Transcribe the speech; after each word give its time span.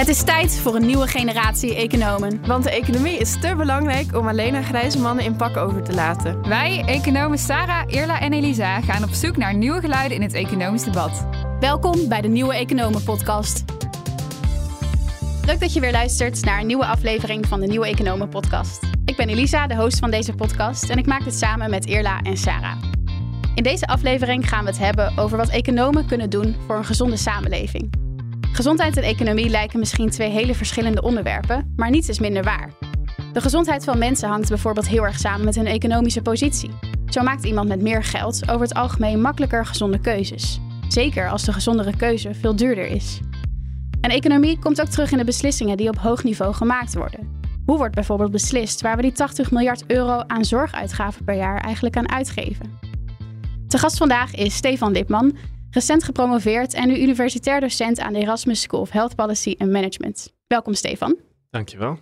Het 0.00 0.08
is 0.08 0.22
tijd 0.22 0.58
voor 0.58 0.74
een 0.74 0.86
nieuwe 0.86 1.06
generatie 1.06 1.74
economen. 1.74 2.46
Want 2.46 2.64
de 2.64 2.70
economie 2.70 3.18
is 3.18 3.40
te 3.40 3.54
belangrijk 3.56 4.16
om 4.16 4.28
alleen 4.28 4.54
aan 4.54 4.64
grijze 4.64 4.98
mannen 4.98 5.24
in 5.24 5.36
pak 5.36 5.56
over 5.56 5.82
te 5.82 5.94
laten. 5.94 6.48
Wij, 6.48 6.82
economen 6.86 7.38
Sarah, 7.38 7.82
Irla 7.86 8.20
en 8.20 8.32
Elisa, 8.32 8.80
gaan 8.80 9.04
op 9.04 9.10
zoek 9.10 9.36
naar 9.36 9.54
nieuwe 9.54 9.80
geluiden 9.80 10.16
in 10.16 10.22
het 10.22 10.32
economisch 10.32 10.84
debat. 10.84 11.26
Welkom 11.58 12.08
bij 12.08 12.20
de 12.20 12.28
Nieuwe 12.28 12.54
Economen 12.54 13.02
Podcast. 13.02 13.64
Leuk 15.46 15.60
dat 15.60 15.72
je 15.72 15.80
weer 15.80 15.92
luistert 15.92 16.44
naar 16.44 16.60
een 16.60 16.66
nieuwe 16.66 16.86
aflevering 16.86 17.46
van 17.46 17.60
de 17.60 17.66
Nieuwe 17.66 17.86
Economen 17.86 18.28
Podcast. 18.28 18.82
Ik 19.04 19.16
ben 19.16 19.28
Elisa, 19.28 19.66
de 19.66 19.76
host 19.76 19.98
van 19.98 20.10
deze 20.10 20.34
podcast, 20.34 20.90
en 20.90 20.98
ik 20.98 21.06
maak 21.06 21.24
dit 21.24 21.34
samen 21.34 21.70
met 21.70 21.86
Irla 21.86 22.20
en 22.20 22.36
Sarah. 22.36 22.76
In 23.54 23.62
deze 23.62 23.86
aflevering 23.86 24.48
gaan 24.48 24.64
we 24.64 24.70
het 24.70 24.78
hebben 24.78 25.18
over 25.18 25.36
wat 25.36 25.48
economen 25.48 26.06
kunnen 26.06 26.30
doen 26.30 26.56
voor 26.66 26.76
een 26.76 26.84
gezonde 26.84 27.16
samenleving. 27.16 28.09
Gezondheid 28.52 28.96
en 28.96 29.02
economie 29.02 29.48
lijken 29.48 29.78
misschien 29.78 30.10
twee 30.10 30.30
hele 30.30 30.54
verschillende 30.54 31.02
onderwerpen, 31.02 31.72
maar 31.76 31.90
niets 31.90 32.08
is 32.08 32.18
minder 32.18 32.42
waar. 32.42 32.72
De 33.32 33.40
gezondheid 33.40 33.84
van 33.84 33.98
mensen 33.98 34.28
hangt 34.28 34.48
bijvoorbeeld 34.48 34.88
heel 34.88 35.04
erg 35.04 35.18
samen 35.18 35.44
met 35.44 35.54
hun 35.54 35.66
economische 35.66 36.22
positie. 36.22 36.70
Zo 37.06 37.22
maakt 37.22 37.44
iemand 37.44 37.68
met 37.68 37.82
meer 37.82 38.04
geld 38.04 38.42
over 38.42 38.60
het 38.60 38.74
algemeen 38.74 39.20
makkelijker 39.20 39.66
gezonde 39.66 40.00
keuzes. 40.00 40.60
Zeker 40.88 41.28
als 41.28 41.44
de 41.44 41.52
gezondere 41.52 41.96
keuze 41.96 42.34
veel 42.34 42.56
duurder 42.56 42.86
is. 42.86 43.20
En 44.00 44.10
economie 44.10 44.58
komt 44.58 44.80
ook 44.80 44.88
terug 44.88 45.12
in 45.12 45.18
de 45.18 45.24
beslissingen 45.24 45.76
die 45.76 45.88
op 45.88 45.98
hoog 45.98 46.24
niveau 46.24 46.54
gemaakt 46.54 46.94
worden. 46.94 47.40
Hoe 47.66 47.76
wordt 47.76 47.94
bijvoorbeeld 47.94 48.30
beslist 48.30 48.80
waar 48.80 48.96
we 48.96 49.02
die 49.02 49.12
80 49.12 49.50
miljard 49.50 49.84
euro 49.86 50.22
aan 50.26 50.44
zorguitgaven 50.44 51.24
per 51.24 51.36
jaar 51.36 51.60
eigenlijk 51.60 51.96
aan 51.96 52.10
uitgeven? 52.10 52.78
Te 53.68 53.78
gast 53.78 53.96
vandaag 53.96 54.34
is 54.34 54.54
Stefan 54.54 54.92
Lipman, 54.92 55.36
recent 55.70 56.04
gepromoveerd 56.04 56.74
en 56.74 56.88
nu 56.88 57.00
universitair 57.00 57.60
docent 57.60 58.00
aan 58.00 58.12
de 58.12 58.18
Erasmus 58.18 58.60
School 58.60 58.80
of 58.80 58.90
Health 58.90 59.14
Policy 59.14 59.54
and 59.58 59.70
Management. 59.70 60.32
Welkom 60.46 60.74
Stefan. 60.74 61.16
Dankjewel. 61.50 61.98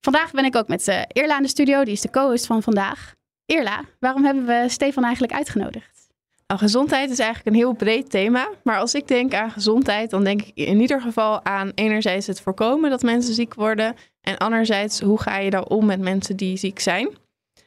Vandaag 0.00 0.30
ben 0.30 0.44
ik 0.44 0.56
ook 0.56 0.68
met 0.68 0.88
uh, 0.88 1.02
Irla 1.08 1.36
in 1.36 1.42
de 1.42 1.48
studio, 1.48 1.84
die 1.84 1.92
is 1.92 2.00
de 2.00 2.10
co-host 2.10 2.46
van 2.46 2.62
vandaag. 2.62 3.14
Irla, 3.46 3.84
waarom 4.00 4.24
hebben 4.24 4.46
we 4.46 4.64
Stefan 4.68 5.04
eigenlijk 5.04 5.32
uitgenodigd? 5.32 6.08
Nou, 6.46 6.60
gezondheid 6.60 7.10
is 7.10 7.18
eigenlijk 7.18 7.48
een 7.48 7.62
heel 7.62 7.72
breed 7.72 8.10
thema. 8.10 8.48
Maar 8.62 8.78
als 8.78 8.94
ik 8.94 9.08
denk 9.08 9.34
aan 9.34 9.50
gezondheid, 9.50 10.10
dan 10.10 10.24
denk 10.24 10.42
ik 10.42 10.54
in 10.54 10.80
ieder 10.80 11.00
geval 11.00 11.44
aan 11.44 11.72
enerzijds 11.74 12.26
het 12.26 12.40
voorkomen 12.40 12.90
dat 12.90 13.02
mensen 13.02 13.34
ziek 13.34 13.54
worden. 13.54 13.94
En 14.20 14.36
anderzijds, 14.36 15.00
hoe 15.00 15.20
ga 15.20 15.38
je 15.38 15.50
daar 15.50 15.64
om 15.64 15.86
met 15.86 16.00
mensen 16.00 16.36
die 16.36 16.56
ziek 16.56 16.80
zijn? 16.80 17.08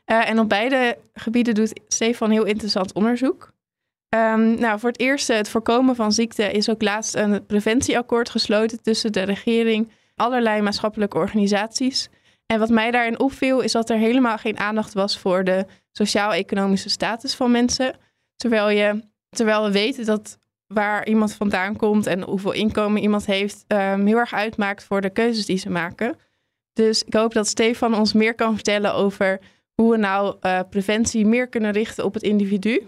Uh, 0.06 0.30
en 0.30 0.40
op 0.40 0.50
beide 0.50 0.98
gebieden 1.14 1.56
doet 1.56 1.82
Stefan 1.88 2.32
heel 2.32 2.46
interessant 2.46 2.94
onderzoek. 2.94 3.56
Um, 4.16 4.60
nou, 4.60 4.80
voor 4.80 4.90
het 4.90 5.00
eerst, 5.00 5.28
het 5.28 5.50
voorkomen 5.50 5.96
van 5.96 6.12
ziekte 6.12 6.52
is 6.52 6.70
ook 6.70 6.82
laatst 6.82 7.16
een 7.16 7.46
preventieakkoord 7.46 8.30
gesloten 8.30 8.82
tussen 8.82 9.12
de 9.12 9.22
regering, 9.22 9.92
allerlei 10.16 10.62
maatschappelijke 10.62 11.18
organisaties. 11.18 12.10
En 12.46 12.60
wat 12.60 12.70
mij 12.70 12.92
daarin 12.92 13.20
opviel, 13.20 13.62
is 13.62 13.72
dat 13.72 13.90
er 13.90 13.98
helemaal 13.98 14.38
geen 14.38 14.60
aandacht 14.60 14.94
was 14.94 15.20
voor 15.20 15.44
de 15.44 15.66
sociaal-economische 15.92 16.90
status 16.90 17.36
van 17.36 17.52
mensen. 17.52 17.96
Terwijl, 18.36 18.70
je, 18.70 19.04
terwijl 19.30 19.64
we 19.64 19.72
weten 19.72 20.06
dat 20.06 20.38
waar 20.68 21.08
iemand 21.08 21.34
vandaan 21.34 21.76
komt 21.76 22.06
en 22.06 22.22
hoeveel 22.22 22.52
inkomen 22.52 23.02
iemand 23.02 23.26
heeft, 23.26 23.66
um, 23.68 24.06
heel 24.06 24.18
erg 24.18 24.34
uitmaakt 24.34 24.84
voor 24.84 25.02
de 25.02 25.10
keuzes 25.10 25.46
die 25.46 25.58
ze 25.58 25.70
maken. 25.70 26.18
Dus 26.74 27.04
ik 27.04 27.14
hoop 27.14 27.34
dat 27.34 27.48
Stefan 27.48 27.96
ons 27.96 28.14
meer 28.14 28.36
kan 28.36 28.54
vertellen 28.54 28.94
over 28.94 29.40
hoe 29.74 29.92
we 29.92 29.98
nou 29.98 30.36
uh, 30.42 30.60
preventie 30.70 31.26
meer 31.26 31.48
kunnen 31.48 31.72
richten 31.72 32.06
op 32.06 32.14
het 32.14 32.24
individu. 32.24 32.88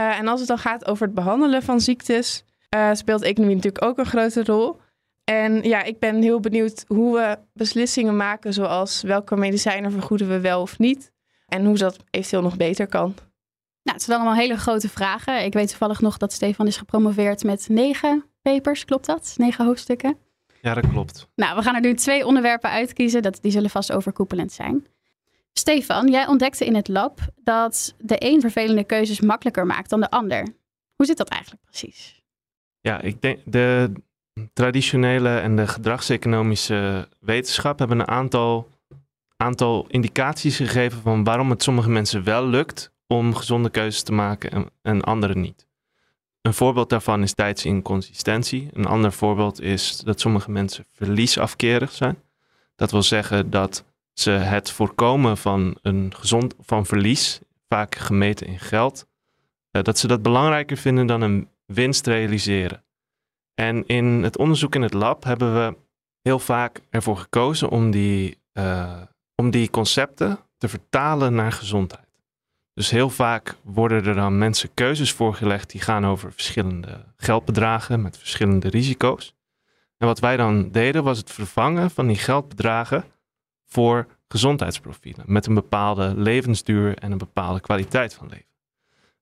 Uh, 0.00 0.18
en 0.18 0.28
als 0.28 0.38
het 0.38 0.48
dan 0.48 0.58
gaat 0.58 0.86
over 0.86 1.06
het 1.06 1.14
behandelen 1.14 1.62
van 1.62 1.80
ziektes, 1.80 2.44
uh, 2.74 2.90
speelt 2.92 3.22
economie 3.22 3.56
natuurlijk 3.56 3.84
ook 3.84 3.98
een 3.98 4.06
grote 4.06 4.44
rol. 4.44 4.80
En 5.24 5.62
ja, 5.62 5.82
ik 5.82 5.98
ben 5.98 6.22
heel 6.22 6.40
benieuwd 6.40 6.84
hoe 6.86 7.16
we 7.16 7.38
beslissingen 7.52 8.16
maken, 8.16 8.52
zoals 8.52 9.02
welke 9.02 9.36
medicijnen 9.36 9.92
vergoeden 9.92 10.28
we 10.28 10.40
wel 10.40 10.60
of 10.60 10.78
niet. 10.78 11.12
En 11.46 11.64
hoe 11.64 11.76
dat 11.76 11.96
eventueel 12.10 12.42
nog 12.42 12.56
beter 12.56 12.86
kan. 12.86 13.14
Nou, 13.82 13.96
het 13.96 14.02
zijn 14.02 14.16
allemaal 14.16 14.38
hele 14.38 14.56
grote 14.56 14.88
vragen. 14.88 15.44
Ik 15.44 15.52
weet 15.52 15.68
toevallig 15.68 16.00
nog 16.00 16.16
dat 16.16 16.32
Stefan 16.32 16.66
is 16.66 16.76
gepromoveerd 16.76 17.44
met 17.44 17.68
negen 17.68 18.24
papers, 18.42 18.84
klopt 18.84 19.06
dat? 19.06 19.34
Negen 19.36 19.64
hoofdstukken? 19.64 20.18
Ja, 20.60 20.74
dat 20.74 20.88
klopt. 20.88 21.28
Nou, 21.34 21.56
we 21.56 21.62
gaan 21.62 21.74
er 21.74 21.80
nu 21.80 21.94
twee 21.94 22.26
onderwerpen 22.26 22.70
uitkiezen. 22.70 23.22
Dat, 23.22 23.38
die 23.40 23.52
zullen 23.52 23.70
vast 23.70 23.92
overkoepelend 23.92 24.52
zijn. 24.52 24.86
Stefan, 25.52 26.08
jij 26.08 26.26
ontdekte 26.26 26.64
in 26.64 26.74
het 26.74 26.88
lab 26.88 27.20
dat 27.36 27.94
de 27.98 28.16
een 28.18 28.40
vervelende 28.40 28.84
keuzes 28.84 29.20
makkelijker 29.20 29.66
maakt 29.66 29.90
dan 29.90 30.00
de 30.00 30.10
ander. 30.10 30.46
Hoe 30.96 31.06
zit 31.06 31.16
dat 31.16 31.28
eigenlijk 31.28 31.62
precies? 31.64 32.22
Ja, 32.80 33.00
ik 33.00 33.22
denk 33.22 33.38
de 33.44 33.92
traditionele 34.52 35.38
en 35.38 35.56
de 35.56 35.66
gedragseconomische 35.66 37.08
wetenschap 37.20 37.78
hebben 37.78 38.00
een 38.00 38.08
aantal, 38.08 38.68
aantal 39.36 39.86
indicaties 39.88 40.56
gegeven 40.56 41.00
van 41.00 41.24
waarom 41.24 41.50
het 41.50 41.62
sommige 41.62 41.90
mensen 41.90 42.24
wel 42.24 42.46
lukt 42.46 42.92
om 43.06 43.34
gezonde 43.34 43.70
keuzes 43.70 44.02
te 44.02 44.12
maken 44.12 44.50
en, 44.50 44.70
en 44.82 45.02
anderen 45.02 45.40
niet. 45.40 45.68
Een 46.42 46.54
voorbeeld 46.54 46.88
daarvan 46.88 47.22
is 47.22 47.34
tijdsinconsistentie. 47.34 48.68
Een 48.72 48.86
ander 48.86 49.12
voorbeeld 49.12 49.60
is 49.60 49.98
dat 49.98 50.20
sommige 50.20 50.50
mensen 50.50 50.86
verliesafkerig 50.92 51.92
zijn. 51.92 52.18
Dat 52.76 52.90
wil 52.90 53.02
zeggen 53.02 53.50
dat 53.50 53.84
ze 54.20 54.30
het 54.30 54.70
voorkomen 54.70 55.36
van 55.36 55.78
een 55.82 56.12
gezond 56.16 56.54
van 56.60 56.86
verlies, 56.86 57.40
vaak 57.68 57.94
gemeten 57.94 58.46
in 58.46 58.58
geld, 58.58 59.06
uh, 59.72 59.82
dat 59.82 59.98
ze 59.98 60.06
dat 60.06 60.22
belangrijker 60.22 60.76
vinden 60.76 61.06
dan 61.06 61.20
een 61.20 61.48
winst 61.66 62.06
realiseren. 62.06 62.84
En 63.54 63.86
in 63.86 64.04
het 64.04 64.38
onderzoek 64.38 64.74
in 64.74 64.82
het 64.82 64.94
lab 64.94 65.24
hebben 65.24 65.54
we 65.54 65.76
heel 66.22 66.38
vaak 66.38 66.80
ervoor 66.90 67.16
gekozen 67.16 67.68
om 67.68 67.90
die, 67.90 68.38
uh, 68.52 69.02
om 69.34 69.50
die 69.50 69.70
concepten 69.70 70.38
te 70.58 70.68
vertalen 70.68 71.34
naar 71.34 71.52
gezondheid. 71.52 72.08
Dus 72.74 72.90
heel 72.90 73.10
vaak 73.10 73.56
worden 73.62 74.04
er 74.04 74.14
dan 74.14 74.38
mensen 74.38 74.74
keuzes 74.74 75.12
voorgelegd 75.12 75.70
die 75.70 75.80
gaan 75.80 76.06
over 76.06 76.32
verschillende 76.32 77.04
geldbedragen 77.16 78.02
met 78.02 78.18
verschillende 78.18 78.68
risico's. 78.68 79.34
En 79.96 80.06
wat 80.06 80.18
wij 80.18 80.36
dan 80.36 80.70
deden 80.70 81.04
was 81.04 81.18
het 81.18 81.30
vervangen 81.30 81.90
van 81.90 82.06
die 82.06 82.16
geldbedragen 82.16 83.04
voor 83.72 84.06
gezondheidsprofielen 84.28 85.24
met 85.28 85.46
een 85.46 85.54
bepaalde 85.54 86.12
levensduur 86.16 86.98
en 86.98 87.12
een 87.12 87.18
bepaalde 87.18 87.60
kwaliteit 87.60 88.14
van 88.14 88.28
leven. 88.28 88.48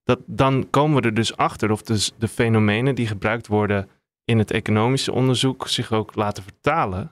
Dat, 0.03 0.19
dan 0.25 0.69
komen 0.69 1.01
we 1.01 1.07
er 1.07 1.13
dus 1.13 1.37
achter 1.37 1.71
of 1.71 1.81
dus 1.81 2.11
de 2.17 2.27
fenomenen 2.27 2.95
die 2.95 3.07
gebruikt 3.07 3.47
worden 3.47 3.89
in 4.23 4.37
het 4.37 4.51
economische 4.51 5.11
onderzoek 5.11 5.67
zich 5.67 5.91
ook 5.91 6.15
laten 6.15 6.43
vertalen 6.43 7.11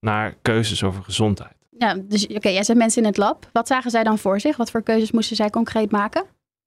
naar 0.00 0.34
keuzes 0.42 0.82
over 0.82 1.02
gezondheid. 1.02 1.56
Ja, 1.78 1.94
dus 1.94 2.26
oké, 2.26 2.48
jij 2.48 2.62
zet 2.62 2.76
mensen 2.76 3.02
in 3.02 3.08
het 3.08 3.16
lab. 3.16 3.48
Wat 3.52 3.66
zagen 3.66 3.90
zij 3.90 4.04
dan 4.04 4.18
voor 4.18 4.40
zich? 4.40 4.56
Wat 4.56 4.70
voor 4.70 4.82
keuzes 4.82 5.10
moesten 5.10 5.36
zij 5.36 5.50
concreet 5.50 5.90
maken? 5.90 6.24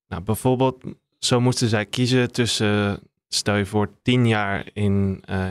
Nou, 0.08 0.22
bijvoorbeeld, 0.24 0.84
zo 1.20 1.40
moesten 1.42 1.68
zij 1.68 1.86
kiezen 1.86 2.32
tussen, 2.32 3.00
stel 3.28 3.56
je 3.56 3.66
voor, 3.66 3.90
tien 4.02 4.28
jaar 4.28 4.70
in, 4.74 5.24
uh, 5.30 5.50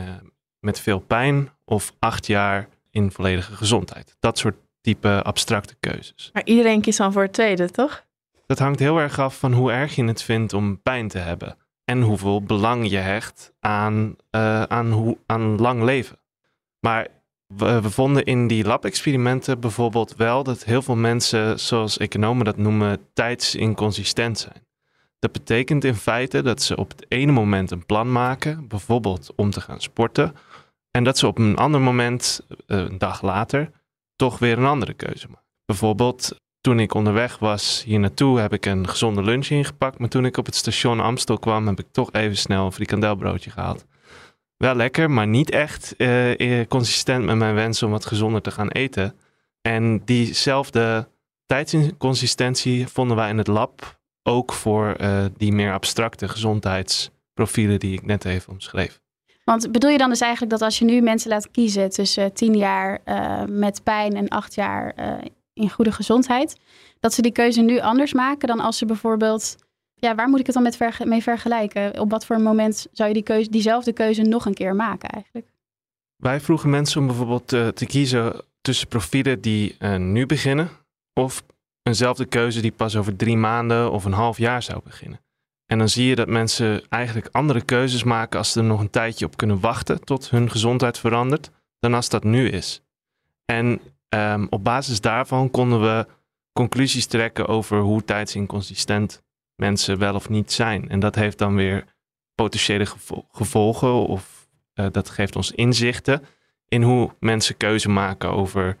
met 0.59 0.79
veel 0.79 0.99
pijn 0.99 1.49
of 1.65 1.93
acht 1.99 2.27
jaar 2.27 2.69
in 2.89 3.11
volledige 3.11 3.55
gezondheid. 3.55 4.15
Dat 4.19 4.37
soort 4.37 4.55
type 4.81 5.21
abstracte 5.23 5.75
keuzes. 5.79 6.29
Maar 6.33 6.45
iedereen 6.45 6.81
kiest 6.81 6.97
dan 6.97 7.11
voor 7.11 7.21
het 7.21 7.33
tweede, 7.33 7.69
toch? 7.69 8.05
Dat 8.45 8.59
hangt 8.59 8.79
heel 8.79 8.97
erg 8.97 9.19
af 9.19 9.39
van 9.39 9.53
hoe 9.53 9.71
erg 9.71 9.95
je 9.95 10.03
het 10.03 10.23
vindt 10.23 10.53
om 10.53 10.81
pijn 10.81 11.07
te 11.07 11.17
hebben. 11.17 11.57
En 11.85 12.01
hoeveel 12.01 12.43
belang 12.43 12.89
je 12.89 12.97
hecht 12.97 13.53
aan, 13.59 14.15
uh, 14.31 14.63
aan, 14.63 14.91
hoe, 14.91 15.17
aan 15.25 15.59
lang 15.59 15.83
leven. 15.83 16.19
Maar 16.79 17.07
we, 17.47 17.81
we 17.81 17.89
vonden 17.89 18.23
in 18.23 18.47
die 18.47 18.65
lab-experimenten 18.65 19.59
bijvoorbeeld 19.59 20.15
wel 20.15 20.43
dat 20.43 20.63
heel 20.63 20.81
veel 20.81 20.95
mensen, 20.95 21.59
zoals 21.59 21.97
economen 21.97 22.45
dat 22.45 22.57
noemen, 22.57 22.99
tijdsinconsistent 23.13 24.39
zijn. 24.39 24.65
Dat 25.19 25.31
betekent 25.31 25.83
in 25.83 25.95
feite 25.95 26.41
dat 26.41 26.61
ze 26.61 26.75
op 26.75 26.89
het 26.89 27.05
ene 27.07 27.31
moment 27.31 27.71
een 27.71 27.85
plan 27.85 28.11
maken, 28.11 28.67
bijvoorbeeld 28.67 29.31
om 29.35 29.49
te 29.49 29.61
gaan 29.61 29.81
sporten. 29.81 30.35
En 30.91 31.03
dat 31.03 31.17
ze 31.17 31.27
op 31.27 31.37
een 31.37 31.55
ander 31.55 31.81
moment, 31.81 32.41
uh, 32.47 32.77
een 32.77 32.97
dag 32.97 33.21
later, 33.21 33.71
toch 34.21 34.39
weer 34.39 34.57
een 34.57 34.65
andere 34.65 34.93
keuze. 34.93 35.27
Bijvoorbeeld, 35.65 36.35
toen 36.59 36.79
ik 36.79 36.93
onderweg 36.93 37.39
was 37.39 37.83
hier 37.85 37.99
naartoe, 37.99 38.39
heb 38.39 38.53
ik 38.53 38.65
een 38.65 38.87
gezonde 38.87 39.23
lunch 39.23 39.47
ingepakt. 39.47 39.99
Maar 39.99 40.09
toen 40.09 40.25
ik 40.25 40.37
op 40.37 40.45
het 40.45 40.55
station 40.55 40.99
Amstel 40.99 41.37
kwam, 41.37 41.67
heb 41.67 41.79
ik 41.79 41.87
toch 41.91 42.11
even 42.11 42.37
snel 42.37 42.65
een 42.65 42.71
frikandelbroodje 42.71 43.49
gehaald. 43.49 43.85
Wel 44.57 44.75
lekker, 44.75 45.11
maar 45.11 45.27
niet 45.27 45.51
echt 45.51 45.93
uh, 45.97 46.65
consistent 46.67 47.25
met 47.25 47.35
mijn 47.35 47.55
wens 47.55 47.83
om 47.83 47.91
wat 47.91 48.05
gezonder 48.05 48.41
te 48.41 48.51
gaan 48.51 48.69
eten. 48.69 49.15
En 49.61 50.01
diezelfde 50.05 51.07
tijdsinconsistentie 51.45 52.87
vonden 52.87 53.17
wij 53.17 53.29
in 53.29 53.37
het 53.37 53.47
lab 53.47 53.99
ook 54.23 54.53
voor 54.53 54.95
uh, 54.99 55.25
die 55.37 55.51
meer 55.51 55.73
abstracte 55.73 56.27
gezondheidsprofielen 56.27 57.79
die 57.79 57.93
ik 57.93 58.05
net 58.05 58.25
even 58.25 58.51
omschreef. 58.51 59.01
Want 59.43 59.71
bedoel 59.71 59.89
je 59.89 59.97
dan 59.97 60.09
dus 60.09 60.21
eigenlijk 60.21 60.51
dat 60.51 60.61
als 60.61 60.79
je 60.79 60.85
nu 60.85 61.01
mensen 61.01 61.29
laat 61.29 61.51
kiezen 61.51 61.89
tussen 61.89 62.33
tien 62.33 62.57
jaar 62.57 62.99
uh, 63.05 63.43
met 63.47 63.83
pijn 63.83 64.15
en 64.15 64.27
acht 64.27 64.55
jaar 64.55 64.93
uh, 64.99 65.13
in 65.53 65.69
goede 65.69 65.91
gezondheid, 65.91 66.59
dat 66.99 67.13
ze 67.13 67.21
die 67.21 67.31
keuze 67.31 67.61
nu 67.61 67.79
anders 67.79 68.13
maken 68.13 68.47
dan 68.47 68.59
als 68.59 68.77
ze 68.77 68.85
bijvoorbeeld, 68.85 69.55
ja, 69.93 70.15
waar 70.15 70.29
moet 70.29 70.39
ik 70.39 70.45
het 70.45 70.55
dan 70.55 70.63
met 70.63 70.75
verge 70.75 71.05
mee 71.05 71.21
vergelijken? 71.21 71.99
Op 71.99 72.09
wat 72.09 72.25
voor 72.25 72.41
moment 72.41 72.87
zou 72.91 73.07
je 73.07 73.13
die 73.13 73.23
keuze, 73.23 73.49
diezelfde 73.49 73.93
keuze 73.93 74.21
nog 74.21 74.45
een 74.45 74.53
keer 74.53 74.75
maken 74.75 75.09
eigenlijk? 75.09 75.51
Wij 76.15 76.39
vroegen 76.39 76.69
mensen 76.69 77.01
om 77.01 77.07
bijvoorbeeld 77.07 77.53
eh, 77.53 77.67
te 77.67 77.85
kiezen 77.85 78.45
tussen 78.61 78.87
profielen 78.87 79.41
die 79.41 79.75
eh, 79.79 79.95
nu 79.95 80.25
beginnen 80.25 80.69
of 81.13 81.43
eenzelfde 81.83 82.25
keuze 82.25 82.61
die 82.61 82.71
pas 82.71 82.95
over 82.95 83.15
drie 83.15 83.37
maanden 83.37 83.91
of 83.91 84.05
een 84.05 84.11
half 84.11 84.37
jaar 84.37 84.63
zou 84.63 84.81
beginnen. 84.83 85.19
En 85.71 85.77
dan 85.77 85.89
zie 85.89 86.05
je 86.05 86.15
dat 86.15 86.27
mensen 86.27 86.83
eigenlijk 86.89 87.27
andere 87.31 87.61
keuzes 87.61 88.03
maken 88.03 88.37
als 88.37 88.51
ze 88.51 88.59
er 88.59 88.65
nog 88.65 88.79
een 88.79 88.89
tijdje 88.89 89.25
op 89.25 89.37
kunnen 89.37 89.59
wachten 89.59 90.03
tot 90.03 90.29
hun 90.29 90.49
gezondheid 90.49 90.97
verandert, 90.97 91.51
dan 91.79 91.93
als 91.93 92.09
dat 92.09 92.23
nu 92.23 92.49
is. 92.49 92.81
En 93.45 93.81
ehm, 94.09 94.47
op 94.49 94.63
basis 94.63 95.01
daarvan 95.01 95.51
konden 95.51 95.81
we 95.81 96.07
conclusies 96.53 97.05
trekken 97.05 97.47
over 97.47 97.79
hoe 97.79 98.03
tijdsinconsistent 98.03 99.23
mensen 99.55 99.97
wel 99.97 100.15
of 100.15 100.29
niet 100.29 100.51
zijn. 100.51 100.89
En 100.89 100.99
dat 100.99 101.15
heeft 101.15 101.37
dan 101.37 101.55
weer 101.55 101.85
potentiële 102.35 102.85
gevo- 102.85 103.25
gevolgen 103.31 104.07
of 104.07 104.49
eh, 104.73 104.85
dat 104.91 105.09
geeft 105.09 105.35
ons 105.35 105.51
inzichten 105.51 106.25
in 106.67 106.81
hoe 106.81 107.15
mensen 107.19 107.57
keuze 107.57 107.89
maken 107.89 108.29
over, 108.29 108.77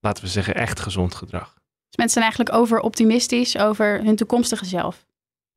laten 0.00 0.24
we 0.24 0.30
zeggen, 0.30 0.54
echt 0.54 0.80
gezond 0.80 1.14
gedrag. 1.14 1.54
Dus 1.54 1.96
mensen 1.96 2.22
zijn 2.22 2.24
eigenlijk 2.24 2.54
over 2.54 2.80
optimistisch 2.80 3.58
over 3.58 4.04
hun 4.04 4.16
toekomstige 4.16 4.64
zelf. 4.64 5.08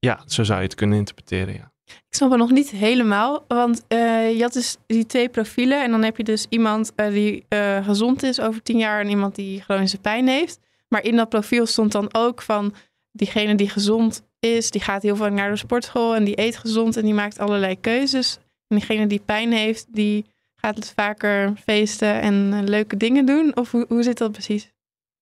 Ja, 0.03 0.23
zo 0.25 0.43
zou 0.43 0.59
je 0.59 0.65
het 0.65 0.75
kunnen 0.75 0.97
interpreteren, 0.97 1.53
ja. 1.53 1.71
Ik 1.85 2.15
snap 2.15 2.29
het 2.29 2.39
nog 2.39 2.51
niet 2.51 2.69
helemaal, 2.69 3.45
want 3.47 3.83
eh, 3.87 4.35
je 4.35 4.41
had 4.41 4.53
dus 4.53 4.77
die 4.85 5.05
twee 5.05 5.29
profielen. 5.29 5.83
En 5.83 5.91
dan 5.91 6.03
heb 6.03 6.17
je 6.17 6.23
dus 6.23 6.45
iemand 6.49 6.91
eh, 6.95 7.07
die 7.07 7.45
eh, 7.47 7.85
gezond 7.85 8.23
is 8.23 8.39
over 8.39 8.61
tien 8.63 8.77
jaar 8.77 9.01
en 9.01 9.09
iemand 9.09 9.35
die 9.35 9.61
chronische 9.61 9.97
pijn 9.97 10.27
heeft. 10.27 10.59
Maar 10.87 11.03
in 11.03 11.15
dat 11.15 11.29
profiel 11.29 11.65
stond 11.65 11.91
dan 11.91 12.13
ook 12.13 12.41
van 12.41 12.73
diegene 13.11 13.55
die 13.55 13.69
gezond 13.69 14.23
is, 14.39 14.71
die 14.71 14.81
gaat 14.81 15.01
heel 15.01 15.15
vaak 15.15 15.31
naar 15.31 15.49
de 15.49 15.57
sportschool 15.57 16.15
en 16.15 16.23
die 16.23 16.39
eet 16.39 16.57
gezond 16.57 16.97
en 16.97 17.03
die 17.03 17.13
maakt 17.13 17.39
allerlei 17.39 17.79
keuzes. 17.79 18.37
En 18.67 18.77
diegene 18.77 19.07
die 19.07 19.21
pijn 19.25 19.51
heeft, 19.51 19.85
die 19.89 20.25
gaat 20.55 20.75
dus 20.75 20.91
vaker 20.91 21.53
feesten 21.63 22.21
en 22.21 22.69
leuke 22.69 22.97
dingen 22.97 23.25
doen. 23.25 23.55
Of 23.55 23.71
hoe, 23.71 23.85
hoe 23.87 24.03
zit 24.03 24.17
dat 24.17 24.31
precies? 24.31 24.71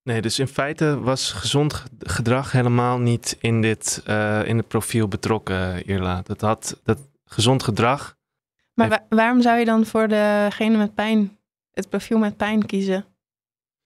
Nee, 0.02 0.22
dus 0.22 0.38
in 0.38 0.46
feite 0.48 1.00
was 1.00 1.32
gezond 1.32 1.74
ge- 1.74 1.88
gedrag 1.98 2.52
helemaal 2.52 2.98
niet 2.98 3.36
in, 3.40 3.60
dit, 3.60 4.02
eh, 4.04 4.46
in 4.46 4.56
het 4.56 4.68
profiel 4.68 5.08
betrokken, 5.08 5.86
Irla. 5.86 6.22
Dat 6.22 6.40
had 6.40 6.80
dat 6.84 6.98
gezond 7.24 7.62
gedrag. 7.62 8.16
Maar 8.74 8.88
wa- 8.88 9.06
waarom 9.08 9.42
zou 9.42 9.58
je 9.58 9.64
dan 9.64 9.86
voor 9.86 10.08
degene 10.08 10.76
met 10.76 10.94
pijn, 10.94 11.38
het 11.72 11.88
profiel 11.88 12.18
met 12.18 12.36
pijn 12.36 12.66
kiezen? 12.66 13.04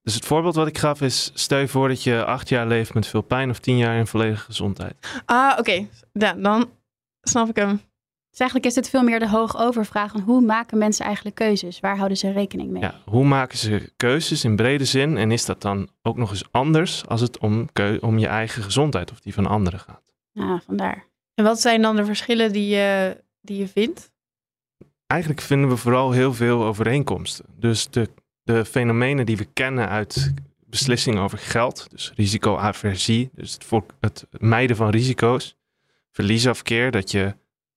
Dus 0.03 0.15
het 0.15 0.25
voorbeeld 0.25 0.55
wat 0.55 0.67
ik 0.67 0.79
gaf 0.79 1.01
is: 1.01 1.31
stel 1.35 1.59
je 1.59 1.69
voor 1.69 1.89
dat 1.89 2.03
je 2.03 2.25
acht 2.25 2.49
jaar 2.49 2.67
leeft 2.67 2.95
met 2.95 3.07
veel 3.07 3.21
pijn 3.21 3.51
of 3.51 3.59
tien 3.59 3.77
jaar 3.77 3.99
in 3.99 4.07
volledige 4.07 4.45
gezondheid. 4.45 4.95
Ah, 5.25 5.57
oké. 5.59 5.87
Ja, 6.13 6.33
dan 6.33 6.71
snap 7.23 7.49
ik 7.49 7.57
hem. 7.57 7.81
Dus 8.37 8.45
eigenlijk 8.45 8.77
is 8.77 8.83
dit 8.83 8.91
veel 8.91 9.03
meer 9.03 9.19
de 9.19 9.29
hoogovervraag 9.29 10.13
van 10.13 10.21
hoe 10.21 10.41
maken 10.41 10.79
mensen 10.79 11.05
eigenlijk 11.05 11.37
keuzes? 11.37 11.81
Waar 11.81 11.97
houden 11.97 12.17
ze 12.17 12.31
rekening 12.31 12.71
mee? 12.71 12.83
Ja, 12.83 13.01
hoe 13.05 13.25
maken 13.25 13.59
ze 13.59 13.93
keuzes 13.97 14.45
in 14.45 14.57
brede 14.57 14.85
zin? 14.85 15.17
En 15.17 15.31
is 15.31 15.45
dat 15.45 15.63
dan 15.63 15.89
ook 16.03 16.17
nog 16.17 16.31
eens 16.31 16.45
anders 16.51 17.07
als 17.07 17.21
het 17.21 17.39
om, 17.39 17.73
keu- 17.73 17.99
om 18.01 18.19
je 18.19 18.27
eigen 18.27 18.63
gezondheid 18.63 19.11
of 19.11 19.21
die 19.21 19.35
van 19.35 19.47
anderen 19.47 19.81
gaat? 19.81 20.13
Ja, 20.31 20.61
vandaar. 20.67 21.05
En 21.35 21.45
wat 21.45 21.61
zijn 21.61 21.83
dan 21.83 21.97
de 21.97 22.05
verschillen 22.05 22.53
die 22.53 22.69
je, 22.69 23.17
die 23.41 23.59
je 23.59 23.69
vindt? 23.69 24.13
Eigenlijk 25.07 25.41
vinden 25.41 25.69
we 25.69 25.77
vooral 25.77 26.11
heel 26.11 26.35
veel 26.35 26.65
overeenkomsten. 26.65 27.45
Dus 27.59 27.91
de, 27.91 28.09
de 28.43 28.65
fenomenen 28.65 29.27
die 29.27 29.37
we 29.37 29.45
kennen 29.45 29.89
uit 29.89 30.35
beslissingen 30.67 31.23
over 31.23 31.39
geld, 31.39 31.87
dus 31.91 32.13
risicoaversie, 32.17 33.31
dus 33.35 33.53
het, 33.53 33.65
voor, 33.65 33.85
het 34.01 34.27
mijden 34.31 34.77
van 34.77 34.91
risico's, 34.91 35.57
verliesafkeer, 36.11 36.91
dat 36.91 37.11
je 37.11 37.35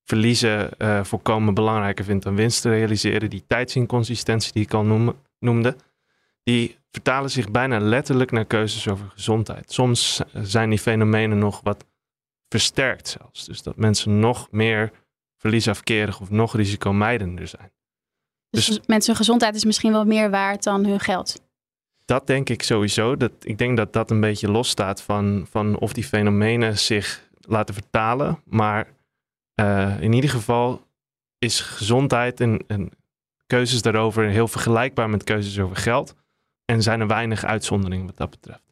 verliezen 0.09 0.77
eh, 0.77 1.03
voorkomen 1.03 1.53
belangrijker 1.53 2.05
vindt 2.05 2.23
dan 2.23 2.35
winst 2.35 2.61
te 2.61 2.69
realiseren, 2.69 3.29
die 3.29 3.43
tijdsinconsistentie 3.47 4.53
die 4.53 4.63
ik 4.63 4.73
al 4.73 4.83
noem- 4.83 5.15
noemde, 5.39 5.75
die 6.43 6.77
vertalen 6.91 7.29
zich 7.29 7.51
bijna 7.51 7.79
letterlijk 7.79 8.31
naar 8.31 8.45
keuzes 8.45 8.87
over 8.87 9.09
gezondheid. 9.13 9.71
Soms 9.71 10.21
zijn 10.33 10.69
die 10.69 10.79
fenomenen 10.79 11.37
nog 11.37 11.59
wat 11.63 11.85
versterkt 12.47 13.07
zelfs. 13.07 13.45
Dus 13.45 13.61
dat 13.61 13.75
mensen 13.75 14.19
nog 14.19 14.47
meer 14.51 14.91
verliesafkerig 15.37 16.21
of 16.21 16.29
nog 16.29 16.55
risicomijdender 16.55 17.47
zijn. 17.47 17.71
Dus, 18.49 18.65
Dus- 18.65 18.79
mensen 18.85 19.15
gezondheid 19.15 19.55
is 19.55 19.65
misschien 19.65 19.91
wel 19.91 20.05
meer 20.05 20.29
waard 20.29 20.63
dan 20.63 20.85
hun 20.85 20.99
geld. 20.99 21.41
Dat 22.05 22.27
denk 22.27 22.49
ik 22.49 22.63
sowieso. 22.63 23.17
Dat, 23.17 23.31
ik 23.41 23.57
denk 23.57 23.77
dat 23.77 23.93
dat 23.93 24.11
een 24.11 24.19
beetje 24.19 24.51
losstaat 24.51 25.01
van, 25.01 25.45
van 25.49 25.77
of 25.77 25.93
die 25.93 26.03
fenomenen 26.03 26.77
zich 26.77 27.29
laten 27.39 27.73
vertalen. 27.73 28.39
Maar 28.45 28.87
eh, 29.59 30.01
in 30.01 30.13
ieder 30.13 30.29
geval 30.29 30.87
is 31.37 31.59
gezondheid 31.59 32.39
en, 32.39 32.91
keuzes 33.47 33.81
daarover 33.81 34.23
heel 34.23 34.47
vergelijkbaar 34.47 35.09
met 35.09 35.23
keuzes 35.23 35.59
over 35.59 35.75
geld. 35.75 36.15
En 36.65 36.81
zijn 36.81 36.99
er 36.99 37.07
weinig 37.07 37.45
uitzonderingen 37.45 38.05
wat 38.05 38.17
dat 38.17 38.29
betreft. 38.29 38.69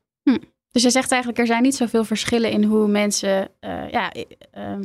Dus 0.72 0.86
je 0.86 0.89
zegt 0.92 1.12
eigenlijk, 1.12 1.42
er 1.42 1.48
zijn 1.48 1.63
niet 1.63 1.75
zoveel 1.75 2.04
verschillen 2.04 2.51
in 2.51 2.63
hoe 2.63 2.88
mensen. 2.88 3.50
eh, 3.60 3.89
ja, 3.89 4.12
eh, 4.12 4.24
ehm, 4.51 4.81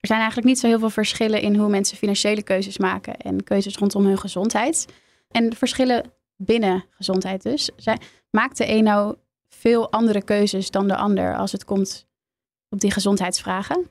er 0.00 0.06
zijn 0.06 0.20
eigenlijk 0.20 0.48
niet 0.48 0.58
zo 0.58 0.66
heel 0.66 0.78
veel 0.78 0.90
verschillen 0.90 1.40
in 1.40 1.56
hoe 1.56 1.68
mensen 1.68 1.96
financiële 1.96 2.42
keuzes 2.42 2.78
maken 2.78 3.16
en 3.16 3.44
keuzes 3.44 3.76
rondom 3.76 4.04
hun 4.04 4.18
gezondheid. 4.18 4.86
En 5.28 5.48
de 5.48 5.56
verschillen 5.56 6.12
binnen 6.36 6.84
gezondheid 6.90 7.42
dus. 7.42 7.70
Maakt 8.30 8.56
de 8.56 8.68
een 8.68 8.84
nou 8.84 9.16
veel 9.48 9.90
andere 9.92 10.22
keuzes 10.22 10.70
dan 10.70 10.88
de 10.88 10.96
ander 10.96 11.36
als 11.36 11.52
het 11.52 11.64
komt 11.64 12.06
op 12.68 12.80
die 12.80 12.90
gezondheidsvragen? 12.90 13.90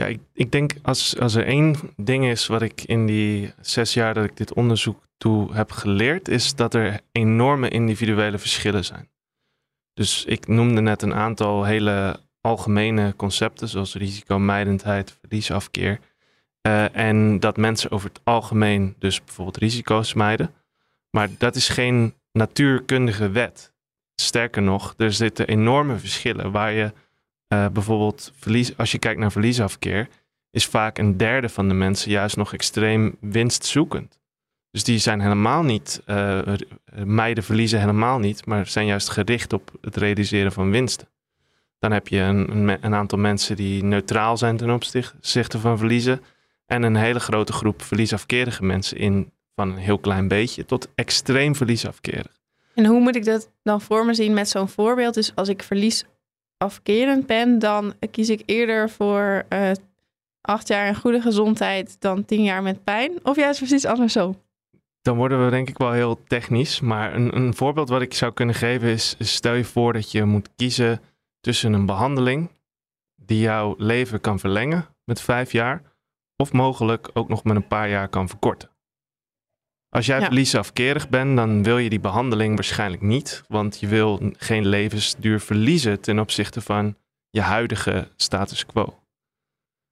Ja, 0.00 0.06
ik, 0.06 0.20
ik 0.32 0.52
denk 0.52 0.72
als, 0.82 1.18
als 1.18 1.34
er 1.34 1.46
één 1.46 1.76
ding 1.96 2.24
is 2.24 2.46
wat 2.46 2.62
ik 2.62 2.82
in 2.82 3.06
die 3.06 3.52
zes 3.60 3.94
jaar 3.94 4.14
dat 4.14 4.24
ik 4.24 4.36
dit 4.36 4.54
onderzoek 4.54 5.08
toe 5.16 5.54
heb 5.54 5.70
geleerd, 5.70 6.28
is 6.28 6.54
dat 6.54 6.74
er 6.74 7.00
enorme 7.12 7.68
individuele 7.68 8.38
verschillen 8.38 8.84
zijn. 8.84 9.10
Dus 9.94 10.24
ik 10.24 10.46
noemde 10.46 10.80
net 10.80 11.02
een 11.02 11.14
aantal 11.14 11.64
hele 11.64 12.20
algemene 12.40 13.16
concepten, 13.16 13.68
zoals 13.68 13.94
risicomijdendheid, 13.94 15.16
verliesafkeer. 15.20 16.00
eh, 16.60 16.96
en 16.96 17.40
dat 17.40 17.56
mensen 17.56 17.90
over 17.90 18.08
het 18.08 18.20
algemeen 18.24 18.94
dus 18.98 19.24
bijvoorbeeld 19.24 19.56
risico's 19.56 20.14
mijden. 20.14 20.54
Maar 21.10 21.28
dat 21.38 21.56
is 21.56 21.68
geen 21.68 22.14
natuurkundige 22.32 23.30
wet. 23.30 23.72
Sterker 24.14 24.62
nog, 24.62 24.94
er 24.96 25.12
zitten 25.12 25.48
enorme 25.48 25.96
verschillen 25.96 26.50
waar 26.50 26.72
je 26.72 26.92
eh, 27.50 27.66
bijvoorbeeld 27.68 28.32
verlies, 28.36 28.76
als 28.76 28.92
je 28.92 28.98
kijkt 28.98 29.20
naar 29.20 29.32
verliesafkeer, 29.32 30.08
is 30.50 30.66
vaak 30.66 30.98
een 30.98 31.16
derde 31.16 31.48
van 31.48 31.68
de 31.68 31.74
mensen 31.74 32.10
juist 32.10 32.36
nog 32.36 32.52
extreem 32.52 33.16
winstzoekend. 33.20 34.18
Dus 34.70 34.84
die 34.84 34.98
zijn 34.98 35.20
helemaal 35.20 35.62
niet, 35.62 36.02
eh, 36.06 36.38
r- 36.38 36.64
mijden 37.04 37.44
verliezen 37.44 37.80
helemaal 37.80 38.18
niet, 38.18 38.46
maar 38.46 38.66
zijn 38.66 38.86
juist 38.86 39.08
gericht 39.08 39.52
op 39.52 39.70
het 39.80 39.96
realiseren 39.96 40.52
van 40.52 40.70
winsten. 40.70 41.08
Dan 41.78 41.92
heb 41.92 42.08
je 42.08 42.18
een, 42.20 42.68
een, 42.84 42.94
aantal 42.94 43.18
mensen 43.18 43.56
die 43.56 43.84
neutraal 43.84 44.36
zijn 44.36 44.56
ten 44.56 44.70
opzichte 44.70 45.58
van 45.58 45.78
verliezen. 45.78 46.20
En 46.66 46.82
een 46.82 46.96
hele 46.96 47.20
grote 47.20 47.52
groep 47.52 47.82
verliesafkerige 47.82 48.64
mensen 48.64 48.96
in 48.96 49.30
van 49.54 49.70
een 49.70 49.76
heel 49.76 49.98
klein 49.98 50.28
beetje 50.28 50.64
tot 50.64 50.88
extreem 50.94 51.54
verliesafkerig. 51.56 52.38
En 52.74 52.86
hoe 52.86 53.00
moet 53.00 53.16
ik 53.16 53.24
dat 53.24 53.50
dan 53.62 53.80
voor 53.80 54.06
me 54.06 54.14
zien 54.14 54.34
met 54.34 54.48
zo'n 54.48 54.68
voorbeeld? 54.68 55.14
Dus 55.14 55.32
als 55.34 55.48
ik 55.48 55.62
verliesafkerend 56.60 57.26
ben, 57.26 57.58
dan 57.58 57.94
kies 58.10 58.28
ik 58.28 58.42
eerder 58.46 58.90
voor 58.90 59.44
eh, 59.48 59.70
acht 60.40 60.68
jaar 60.68 60.86
in 60.86 60.94
goede 60.94 61.20
gezondheid 61.20 62.00
dan 62.00 62.24
tien 62.24 62.42
jaar 62.42 62.62
met 62.62 62.84
pijn. 62.84 63.18
Of 63.22 63.36
juist 63.36 63.58
precies 63.58 63.84
andersom. 63.84 64.40
Dan 65.02 65.16
worden 65.16 65.44
we 65.44 65.50
denk 65.50 65.68
ik 65.68 65.78
wel 65.78 65.92
heel 65.92 66.22
technisch. 66.26 66.80
Maar 66.80 67.14
een, 67.14 67.36
een 67.36 67.54
voorbeeld 67.54 67.88
wat 67.88 68.02
ik 68.02 68.14
zou 68.14 68.32
kunnen 68.32 68.54
geven 68.54 68.88
is 68.88 69.16
stel 69.18 69.54
je 69.54 69.64
voor 69.64 69.92
dat 69.92 70.12
je 70.12 70.24
moet 70.24 70.48
kiezen 70.56 71.00
tussen 71.40 71.72
een 71.72 71.86
behandeling 71.86 72.50
die 73.16 73.40
jouw 73.40 73.74
leven 73.78 74.20
kan 74.20 74.38
verlengen 74.38 74.86
met 75.04 75.20
vijf 75.20 75.52
jaar. 75.52 75.82
Of 76.36 76.52
mogelijk 76.52 77.10
ook 77.12 77.28
nog 77.28 77.44
met 77.44 77.56
een 77.56 77.68
paar 77.68 77.88
jaar 77.88 78.08
kan 78.08 78.28
verkorten. 78.28 78.69
Als 79.90 80.06
jij 80.06 80.18
Ja. 80.18 80.24
verliesafkerig 80.24 81.08
bent, 81.08 81.36
dan 81.36 81.62
wil 81.62 81.78
je 81.78 81.88
die 81.88 82.00
behandeling 82.00 82.54
waarschijnlijk 82.54 83.02
niet. 83.02 83.42
Want 83.48 83.80
je 83.80 83.86
wil 83.86 84.20
geen 84.36 84.66
levensduur 84.66 85.40
verliezen 85.40 86.00
ten 86.00 86.18
opzichte 86.18 86.60
van 86.60 86.96
je 87.30 87.40
huidige 87.40 88.08
status 88.16 88.66
quo. 88.66 88.98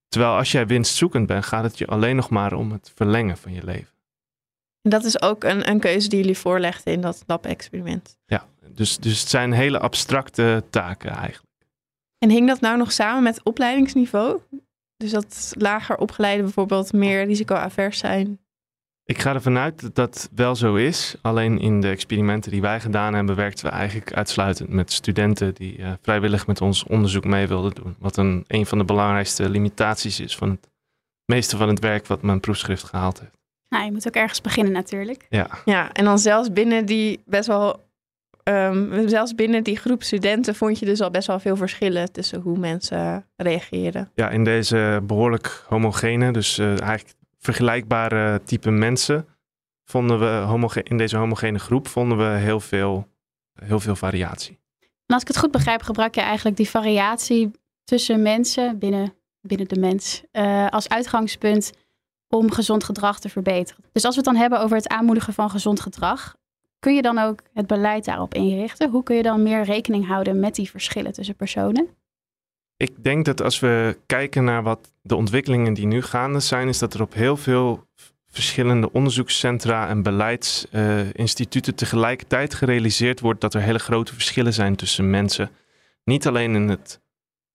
Terwijl 0.09 0.33
als 0.37 0.53
jij 0.53 0.67
winstzoekend 0.67 1.27
bent, 1.27 1.45
gaat 1.45 1.65
het 1.65 1.79
je 1.79 1.87
alleen 1.87 2.17
nog 2.17 2.31
maar 2.31 2.53
om 2.53 2.73
het 2.73 2.93
verlengen 2.95 3.37
van 3.37 3.53
je 3.53 3.65
leven. 3.65 3.93
En 4.83 4.91
dat 4.91 5.05
is 5.05 5.23
ook 5.23 5.45
een, 5.45 5.69
een 5.69 5.81
keuze 5.81 6.09
die 6.09 6.19
jullie 6.19 6.39
voorlegden 6.39 6.93
in 6.93 7.01
dat 7.01 7.23
lab-experiment. 7.27 8.19
Ja, 8.27 8.47
dus, 8.73 8.97
dus 8.99 9.21
het 9.21 9.29
zijn 9.29 9.53
hele 9.53 9.79
abstracte 9.79 10.65
taken 10.71 11.11
eigenlijk. 11.11 11.53
En 12.19 12.31
hing 12.31 12.47
dat 12.49 12.61
nou 12.61 12.77
nog 12.79 12.93
samen 12.93 13.23
met 13.23 13.43
opleidingsniveau? 13.43 14.41
Dus 14.97 15.11
dat 15.11 15.53
lager 15.59 15.97
opgeleiden 15.97 16.45
bijvoorbeeld 16.45 16.93
meer 16.93 17.25
risicoavers 17.25 17.99
zijn. 17.99 18.39
Ik 19.09 19.19
ga 19.21 19.35
ervan 19.35 19.59
uit 19.59 19.81
dat 19.81 19.95
dat 19.95 20.29
wel 20.35 20.57
zo 20.57 20.75
is. 20.75 21.15
Alleen 21.23 21.59
in 21.59 21.81
de 21.81 21.89
experimenten 21.89 22.51
die 22.51 22.61
wij 22.61 22.81
gedaan 22.81 23.15
hebben, 23.15 23.37
werkten 23.37 23.65
we 23.65 23.71
eigenlijk 23.71 24.13
uitsluitend 24.13 24.69
met 24.69 24.93
studenten 24.93 25.55
die 25.55 25.79
eh, 25.79 25.93
vrijwillig 26.03 26.47
met 26.47 26.61
ons 26.61 26.85
onderzoek 26.85 27.25
mee 27.25 27.47
wilden 27.47 27.75
doen. 27.75 27.97
Wat 27.99 28.17
een, 28.17 28.45
een 28.47 28.67
van 28.67 28.79
de 28.79 28.85
belangrijkste 28.85 29.49
limitaties 29.49 30.21
is 30.21 30.37
van 30.37 30.51
het 30.51 30.69
meeste 31.25 31.57
van 31.57 31.69
het 31.69 31.79
werk 31.79 32.07
wat 32.07 32.23
mijn 32.23 32.41
proefschrift 32.41 32.85
gehaald 32.85 33.21
heeft. 33.21 33.37
Nou, 33.69 33.85
je 33.85 33.93
moet 33.93 34.07
ook 34.07 34.15
ergens 34.15 34.41
beginnen 34.41 34.73
natuurlijk. 34.73 35.27
Ja, 35.29 35.49
Ja, 35.65 35.93
en 35.93 36.05
dan 36.05 36.19
zelfs 36.19 36.53
binnen 36.53 36.87
die 36.87 37.23
best 37.27 37.47
wel. 37.47 37.87
ehm, 38.43 39.09
zelfs 39.09 39.35
binnen 39.35 39.65
die 39.65 39.77
groep 39.77 40.03
studenten 40.03 40.55
vond 40.55 40.79
je 40.79 40.87
dus 40.87 41.01
al 41.01 41.11
best 41.11 41.27
wel 41.27 41.41
veel 41.41 41.57
verschillen 41.57 42.13
tussen 42.13 42.41
hoe 42.41 42.59
mensen 42.59 43.27
reageren. 43.37 44.11
ja 44.15 44.31
in 44.31 44.45
deze 44.45 45.01
behoorlijk 45.03 45.65
homogene, 45.69 46.33
dus 46.33 46.59
eh, 46.59 46.81
eigenlijk 46.81 47.17
vergelijkbare 47.39 48.43
type 48.43 48.71
mensen, 48.71 49.27
vonden 49.85 50.19
we 50.19 50.83
in 50.83 50.97
deze 50.97 51.17
homogene 51.17 51.59
groep 51.59 51.89
vonden 51.89 52.19
we 52.19 52.39
heel 52.39 52.61
veel, 52.61 53.09
heel 53.53 53.81
veel 53.81 53.97
variatie. 53.97 54.59
En 54.81 55.15
als 55.15 55.23
ik 55.23 55.29
het 55.29 55.39
goed 55.39 55.51
begrijp, 55.51 55.83
gebruik 55.83 56.15
je 56.15 56.21
eigenlijk 56.21 56.57
die 56.57 56.71
variatie 56.71 57.51
tussen 57.85 58.23
mensen 58.23 58.79
binnen, 58.79 59.15
binnen 59.41 59.69
de 59.69 59.81
mens 59.81 60.23
eh, 60.31 60.69
als 60.69 60.89
uitgangspunt 60.89 61.73
om 62.29 62.51
gezond 62.51 62.85
gedrag 62.85 63.21
te 63.21 63.29
verbeteren. 63.29 63.85
Dus 63.93 64.05
als 64.05 64.15
we 64.15 64.21
het 64.21 64.31
dan 64.33 64.41
hebben 64.41 64.61
over 64.61 64.77
het 64.77 64.89
aanmoedigen 64.89 65.33
van 65.33 65.51
gezond 65.51 65.81
gedrag, 65.81 66.37
kun 66.79 66.95
je 66.95 67.03
dan 67.03 67.19
ook 67.19 67.43
het 67.53 67.67
beleid 67.67 68.05
daarop 68.05 68.35
inrichten? 68.35 68.91
Hoe 68.91 69.03
kun 69.03 69.17
je 69.17 69.23
dan 69.23 69.43
meer 69.43 69.63
rekening 69.63 70.07
houden 70.07 70.41
met 70.41 70.55
die 70.55 70.71
verschillen 70.71 71.13
tussen 71.13 71.37
personen? 71.37 71.89
Ik 72.79 73.05
denk 73.05 73.25
dat 73.25 73.43
als 73.43 73.61
we 73.61 73.99
kijken 74.07 74.45
naar 74.45 74.63
wat 74.63 74.93
de 75.03 75.17
ontwikkelingen 75.17 75.75
die 75.75 75.87
nu 75.87 76.03
gaande 76.03 76.41
zijn, 76.41 76.69
is 76.69 76.79
dat 76.79 76.95
er 76.95 77.03
op 77.03 77.15
heel 77.15 77.37
veel 77.37 77.87
verschillende 78.31 78.93
onderzoekscentra 78.93 79.89
en 79.89 80.03
beleidsinstituten 80.03 81.75
tegelijkertijd 81.75 82.55
gerealiseerd 82.55 83.21
wordt 83.21 83.41
dat 83.41 83.55
er 83.55 83.61
hele 83.61 83.79
grote 83.79 84.15
verschillen 84.15 84.55
zijn 84.55 84.77
tussen 84.77 85.11
mensen. 85.11 85.51
Niet 86.05 86.27
alleen 86.27 86.55
in 86.55 86.69
het 86.69 87.01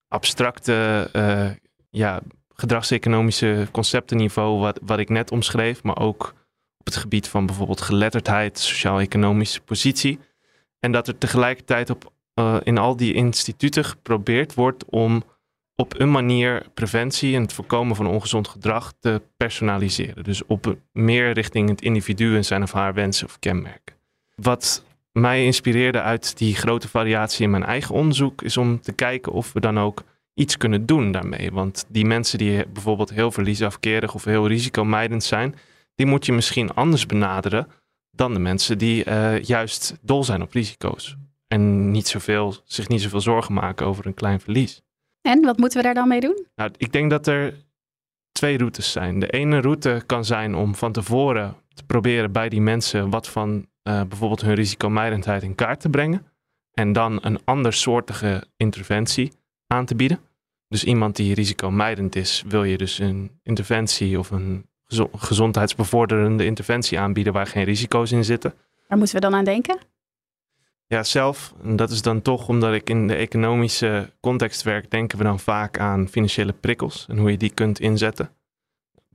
abstracte, 0.07 1.09
eh, 1.11 1.49
ja, 1.89 2.21
gedragseconomische 2.53 3.67
conceptenniveau 3.71 4.59
wat, 4.59 4.79
wat 4.81 4.99
ik 4.99 5.09
net 5.09 5.31
omschreef, 5.31 5.83
maar 5.83 5.97
ook 5.97 6.33
op 6.77 6.85
het 6.85 6.95
gebied 6.95 7.27
van 7.27 7.45
bijvoorbeeld 7.45 7.81
geletterdheid, 7.81 8.59
sociaal-economische 8.59 9.61
positie. 9.61 10.19
En 10.79 10.91
dat 10.91 11.07
er 11.07 11.17
tegelijkertijd 11.17 11.89
op 11.89 12.11
eh, 12.33 12.57
in 12.63 12.77
al 12.77 12.95
die 12.95 13.13
instituten 13.13 13.85
geprobeerd 13.85 14.53
wordt 14.53 14.85
om 14.85 15.23
op 15.75 15.99
een 15.99 16.11
manier 16.11 16.65
preventie 16.73 17.35
en 17.35 17.41
het 17.41 17.53
voorkomen 17.53 17.95
van 17.95 18.07
ongezond 18.07 18.47
gedrag 18.47 18.93
te 18.99 19.21
personaliseren. 19.37 20.23
Dus 20.23 20.45
op 20.45 20.75
meer 20.91 21.31
richting 21.31 21.69
het 21.69 21.81
individu 21.81 22.35
en 22.35 22.45
zijn 22.45 22.63
of 22.63 22.71
haar 22.71 22.93
wensen 22.93 23.27
of 23.27 23.39
kenmerken. 23.39 23.95
Wat 24.35 24.85
mij 25.11 25.45
inspireerde 25.45 26.01
uit 26.01 26.37
die 26.37 26.55
grote 26.55 26.87
variatie 26.87 27.43
in 27.43 27.49
mijn 27.49 27.63
eigen 27.63 27.95
onderzoek 27.95 28.41
is 28.41 28.57
om 28.57 28.81
te 28.81 28.91
kijken 28.91 29.31
of 29.31 29.53
we 29.53 29.59
dan 29.59 29.79
ook 29.79 30.03
iets 30.33 30.57
kunnen 30.57 30.85
doen 30.85 31.11
daarmee. 31.11 31.51
Want 31.51 31.85
die 31.87 32.05
mensen 32.05 32.37
die 32.37 32.67
bijvoorbeeld 32.67 33.09
heel 33.09 33.31
verliesafkerig 33.31 34.13
of 34.13 34.23
heel 34.23 34.47
risicomijdend 34.47 35.23
zijn, 35.23 35.55
die 35.95 36.05
moet 36.05 36.25
je 36.25 36.33
misschien 36.33 36.73
anders 36.73 37.05
benaderen 37.05 37.67
dan 38.11 38.33
de 38.33 38.39
mensen 38.39 38.77
die 38.77 39.03
eh, 39.03 39.43
juist 39.43 39.97
dol 40.01 40.23
zijn 40.23 40.41
op 40.41 40.51
risico's. 40.51 41.17
En 41.53 41.91
niet 41.91 42.07
zoveel, 42.07 42.55
zich 42.65 42.87
niet 42.87 43.01
zoveel 43.01 43.21
zorgen 43.21 43.53
maken 43.53 43.85
over 43.85 44.05
een 44.05 44.13
klein 44.13 44.39
verlies. 44.39 44.81
En 45.21 45.41
wat 45.41 45.57
moeten 45.57 45.77
we 45.77 45.83
daar 45.83 45.93
dan 45.93 46.07
mee 46.07 46.19
doen? 46.19 46.45
Nou, 46.55 46.71
ik 46.77 46.91
denk 46.91 47.09
dat 47.09 47.27
er 47.27 47.53
twee 48.31 48.57
routes 48.57 48.91
zijn. 48.91 49.19
De 49.19 49.29
ene 49.29 49.59
route 49.59 50.03
kan 50.05 50.25
zijn 50.25 50.55
om 50.55 50.75
van 50.75 50.91
tevoren 50.91 51.55
te 51.73 51.83
proberen 51.83 52.31
bij 52.31 52.49
die 52.49 52.61
mensen 52.61 53.09
wat 53.09 53.29
van 53.29 53.67
eh, 53.83 54.01
bijvoorbeeld 54.03 54.41
hun 54.41 54.53
risicomijdendheid 54.53 55.43
in 55.43 55.55
kaart 55.55 55.79
te 55.79 55.89
brengen. 55.89 56.25
En 56.73 56.93
dan 56.93 57.19
een 57.21 57.39
andersoortige 57.43 58.43
interventie 58.57 59.31
aan 59.67 59.85
te 59.85 59.95
bieden. 59.95 60.19
Dus 60.67 60.83
iemand 60.83 61.15
die 61.15 61.33
risicomijdend 61.33 62.15
is, 62.15 62.43
wil 62.47 62.63
je 62.63 62.77
dus 62.77 62.99
een 62.99 63.39
interventie 63.43 64.19
of 64.19 64.31
een 64.31 64.65
gezo- 64.85 65.09
gezondheidsbevorderende 65.15 66.45
interventie 66.45 66.99
aanbieden 66.99 67.33
waar 67.33 67.47
geen 67.47 67.63
risico's 67.63 68.11
in 68.11 68.23
zitten. 68.23 68.53
Waar 68.87 68.97
moeten 68.97 69.15
we 69.15 69.21
dan 69.21 69.35
aan 69.35 69.45
denken? 69.45 69.77
Ja, 70.87 71.03
zelf, 71.03 71.53
en 71.63 71.75
dat 71.75 71.89
is 71.89 72.01
dan 72.01 72.21
toch 72.21 72.47
omdat 72.47 72.73
ik 72.73 72.89
in 72.89 73.07
de 73.07 73.15
economische 73.15 74.13
context 74.19 74.63
werk, 74.63 74.91
denken 74.91 75.17
we 75.17 75.23
dan 75.23 75.39
vaak 75.39 75.79
aan 75.79 76.07
financiële 76.07 76.53
prikkels 76.53 77.05
en 77.09 77.17
hoe 77.17 77.31
je 77.31 77.37
die 77.37 77.53
kunt 77.53 77.79
inzetten. 77.79 78.29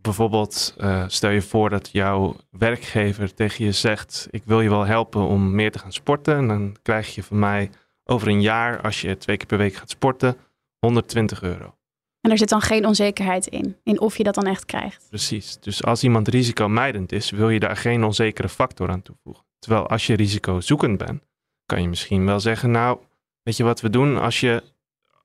Bijvoorbeeld, 0.01 0.75
eh, 0.79 1.05
stel 1.07 1.31
je 1.31 1.43
voor 1.43 1.71
dat 1.71 1.89
jouw 1.93 2.37
werkgever 2.51 3.35
tegen 3.35 3.65
je 3.65 3.73
zegt: 3.73 4.29
Ik 4.31 4.43
wil 4.45 4.61
je 4.61 4.69
wel 4.69 4.85
helpen 4.85 5.21
om 5.21 5.55
meer 5.55 5.71
te 5.71 5.79
gaan 5.79 5.93
sporten. 5.93 6.37
En 6.37 6.49
dan 6.49 6.77
krijg 6.83 7.15
je 7.15 7.23
van 7.23 7.39
mij 7.39 7.71
over 8.05 8.29
een 8.29 8.41
jaar, 8.41 8.81
als 8.81 9.01
je 9.01 9.17
twee 9.17 9.37
keer 9.37 9.47
per 9.47 9.59
week 9.59 9.75
gaat 9.75 9.91
sporten, 9.91 10.37
120 10.79 11.43
euro. 11.43 11.75
En 12.21 12.31
er 12.31 12.39
zit 12.39 12.49
dan 12.49 12.61
geen 12.61 12.87
onzekerheid 12.87 13.47
in, 13.47 13.77
in 13.83 14.01
of 14.01 14.17
je 14.17 14.25
dat 14.25 14.35
dan 14.35 14.47
echt 14.47 14.65
krijgt. 14.65 15.07
Precies. 15.09 15.61
Dus 15.61 15.85
als 15.85 16.03
iemand 16.03 16.29
risicomijdend 16.29 17.13
is, 17.13 17.31
wil 17.31 17.51
je 17.51 17.61
daar 17.61 17.77
geen 17.77 18.05
onzekere 18.05 18.49
factor 18.49 18.91
aan 18.91 19.03
toevoegen. 19.03 19.45
Terwijl 19.59 19.87
als 19.87 20.07
je 20.07 20.15
risicozoekend 20.15 20.99
bent, 20.99 21.23
kan 21.69 21.83
je 21.83 21.89
misschien 21.89 22.27
wel 22.27 22.41
zeggen, 22.41 22.71
nou, 22.71 22.99
weet 23.43 23.57
je 23.57 23.65
wat 23.65 23.81
we 23.81 23.91
doen? 23.91 24.17
Als 24.17 24.41
je, 24.41 24.63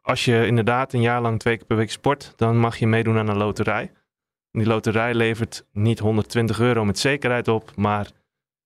als 0.01 0.25
je 0.25 0.45
inderdaad 0.45 0.93
een 0.93 1.01
jaar 1.01 1.21
lang 1.21 1.39
twee 1.39 1.57
keer 1.57 1.65
per 1.65 1.77
week 1.77 1.91
sport, 1.91 2.33
dan 2.35 2.57
mag 2.57 2.77
je 2.77 2.87
meedoen 2.87 3.17
aan 3.17 3.27
een 3.27 3.37
loterij. 3.37 3.91
Die 4.51 4.65
loterij 4.65 5.13
levert 5.13 5.65
niet 5.71 5.99
120 5.99 6.59
euro 6.59 6.85
met 6.85 6.99
zekerheid 6.99 7.47
op, 7.47 7.75
maar 7.75 8.11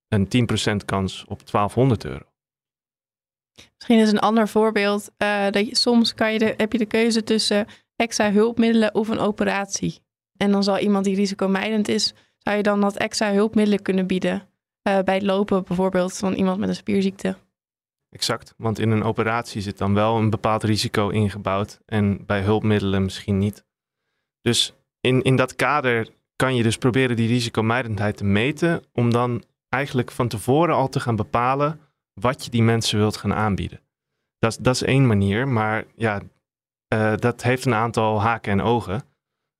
een 0.08 0.26
10% 0.26 0.84
kans 0.84 1.24
op 1.28 1.50
1200 1.50 2.04
euro. 2.04 2.24
Misschien 3.76 3.98
is 3.98 4.12
een 4.12 4.18
ander 4.18 4.48
voorbeeld 4.48 5.10
eh, 5.16 5.50
dat 5.50 5.68
je, 5.68 5.76
soms 5.76 6.14
kan 6.14 6.32
je 6.32 6.54
heb 6.56 6.72
je 6.72 6.78
de 6.78 6.86
keuze 6.86 7.22
tussen 7.22 7.66
extra 7.96 8.32
hulpmiddelen 8.32 8.94
of 8.94 9.08
een 9.08 9.18
operatie. 9.18 10.00
En 10.36 10.50
dan 10.50 10.62
zal 10.62 10.78
iemand 10.78 11.04
die 11.04 11.16
risicomijdend 11.16 11.88
is, 11.88 12.14
zou 12.38 12.56
je 12.56 12.62
dan 12.62 12.80
dat 12.80 12.96
extra 12.96 13.32
hulpmiddelen 13.32 13.82
kunnen 13.82 14.06
bieden. 14.06 14.48
Eh, 14.82 14.98
bij 15.02 15.14
het 15.14 15.22
lopen 15.22 15.64
bijvoorbeeld 15.64 16.16
van 16.16 16.32
iemand 16.32 16.58
met 16.58 16.68
een 16.68 16.74
spierziekte. 16.74 17.36
Exact, 18.10 18.54
want 18.56 18.78
in 18.78 18.90
een 18.90 19.02
operatie 19.02 19.60
zit 19.60 19.78
dan 19.78 19.94
wel 19.94 20.16
een 20.16 20.30
bepaald 20.30 20.62
risico 20.62 21.08
ingebouwd 21.08 21.80
en 21.86 22.26
bij 22.26 22.40
hulpmiddelen 22.40 23.02
misschien 23.02 23.38
niet. 23.38 23.64
Dus 24.40 24.74
in, 25.00 25.22
in 25.22 25.36
dat 25.36 25.56
kader 25.56 26.08
kan 26.36 26.54
je 26.54 26.62
dus 26.62 26.78
proberen 26.78 27.16
die 27.16 27.28
risicomijdendheid 27.28 28.16
te 28.16 28.24
meten 28.24 28.84
om 28.92 29.10
dan 29.10 29.44
eigenlijk 29.68 30.10
van 30.10 30.28
tevoren 30.28 30.74
al 30.74 30.88
te 30.88 31.00
gaan 31.00 31.16
bepalen 31.16 31.80
wat 32.12 32.44
je 32.44 32.50
die 32.50 32.62
mensen 32.62 32.98
wilt 32.98 33.16
gaan 33.16 33.34
aanbieden. 33.34 33.80
Dat, 34.38 34.58
dat 34.60 34.74
is 34.74 34.82
één 34.82 35.06
manier, 35.06 35.48
maar 35.48 35.84
ja, 35.94 36.20
eh, 36.88 37.16
dat 37.16 37.42
heeft 37.42 37.64
een 37.64 37.74
aantal 37.74 38.20
haken 38.20 38.52
en 38.52 38.60
ogen. 38.60 39.02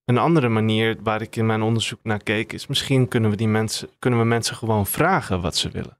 Een 0.04 0.18
andere 0.18 0.48
manier 0.48 1.02
waar 1.02 1.22
ik 1.22 1.36
in 1.36 1.46
mijn 1.46 1.62
onderzoek 1.62 2.00
naar 2.02 2.22
keek 2.22 2.52
is 2.52 2.66
misschien 2.66 3.08
kunnen 3.08 3.30
we, 3.30 3.36
die 3.36 3.48
mensen, 3.48 3.88
kunnen 3.98 4.20
we 4.20 4.24
mensen 4.24 4.56
gewoon 4.56 4.86
vragen 4.86 5.40
wat 5.40 5.56
ze 5.56 5.70
willen 5.70 5.98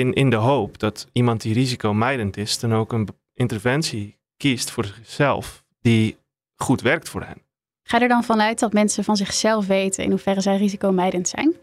in, 0.00 0.12
in 0.12 0.30
de 0.30 0.36
hoop 0.36 0.78
dat 0.78 1.08
iemand 1.12 1.40
die 1.40 1.54
risicomijdend 1.54 2.36
is, 2.36 2.58
dan 2.58 2.74
ook 2.74 2.92
een 2.92 3.08
interventie 3.34 4.18
kiest 4.36 4.70
voor 4.70 4.84
zichzelf 4.84 5.64
die 5.80 6.16
goed 6.56 6.80
werkt 6.80 7.08
voor 7.08 7.22
hen. 7.22 7.42
Ga 7.82 7.96
je 7.96 8.02
er 8.02 8.08
dan 8.08 8.24
vanuit 8.24 8.58
dat 8.58 8.72
mensen 8.72 9.04
van 9.04 9.16
zichzelf 9.16 9.66
weten 9.66 10.04
in 10.04 10.10
hoeverre 10.10 10.40
zij 10.40 10.56
risicomijdend 10.56 11.28
zijn? 11.28 11.54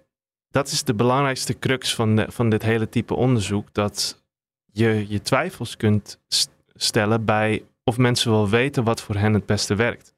Dat 0.50 0.67
is 0.67 0.84
de 0.84 0.94
belangrijkste 0.94 1.60
crux 1.60 1.96
van, 1.96 2.15
de, 2.15 2.25
van 2.32 2.50
dit 2.50 2.62
hele 2.62 2.89
type 2.89 3.15
onderzoek, 3.15 3.74
dat 3.74 4.24
je 4.65 5.06
je 5.08 5.22
twijfels 5.22 5.77
kunt 5.77 6.20
st- 6.27 6.50
stellen 6.74 7.25
bij 7.25 7.63
of 7.84 7.98
mensen 7.98 8.32
wel 8.32 8.50
weten 8.50 8.84
wat 8.84 9.01
voor 9.01 9.15
hen 9.15 9.34
het 9.34 9.46
beste 9.46 9.75
werkt. 9.75 10.15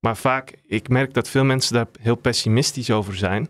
Maar 0.00 0.16
vaak, 0.16 0.54
ik 0.66 0.88
merk 0.88 1.14
dat 1.14 1.28
veel 1.28 1.44
mensen 1.44 1.74
daar 1.74 1.86
heel 2.00 2.16
pessimistisch 2.16 2.90
over 2.90 3.16
zijn, 3.16 3.48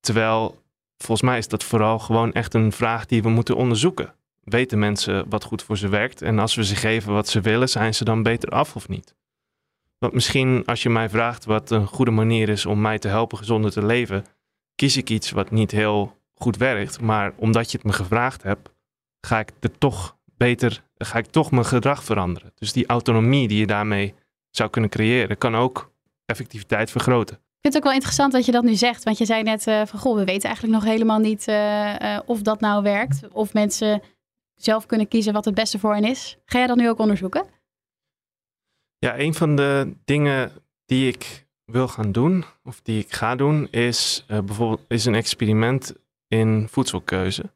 terwijl 0.00 0.62
volgens 0.98 1.28
mij 1.28 1.38
is 1.38 1.48
dat 1.48 1.64
vooral 1.64 1.98
gewoon 1.98 2.32
echt 2.32 2.54
een 2.54 2.72
vraag 2.72 3.06
die 3.06 3.22
we 3.22 3.28
moeten 3.28 3.56
onderzoeken. 3.56 4.14
Weten 4.44 4.78
mensen 4.78 5.28
wat 5.28 5.44
goed 5.44 5.62
voor 5.62 5.78
ze 5.78 5.88
werkt? 5.88 6.22
En 6.22 6.38
als 6.38 6.54
we 6.54 6.64
ze 6.64 6.76
geven 6.76 7.12
wat 7.12 7.28
ze 7.28 7.40
willen, 7.40 7.68
zijn 7.68 7.94
ze 7.94 8.04
dan 8.04 8.22
beter 8.22 8.48
af 8.48 8.76
of 8.76 8.88
niet? 8.88 9.14
Want 9.98 10.12
misschien 10.12 10.64
als 10.64 10.82
je 10.82 10.90
mij 10.90 11.08
vraagt 11.08 11.44
wat 11.44 11.70
een 11.70 11.86
goede 11.86 12.10
manier 12.10 12.48
is 12.48 12.66
om 12.66 12.80
mij 12.80 12.98
te 12.98 13.08
helpen 13.08 13.38
gezonder 13.38 13.70
te 13.70 13.86
leven, 13.86 14.24
kies 14.74 14.96
ik 14.96 15.10
iets 15.10 15.30
wat 15.30 15.50
niet 15.50 15.70
heel 15.70 16.16
goed 16.34 16.56
werkt. 16.56 17.00
Maar 17.00 17.32
omdat 17.36 17.70
je 17.70 17.76
het 17.76 17.86
me 17.86 17.92
gevraagd 17.92 18.42
hebt, 18.42 18.70
ga 19.20 19.38
ik 19.38 19.52
er 19.60 19.78
toch 19.78 20.16
beter, 20.36 20.82
ga 20.98 21.18
ik 21.18 21.26
toch 21.26 21.50
mijn 21.50 21.64
gedrag 21.64 22.04
veranderen. 22.04 22.52
Dus 22.54 22.72
die 22.72 22.86
autonomie 22.86 23.48
die 23.48 23.58
je 23.58 23.66
daarmee 23.66 24.14
zou 24.50 24.70
kunnen 24.70 24.90
creëren, 24.90 25.38
kan 25.38 25.56
ook 25.56 25.92
effectiviteit 26.26 26.90
vergroten. 26.90 27.38
Vind 27.66 27.78
het 27.78 27.84
ook 27.86 27.90
wel 27.90 28.00
interessant 28.00 28.32
dat 28.32 28.46
je 28.46 28.52
dat 28.52 28.64
nu 28.64 28.74
zegt. 28.74 29.04
Want 29.04 29.18
je 29.18 29.24
zei 29.24 29.42
net 29.42 29.66
eh, 29.66 29.86
van, 29.86 29.98
goh, 29.98 30.16
we 30.16 30.24
weten 30.24 30.44
eigenlijk 30.44 30.74
nog 30.74 30.84
helemaal 30.84 31.18
niet 31.18 31.48
eh, 31.48 32.14
eh, 32.14 32.22
of 32.26 32.42
dat 32.42 32.60
nou 32.60 32.82
werkt. 32.82 33.20
Of 33.32 33.52
mensen 33.52 34.02
zelf 34.54 34.86
kunnen 34.86 35.08
kiezen 35.08 35.32
wat 35.32 35.44
het 35.44 35.54
beste 35.54 35.78
voor 35.78 35.94
hen 35.94 36.04
is. 36.04 36.36
Ga 36.44 36.58
jij 36.58 36.66
dat 36.66 36.76
nu 36.76 36.88
ook 36.88 36.98
onderzoeken? 36.98 37.46
Ja, 38.98 39.18
een 39.18 39.34
van 39.34 39.56
de 39.56 39.94
dingen 40.04 40.52
die 40.84 41.08
ik 41.08 41.46
wil 41.64 41.88
gaan 41.88 42.12
doen, 42.12 42.44
of 42.64 42.80
die 42.82 43.00
ik 43.00 43.12
ga 43.12 43.36
doen, 43.36 43.70
is 43.70 44.24
bijvoorbeeld 44.26 44.84
is 44.88 45.04
een 45.04 45.14
experiment 45.14 45.94
in 46.28 46.68
voedselkeuze. 46.70 47.52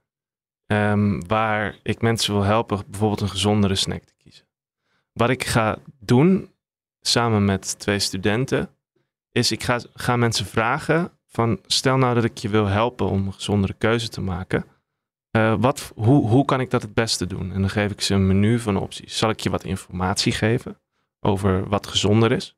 Ehm, 0.66 1.20
waar 1.26 1.78
ik 1.82 2.00
mensen 2.00 2.34
wil 2.34 2.42
helpen 2.42 2.82
bijvoorbeeld 2.86 3.20
een 3.20 3.28
gezondere 3.28 3.74
snack 3.74 4.02
te 4.02 4.14
kiezen. 4.16 4.46
Wat 5.12 5.30
ik 5.30 5.44
ga 5.44 5.78
doen, 5.98 6.50
samen 7.00 7.44
met 7.44 7.78
twee 7.78 7.98
studenten, 7.98 8.70
is 9.32 9.52
ik 9.52 9.62
ga, 9.94 10.16
mensen 10.16 10.46
vragen 10.46 11.18
van 11.26 11.58
stel 11.66 11.96
nou 11.96 12.14
dat 12.14 12.24
ik 12.24 12.38
je 12.38 12.48
wil 12.48 12.66
helpen 12.66 13.08
om 13.08 13.26
een 13.26 13.32
gezondere 13.32 13.74
keuze 13.74 14.08
te 14.08 14.20
maken. 14.20 14.64
Uh, 15.36 15.54
wat, 15.58 15.92
hoe, 15.94 16.28
hoe 16.28 16.44
kan 16.44 16.60
ik 16.60 16.70
dat 16.70 16.82
het 16.82 16.94
beste 16.94 17.26
doen? 17.26 17.52
En 17.52 17.60
dan 17.60 17.70
geef 17.70 17.90
ik 17.90 18.00
ze 18.00 18.14
een 18.14 18.26
menu 18.26 18.58
van 18.58 18.76
opties. 18.76 19.18
Zal 19.18 19.30
ik 19.30 19.40
je 19.40 19.50
wat 19.50 19.64
informatie 19.64 20.32
geven 20.32 20.80
over 21.20 21.68
wat 21.68 21.86
gezonder 21.86 22.32
is? 22.32 22.56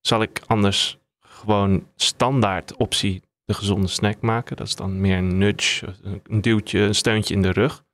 Zal 0.00 0.22
ik 0.22 0.40
anders 0.46 0.98
gewoon 1.20 1.86
standaard 1.96 2.76
optie 2.76 3.22
de 3.44 3.54
gezonde 3.54 3.86
snack 3.86 4.20
maken? 4.20 4.56
Dat 4.56 4.66
is 4.66 4.76
dan 4.76 5.00
meer 5.00 5.16
een 5.16 5.38
nudge, 5.38 5.94
een 6.22 6.40
duwtje, 6.40 6.78
een 6.78 6.94
steuntje 6.94 7.34
in 7.34 7.42
de 7.42 7.52
rug. 7.52 7.84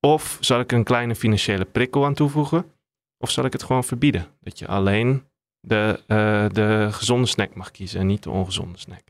Of 0.00 0.36
zal 0.40 0.60
ik 0.60 0.72
een 0.72 0.84
kleine 0.84 1.14
financiële 1.14 1.64
prikkel 1.64 2.04
aan 2.04 2.14
toevoegen? 2.14 2.72
Of 3.18 3.30
zal 3.30 3.44
ik 3.44 3.52
het 3.52 3.62
gewoon 3.62 3.84
verbieden? 3.84 4.26
Dat 4.40 4.58
je 4.58 4.66
alleen 4.66 5.22
de, 5.68 6.00
uh, 6.06 6.46
de 6.52 6.88
gezonde 6.90 7.26
snack 7.26 7.54
mag 7.54 7.70
kiezen 7.70 8.00
en 8.00 8.06
niet 8.06 8.22
de 8.22 8.30
ongezonde 8.30 8.78
snack. 8.78 9.02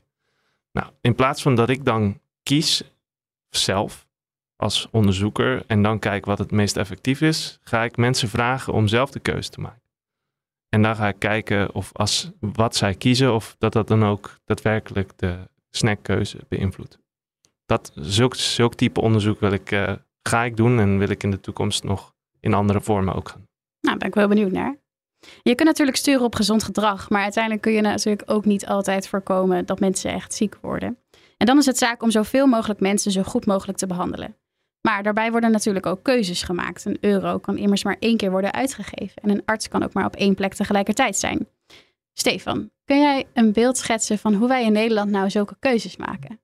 Nou, 0.71 0.91
in 1.01 1.15
plaats 1.15 1.41
van 1.41 1.55
dat 1.55 1.69
ik 1.69 1.85
dan 1.85 2.19
kies 2.43 2.83
zelf 3.49 4.07
als 4.55 4.87
onderzoeker 4.91 5.63
en 5.67 5.83
dan 5.83 5.99
kijk 5.99 6.25
wat 6.25 6.37
het 6.37 6.51
meest 6.51 6.77
effectief 6.77 7.21
is, 7.21 7.59
ga 7.61 7.83
ik 7.83 7.97
mensen 7.97 8.29
vragen 8.29 8.73
om 8.73 8.87
zelf 8.87 9.11
de 9.11 9.19
keuze 9.19 9.49
te 9.49 9.61
maken. 9.61 9.81
En 10.69 10.81
dan 10.81 10.95
ga 10.95 11.07
ik 11.07 11.19
kijken 11.19 11.73
of 11.73 11.89
als 11.93 12.31
wat 12.39 12.75
zij 12.75 12.95
kiezen, 12.95 13.33
of 13.33 13.55
dat 13.57 13.73
dat 13.73 13.87
dan 13.87 14.03
ook 14.03 14.39
daadwerkelijk 14.45 15.11
de 15.15 15.37
snackkeuze 15.69 16.37
beïnvloedt. 16.47 16.99
Dat, 17.65 17.91
zulk, 17.95 18.35
zulk 18.35 18.75
type 18.75 19.01
onderzoek 19.01 19.39
wil 19.39 19.51
ik, 19.51 19.71
uh, 19.71 19.91
ga 20.21 20.43
ik 20.43 20.57
doen 20.57 20.79
en 20.79 20.97
wil 20.97 21.09
ik 21.09 21.23
in 21.23 21.31
de 21.31 21.39
toekomst 21.39 21.83
nog 21.83 22.13
in 22.39 22.53
andere 22.53 22.81
vormen 22.81 23.15
ook 23.15 23.29
gaan. 23.29 23.47
Nou, 23.81 23.97
ben 23.97 24.07
ik 24.07 24.13
wel 24.13 24.27
benieuwd 24.27 24.51
naar. 24.51 24.78
Je 25.41 25.55
kunt 25.55 25.67
natuurlijk 25.67 25.97
sturen 25.97 26.23
op 26.23 26.35
gezond 26.35 26.63
gedrag, 26.63 27.09
maar 27.09 27.21
uiteindelijk 27.23 27.63
kun 27.63 27.73
je 27.73 27.81
natuurlijk 27.81 28.31
ook 28.31 28.45
niet 28.45 28.65
altijd 28.65 29.07
voorkomen 29.07 29.65
dat 29.65 29.79
mensen 29.79 30.13
echt 30.13 30.33
ziek 30.33 30.55
worden. 30.61 30.97
En 31.37 31.45
dan 31.45 31.57
is 31.57 31.65
het 31.65 31.77
zaak 31.77 32.03
om 32.03 32.11
zoveel 32.11 32.47
mogelijk 32.47 32.79
mensen 32.79 33.11
zo 33.11 33.23
goed 33.23 33.45
mogelijk 33.45 33.77
te 33.77 33.87
behandelen. 33.87 34.35
Maar 34.81 35.03
daarbij 35.03 35.31
worden 35.31 35.51
natuurlijk 35.51 35.85
ook 35.85 36.03
keuzes 36.03 36.43
gemaakt. 36.43 36.85
Een 36.85 36.97
euro 37.01 37.37
kan 37.37 37.57
immers 37.57 37.83
maar 37.83 37.97
één 37.99 38.17
keer 38.17 38.31
worden 38.31 38.53
uitgegeven 38.53 39.21
en 39.21 39.29
een 39.29 39.41
arts 39.45 39.67
kan 39.67 39.83
ook 39.83 39.93
maar 39.93 40.05
op 40.05 40.15
één 40.15 40.35
plek 40.35 40.53
tegelijkertijd 40.53 41.17
zijn. 41.17 41.47
Stefan, 42.13 42.71
kun 42.85 42.99
jij 42.99 43.27
een 43.33 43.53
beeld 43.53 43.77
schetsen 43.77 44.17
van 44.17 44.33
hoe 44.33 44.47
wij 44.47 44.65
in 44.65 44.71
Nederland 44.71 45.11
nou 45.11 45.29
zulke 45.29 45.55
keuzes 45.59 45.97
maken? 45.97 46.39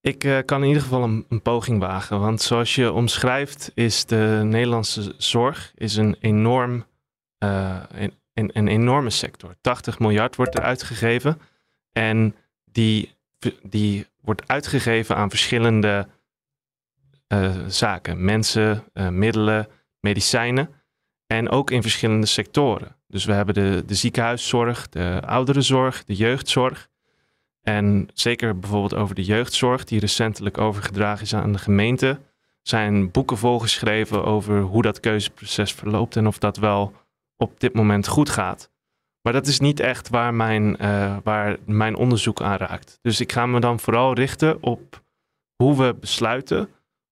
Ik 0.00 0.24
uh, 0.24 0.38
kan 0.44 0.62
in 0.62 0.68
ieder 0.68 0.82
geval 0.82 1.02
een, 1.02 1.24
een, 1.28 1.42
poging 1.42 1.80
wagen, 1.80 2.20
want 2.20 2.42
zoals 2.42 2.74
je 2.74 2.92
omschrijft 2.92 3.70
is 3.74 4.04
de 4.04 4.40
Nederlandse 4.44 5.14
zorg 5.16 5.72
is 5.74 5.96
een 5.96 6.16
enorm 6.20 6.84
uh, 7.38 7.82
een, 8.34 8.50
een, 8.52 8.68
enorme 8.68 9.10
sector. 9.10 9.54
80 9.60 9.98
miljard 9.98 10.36
wordt 10.36 10.54
er 10.54 10.62
uitgegeven. 10.62 11.40
En 11.92 12.34
die, 12.64 13.14
die 13.62 14.06
wordt 14.20 14.48
uitgegeven 14.48 15.16
aan 15.16 15.30
verschillende 15.30 16.08
uh, 17.28 17.54
zaken. 17.66 18.24
Mensen, 18.24 18.84
uh, 18.94 19.08
middelen, 19.08 19.68
medicijnen. 20.00 20.70
En 21.26 21.48
ook 21.48 21.70
in 21.70 21.82
verschillende 21.82 22.26
sectoren. 22.26 22.96
Dus 23.08 23.24
we 23.24 23.32
hebben 23.32 23.54
de, 23.54 23.82
de 23.86 23.94
ziekenhuiszorg, 23.94 24.88
de 24.88 25.22
ouderenzorg, 25.24 26.04
de 26.04 26.14
jeugdzorg. 26.14 26.88
En 27.62 28.08
zeker 28.14 28.58
bijvoorbeeld 28.58 28.94
over 28.94 29.14
de 29.14 29.24
jeugdzorg, 29.24 29.84
die 29.84 30.00
recentelijk 30.00 30.58
overgedragen 30.58 31.22
is 31.22 31.34
aan 31.34 31.52
de 31.52 31.58
gemeente, 31.58 32.20
zijn 32.62 33.10
boeken 33.10 33.38
volgeschreven 33.38 34.24
over 34.24 34.60
hoe 34.60 34.82
dat 34.82 35.00
keuzeproces 35.00 35.72
verloopt 35.72 36.16
en 36.16 36.26
of 36.26 36.38
dat 36.38 36.56
wel 36.56 36.92
op 37.36 37.60
dit 37.60 37.74
moment 37.74 38.06
goed 38.08 38.30
gaat. 38.30 38.70
Maar 39.26 39.32
dat 39.32 39.46
is 39.46 39.60
niet 39.60 39.80
echt 39.80 40.08
waar 40.08 40.34
mijn, 40.34 40.76
uh, 40.82 41.16
waar 41.22 41.56
mijn 41.64 41.96
onderzoek 41.96 42.40
aan 42.40 42.56
raakt. 42.56 42.98
Dus 43.02 43.20
ik 43.20 43.32
ga 43.32 43.46
me 43.46 43.60
dan 43.60 43.80
vooral 43.80 44.14
richten 44.14 44.62
op 44.62 45.04
hoe 45.56 45.76
we 45.76 45.94
besluiten 46.00 46.68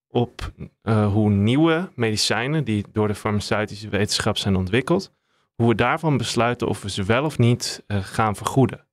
op 0.07 0.51
uh, 0.83 1.11
hoe 1.11 1.29
nieuwe 1.29 1.91
medicijnen 1.95 2.63
die 2.63 2.85
door 2.91 3.07
de 3.07 3.15
farmaceutische 3.15 3.89
wetenschap 3.89 4.37
zijn 4.37 4.55
ontwikkeld, 4.55 5.11
hoe 5.55 5.67
we 5.67 5.75
daarvan 5.75 6.17
besluiten 6.17 6.67
of 6.67 6.81
we 6.81 6.89
ze 6.89 7.03
wel 7.03 7.25
of 7.25 7.37
niet 7.37 7.83
uh, 7.87 8.03
gaan 8.03 8.35
vergoeden. 8.35 8.87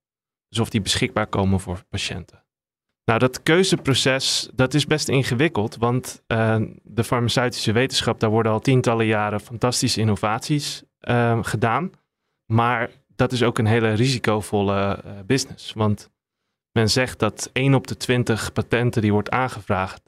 Dus 0.49 0.59
of 0.59 0.69
die 0.69 0.81
beschikbaar 0.81 1.27
komen 1.27 1.59
voor 1.59 1.83
patiënten. 1.89 2.43
Nou, 3.05 3.19
dat 3.19 3.43
keuzeproces, 3.43 4.49
dat 4.53 4.73
is 4.73 4.85
best 4.85 5.09
ingewikkeld, 5.09 5.75
want 5.75 6.23
de 6.83 7.03
farmaceutische 7.03 7.71
wetenschap, 7.71 8.19
daar 8.19 8.29
worden 8.29 8.51
al 8.51 8.59
tientallen 8.59 9.05
jaren 9.05 9.39
fantastische 9.39 9.99
innovaties 9.99 10.83
uh, 11.09 11.39
gedaan. 11.41 11.91
Maar 12.45 12.89
dat 13.15 13.31
is 13.31 13.43
ook 13.43 13.57
een 13.57 13.65
hele 13.65 13.93
risicovolle 13.93 14.99
uh, 15.05 15.11
business. 15.25 15.73
Want 15.73 16.11
men 16.71 16.89
zegt 16.89 17.19
dat 17.19 17.49
1 17.53 17.73
op 17.73 17.87
de 17.87 17.97
20 17.97 18.53
patenten 18.53 19.01
die 19.01 19.11
wordt 19.11 19.29
aangevraagd, 19.29 20.01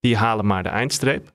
die 0.00 0.16
halen 0.16 0.46
maar 0.46 0.62
de 0.62 0.68
eindstreep. 0.68 1.32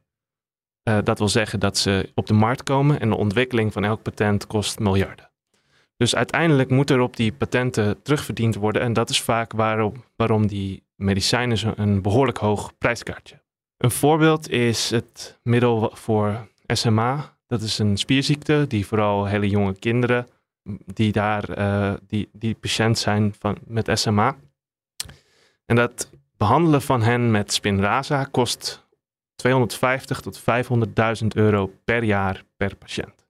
Uh, 0.89 0.97
dat 1.03 1.17
wil 1.17 1.29
zeggen 1.29 1.59
dat 1.59 1.77
ze 1.77 2.11
op 2.15 2.27
de 2.27 2.33
markt 2.33 2.63
komen 2.63 2.99
en 2.99 3.09
de 3.09 3.15
ontwikkeling 3.15 3.73
van 3.73 3.83
elk 3.83 4.01
patent 4.01 4.47
kost 4.47 4.79
miljarden. 4.79 5.31
Dus 5.97 6.15
uiteindelijk 6.15 6.69
moet 6.69 6.89
er 6.89 6.99
op 6.99 7.15
die 7.15 7.33
patenten 7.33 8.01
terugverdiend 8.01 8.55
worden. 8.55 8.81
En 8.81 8.93
dat 8.93 9.09
is 9.09 9.21
vaak 9.21 9.51
waarom, 9.53 10.03
waarom 10.15 10.47
die 10.47 10.83
medicijnen 10.95 11.81
een 11.81 12.01
behoorlijk 12.01 12.37
hoog 12.37 12.77
prijskaartje. 12.77 13.41
Een 13.77 13.91
voorbeeld 13.91 14.49
is 14.49 14.89
het 14.89 15.39
middel 15.43 15.91
voor 15.93 16.47
SMA, 16.67 17.37
dat 17.53 17.61
is 17.61 17.79
een 17.79 17.97
spierziekte 17.97 18.65
die 18.67 18.87
vooral 18.87 19.25
hele 19.25 19.49
jonge 19.49 19.79
kinderen 19.79 20.27
die 20.93 21.11
daar 21.11 21.57
uh, 21.57 21.93
die, 22.07 22.29
die 22.31 22.55
patiënt 22.55 22.97
zijn 22.97 23.33
van, 23.39 23.57
met 23.65 23.89
SMA. 23.93 24.37
En 25.65 25.75
dat 25.75 26.09
behandelen 26.37 26.81
van 26.81 27.01
hen 27.01 27.31
met 27.31 27.53
Spinraza 27.53 28.23
kost 28.23 28.87
250 29.35 30.21
tot 30.21 30.41
500.000 30.41 31.27
euro 31.27 31.71
per 31.83 32.03
jaar 32.03 32.43
per 32.57 32.75
patiënt. 32.75 33.27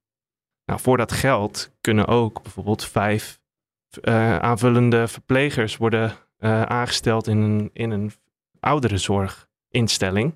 Nou, 0.65 0.79
voor 0.79 0.97
dat 0.97 1.11
geld 1.11 1.71
kunnen 1.81 2.07
ook 2.07 2.41
bijvoorbeeld 2.41 2.85
vijf 2.85 3.39
uh, 4.01 4.37
aanvullende 4.37 5.07
verplegers 5.07 5.77
worden 5.77 6.11
uh, 6.39 6.61
aangesteld 6.61 7.27
in 7.27 7.37
een, 7.37 7.69
in 7.73 7.91
een 7.91 8.11
ouderenzorginstelling 8.59 10.35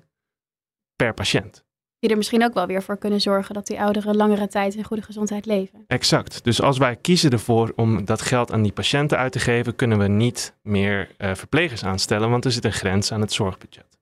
per 0.96 1.14
patiënt 1.14 1.66
die 1.98 2.10
er 2.10 2.16
misschien 2.16 2.44
ook 2.44 2.54
wel 2.54 2.66
weer 2.66 2.82
voor 2.82 2.98
kunnen 2.98 3.20
zorgen 3.20 3.54
dat 3.54 3.66
die 3.66 3.80
ouderen 3.80 4.16
langere 4.16 4.48
tijd 4.48 4.74
in 4.74 4.84
goede 4.84 5.02
gezondheid 5.02 5.46
leven. 5.46 5.84
Exact. 5.86 6.44
Dus 6.44 6.62
als 6.62 6.78
wij 6.78 6.96
kiezen 6.96 7.30
ervoor 7.30 7.72
om 7.76 8.04
dat 8.04 8.22
geld 8.22 8.52
aan 8.52 8.62
die 8.62 8.72
patiënten 8.72 9.18
uit 9.18 9.32
te 9.32 9.38
geven, 9.38 9.76
kunnen 9.76 9.98
we 9.98 10.08
niet 10.08 10.54
meer 10.62 11.10
uh, 11.18 11.34
verplegers 11.34 11.84
aanstellen, 11.84 12.30
want 12.30 12.44
er 12.44 12.52
zit 12.52 12.64
een 12.64 12.72
grens 12.72 13.12
aan 13.12 13.20
het 13.20 13.32
zorgbudget. 13.32 13.98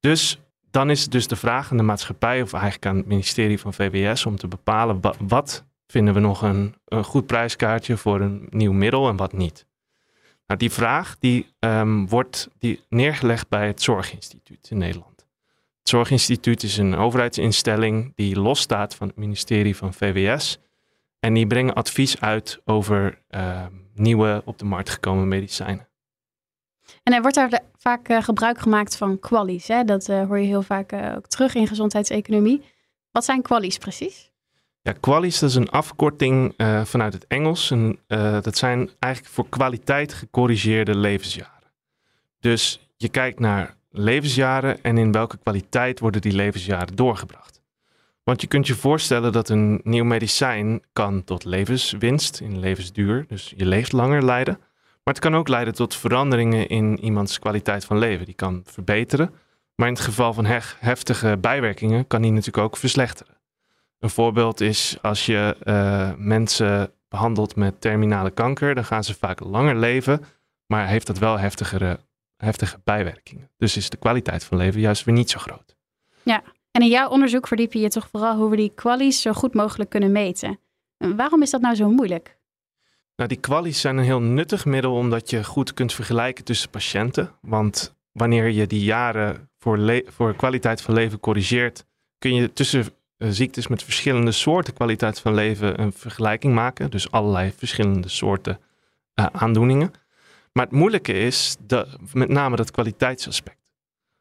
Dus 0.00 0.38
dan 0.70 0.90
is 0.90 1.02
het 1.02 1.12
dus 1.12 1.26
de 1.26 1.36
vraag 1.36 1.70
aan 1.70 1.76
de 1.76 1.82
maatschappij, 1.82 2.42
of 2.42 2.52
eigenlijk 2.52 2.86
aan 2.86 2.96
het 2.96 3.06
ministerie 3.06 3.60
van 3.60 3.74
VWS, 3.74 4.26
om 4.26 4.36
te 4.36 4.48
bepalen 4.48 5.00
wat, 5.18 5.64
vinden 5.86 6.14
we 6.14 6.20
nog 6.20 6.42
een, 6.42 6.74
een, 6.84 7.04
goed 7.04 7.26
prijskaartje 7.26 7.96
voor 7.96 8.20
een 8.20 8.46
nieuw 8.50 8.72
middel 8.72 9.08
en 9.08 9.16
wat 9.16 9.32
niet. 9.32 9.66
Nou, 10.46 10.60
die 10.60 10.72
vraag 10.72 11.16
die, 11.18 11.46
um, 11.58 12.08
wordt 12.08 12.48
die 12.58 12.80
neergelegd 12.88 13.48
bij 13.48 13.66
het 13.66 13.82
Zorginstituut 13.82 14.70
in 14.70 14.78
Nederland. 14.78 15.17
Het 15.88 15.96
Zorginstituut 15.96 16.62
is 16.62 16.76
een 16.76 16.94
overheidsinstelling 16.94 18.12
die 18.14 18.40
losstaat 18.40 18.94
van 18.94 19.06
het 19.08 19.16
ministerie 19.16 19.76
van 19.76 19.94
VWS. 19.94 20.58
En 21.20 21.34
die 21.34 21.46
brengen 21.46 21.74
advies 21.74 22.20
uit 22.20 22.60
over 22.64 23.22
uh, 23.30 23.66
nieuwe 23.94 24.42
op 24.44 24.58
de 24.58 24.64
markt 24.64 24.90
gekomen 24.90 25.28
medicijnen. 25.28 25.88
En 27.02 27.12
er 27.12 27.20
wordt 27.20 27.36
daar 27.36 27.60
vaak 27.78 28.08
uh, 28.08 28.22
gebruik 28.22 28.58
gemaakt 28.58 28.96
van 28.96 29.18
qualies. 29.18 29.68
Hè? 29.68 29.84
Dat 29.84 30.08
uh, 30.08 30.26
hoor 30.26 30.38
je 30.38 30.46
heel 30.46 30.62
vaak 30.62 30.92
uh, 30.92 31.12
ook 31.16 31.26
terug 31.26 31.54
in 31.54 31.66
gezondheidseconomie. 31.66 32.62
Wat 33.10 33.24
zijn 33.24 33.42
qualies 33.42 33.78
precies? 33.78 34.30
Ja, 34.82 34.92
qualies 35.00 35.38
dat 35.38 35.50
is 35.50 35.56
een 35.56 35.70
afkorting 35.70 36.54
vanuit 36.84 37.12
het 37.12 37.26
Engels. 37.26 37.70
En, 37.70 37.98
dat 38.42 38.56
zijn 38.56 38.90
eigenlijk 38.98 39.34
voor 39.34 39.48
kwaliteit 39.48 40.12
gecorrigeerde 40.12 40.96
levensjaren. 40.96 41.72
Dus 42.40 42.88
je 42.96 43.08
kijkt 43.08 43.38
naar 43.38 43.77
levensjaren 43.90 44.82
en 44.82 44.98
in 44.98 45.12
welke 45.12 45.38
kwaliteit 45.38 46.00
worden 46.00 46.20
die 46.20 46.32
levensjaren 46.32 46.96
doorgebracht. 46.96 47.62
Want 48.22 48.40
je 48.40 48.46
kunt 48.46 48.66
je 48.66 48.74
voorstellen 48.74 49.32
dat 49.32 49.48
een 49.48 49.80
nieuw 49.82 50.04
medicijn 50.04 50.82
kan 50.92 51.24
tot 51.24 51.44
levenswinst 51.44 52.40
in 52.40 52.58
levensduur, 52.58 53.24
dus 53.28 53.52
je 53.56 53.66
leeft 53.66 53.92
langer 53.92 54.24
leiden. 54.24 54.58
Maar 55.04 55.14
het 55.14 55.18
kan 55.18 55.36
ook 55.36 55.48
leiden 55.48 55.74
tot 55.74 55.94
veranderingen 55.94 56.68
in 56.68 57.04
iemands 57.04 57.38
kwaliteit 57.38 57.84
van 57.84 57.98
leven. 57.98 58.24
Die 58.24 58.34
kan 58.34 58.62
verbeteren, 58.64 59.34
maar 59.74 59.86
in 59.88 59.92
het 59.92 60.02
geval 60.02 60.32
van 60.32 60.44
heftige 60.78 61.38
bijwerkingen 61.40 62.06
kan 62.06 62.22
die 62.22 62.30
natuurlijk 62.30 62.64
ook 62.64 62.76
verslechteren. 62.76 63.36
Een 63.98 64.10
voorbeeld 64.10 64.60
is 64.60 64.98
als 65.02 65.26
je 65.26 65.56
uh, 65.64 66.10
mensen 66.16 66.92
behandelt 67.08 67.56
met 67.56 67.80
terminale 67.80 68.30
kanker, 68.30 68.74
dan 68.74 68.84
gaan 68.84 69.04
ze 69.04 69.14
vaak 69.14 69.40
langer 69.40 69.76
leven, 69.76 70.24
maar 70.66 70.86
heeft 70.86 71.06
dat 71.06 71.18
wel 71.18 71.38
heftigere 71.38 71.98
heftige 72.38 72.80
bijwerkingen. 72.84 73.50
Dus 73.56 73.76
is 73.76 73.90
de 73.90 73.96
kwaliteit 73.96 74.44
van 74.44 74.56
leven 74.56 74.80
juist 74.80 75.04
weer 75.04 75.14
niet 75.14 75.30
zo 75.30 75.38
groot. 75.38 75.76
Ja, 76.22 76.42
en 76.70 76.82
in 76.82 76.88
jouw 76.88 77.08
onderzoek 77.08 77.46
verdiep 77.46 77.72
je 77.72 77.80
je 77.80 77.88
toch 77.88 78.08
vooral 78.10 78.36
hoe 78.36 78.50
we 78.50 78.56
die 78.56 78.72
kwalies 78.74 79.22
zo 79.22 79.32
goed 79.32 79.54
mogelijk 79.54 79.90
kunnen 79.90 80.12
meten. 80.12 80.58
Waarom 80.98 81.42
is 81.42 81.50
dat 81.50 81.60
nou 81.60 81.74
zo 81.74 81.90
moeilijk? 81.90 82.38
Nou, 83.16 83.28
die 83.28 83.38
kwalies 83.38 83.80
zijn 83.80 83.96
een 83.96 84.04
heel 84.04 84.20
nuttig 84.20 84.64
middel 84.64 84.92
omdat 84.92 85.30
je 85.30 85.44
goed 85.44 85.74
kunt 85.74 85.92
vergelijken 85.92 86.44
tussen 86.44 86.70
patiënten. 86.70 87.32
Want 87.40 87.96
wanneer 88.12 88.48
je 88.48 88.66
die 88.66 88.84
jaren 88.84 89.50
voor, 89.58 90.02
voor 90.06 90.36
kwaliteit 90.36 90.80
van 90.80 90.94
leven 90.94 91.20
corrigeert, 91.20 91.84
kun 92.18 92.34
je 92.34 92.52
tussen 92.52 92.86
eh, 93.16 93.28
ziektes 93.30 93.66
met 93.66 93.82
verschillende 93.82 94.32
soorten 94.32 94.74
kwaliteit 94.74 95.20
van 95.20 95.34
leven 95.34 95.80
een 95.80 95.92
vergelijking 95.92 96.54
maken. 96.54 96.90
Dus 96.90 97.10
allerlei 97.10 97.52
verschillende 97.56 98.08
soorten 98.08 98.60
eh, 99.14 99.26
aandoeningen. 99.32 99.92
Maar 100.58 100.66
het 100.66 100.76
moeilijke 100.76 101.12
is 101.12 101.56
de, 101.66 101.86
met 102.12 102.28
name 102.28 102.56
dat 102.56 102.70
kwaliteitsaspect. 102.70 103.58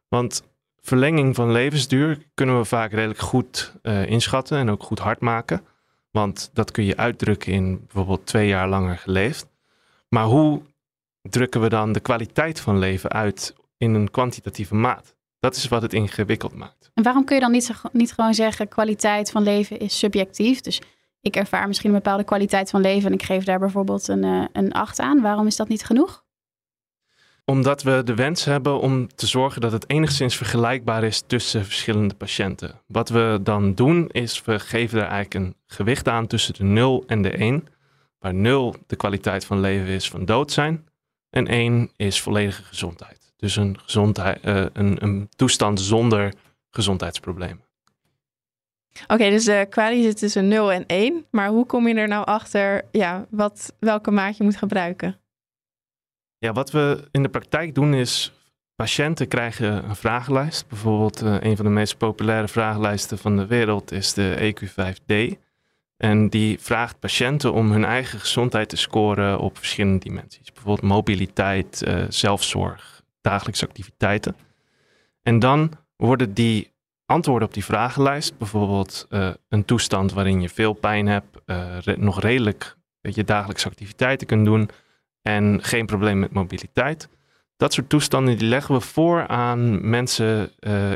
Want 0.08 0.44
verlenging 0.82 1.36
van 1.36 1.52
levensduur 1.52 2.18
kunnen 2.34 2.58
we 2.58 2.66
vaak 2.66 2.92
redelijk 2.92 3.20
goed 3.20 3.74
eh, 3.82 4.06
inschatten 4.06 4.58
en 4.58 4.70
ook 4.70 4.84
goed 4.84 5.00
hard 5.00 5.20
maken. 5.20 5.62
Want 6.12 6.50
dat 6.54 6.72
kun 6.72 6.84
je 6.84 6.98
uitdrukken 6.98 7.54
in 7.54 7.80
bijvoorbeeld 7.80 8.26
twee 8.26 8.48
jaar 8.48 8.70
langer 8.70 8.98
geleefd. 8.98 9.48
Maar 10.10 10.26
hoe 10.26 10.62
drukken 11.22 11.62
we 11.62 11.70
dan 11.70 11.92
de 11.92 12.00
kwaliteit 12.00 12.60
van 12.60 12.78
leven 12.78 13.12
uit 13.12 13.56
in 13.78 13.94
een 13.94 14.12
kwantitatieve 14.12 14.76
maat? 14.76 15.16
Dat 15.40 15.56
is 15.56 15.68
wat 15.68 15.82
het 15.82 15.94
ingewikkeld 15.94 16.54
maakt. 16.54 16.92
En 16.94 17.04
waarom 17.04 17.26
kun 17.26 17.36
je 17.36 17.42
dan 17.42 17.52
niet, 17.52 17.72
niet 17.92 18.14
gewoon 18.14 18.34
zeggen 18.34 18.68
kwaliteit 18.68 19.32
van 19.32 19.44
leven 19.44 19.80
is 19.80 19.98
subjectief? 19.98 20.62
Dus 20.62 20.82
ik 21.22 21.36
ervaar 21.36 21.68
misschien 21.68 21.90
een 21.90 21.96
bepaalde 21.96 22.24
kwaliteit 22.24 22.70
van 22.70 22.82
leven 22.82 23.08
en 23.08 23.14
ik 23.14 23.24
geef 23.24 23.44
daar 23.44 23.60
bijvoorbeeld 23.60 24.08
een, 24.08 24.24
eh, 24.24 24.44
een 24.54 24.72
8 24.72 25.00
aan. 25.00 25.22
Waarom 25.22 25.48
is 25.48 25.56
dat 25.56 25.68
niet 25.68 25.86
genoeg? 25.86 26.26
Omdat 27.52 27.84
we 27.84 28.02
de 28.04 28.16
wens 28.16 28.46
hebben 28.46 28.80
om 28.80 29.08
te 29.16 29.28
zorgen 29.28 29.62
dat 29.62 29.72
het 29.72 29.90
enigszins 29.90 30.36
vergelijkbaar 30.36 31.04
is 31.04 31.24
tussen 31.28 31.66
verschillende 31.66 32.14
patiënten. 32.14 32.82
Wat 32.88 33.10
we 33.10 33.40
dan 33.44 33.74
doen 33.74 34.10
is 34.10 34.42
we 34.44 34.60
geven 34.60 35.00
er 35.00 35.08
eigenlijk 35.08 35.34
een 35.34 35.56
gewicht 35.66 36.08
aan 36.08 36.28
tussen 36.28 36.54
de 36.54 36.64
0 36.64 37.04
en 37.08 37.22
de 37.22 37.32
1. 37.32 37.68
Waar 38.20 38.34
0 38.34 38.76
de 38.88 38.96
kwaliteit 38.96 39.46
van 39.46 39.60
leven 39.60 39.88
is 39.88 40.10
van 40.10 40.26
dood 40.26 40.52
zijn 40.52 40.86
en 41.30 41.48
1 41.48 41.92
is 41.96 42.22
volledige 42.22 42.64
gezondheid. 42.64 43.34
Dus 43.38 43.56
een, 43.56 43.78
gezondheid, 43.80 44.40
eh, 44.42 44.66
een, 44.74 45.04
een 45.04 45.30
toestand 45.36 45.82
zonder 45.82 46.34
gezondheidsproblemen. 46.70 47.66
Oké, 49.08 49.30
dus 49.30 49.46
de 49.46 49.66
kwalie 49.70 50.04
zit 50.04 50.18
tussen 50.18 50.48
0 50.48 50.72
en 50.72 50.86
1. 50.86 51.26
Maar 51.32 51.50
hoe 51.50 51.66
kom 51.66 51.88
je 51.88 51.96
er 51.96 52.08
nou 52.08 52.26
achter 52.26 52.86
ja, 52.92 53.26
wat, 53.30 53.74
welke 53.80 54.12
maat 54.12 54.38
je 54.38 54.44
moet 54.44 54.58
gebruiken? 54.58 55.20
Ja, 56.40 56.52
wat 56.52 56.72
we 56.72 57.08
in 57.12 57.24
de 57.24 57.30
praktijk 57.30 57.76
doen 57.76 57.94
is, 57.94 58.34
patiënten 58.76 59.28
krijgen 59.28 59.90
een 59.90 59.96
vragenlijst. 59.96 60.68
Bijvoorbeeld 60.68 61.24
uh, 61.24 61.36
een 61.40 61.56
van 61.56 61.66
de 61.66 61.72
meest 61.72 61.98
populaire 61.98 62.48
vragenlijsten 62.48 63.18
van 63.18 63.38
de 63.38 63.46
wereld 63.46 63.92
is 63.92 64.14
de 64.14 64.54
EQ5D. 64.54 65.40
En 65.98 66.30
die 66.30 66.60
vraagt 66.60 67.00
patiënten 67.00 67.54
om 67.54 67.72
hun 67.72 67.86
eigen 67.86 68.20
gezondheid 68.20 68.70
te 68.70 68.78
scoren 68.78 69.40
op 69.40 69.58
verschillende 69.58 70.00
dimensies. 70.00 70.52
Bijvoorbeeld 70.54 70.90
mobiliteit, 70.90 71.84
uh, 71.88 72.04
zelfzorg, 72.10 73.02
dagelijkse 73.22 73.66
activiteiten. 73.66 74.36
En 75.22 75.40
dan 75.40 75.72
worden 75.96 76.34
die 76.34 76.72
antwoorden 77.06 77.48
op 77.48 77.54
die 77.54 77.66
vragenlijst, 77.66 78.38
bijvoorbeeld 78.38 79.08
uh, 79.10 79.30
een 79.50 79.66
toestand 79.66 80.14
waarin 80.14 80.42
je 80.42 80.50
veel 80.50 80.74
pijn 80.74 81.08
hebt, 81.08 81.38
nog 81.98 82.22
redelijk 82.22 82.76
je 83.02 83.24
dagelijkse 83.24 83.68
activiteiten 83.68 84.28
kunt 84.28 84.46
doen 84.46 84.70
en 85.22 85.64
geen 85.64 85.86
probleem 85.86 86.20
met 86.20 86.32
mobiliteit. 86.34 87.10
Dat 87.58 87.74
soort 87.74 87.90
toestanden 87.90 88.38
die 88.38 88.48
leggen 88.48 88.76
we 88.76 88.82
voor 88.82 89.28
aan 89.28 89.90
mensen 89.90 90.52
uh, 90.60 90.92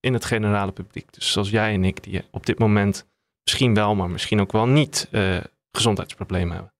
in 0.00 0.12
het 0.12 0.24
generale 0.24 0.72
publiek. 0.72 1.12
Dus 1.12 1.32
zoals 1.32 1.50
jij 1.50 1.74
en 1.74 1.84
ik, 1.84 2.02
die 2.02 2.22
op 2.30 2.46
dit 2.46 2.58
moment 2.58 3.06
misschien 3.44 3.74
wel, 3.74 3.94
maar 3.94 4.10
misschien 4.10 4.40
ook 4.40 4.52
wel 4.52 4.66
niet 4.66 5.08
uh, 5.10 5.36
gezondheidsproblemen 5.70 6.52
hebben. 6.52 6.72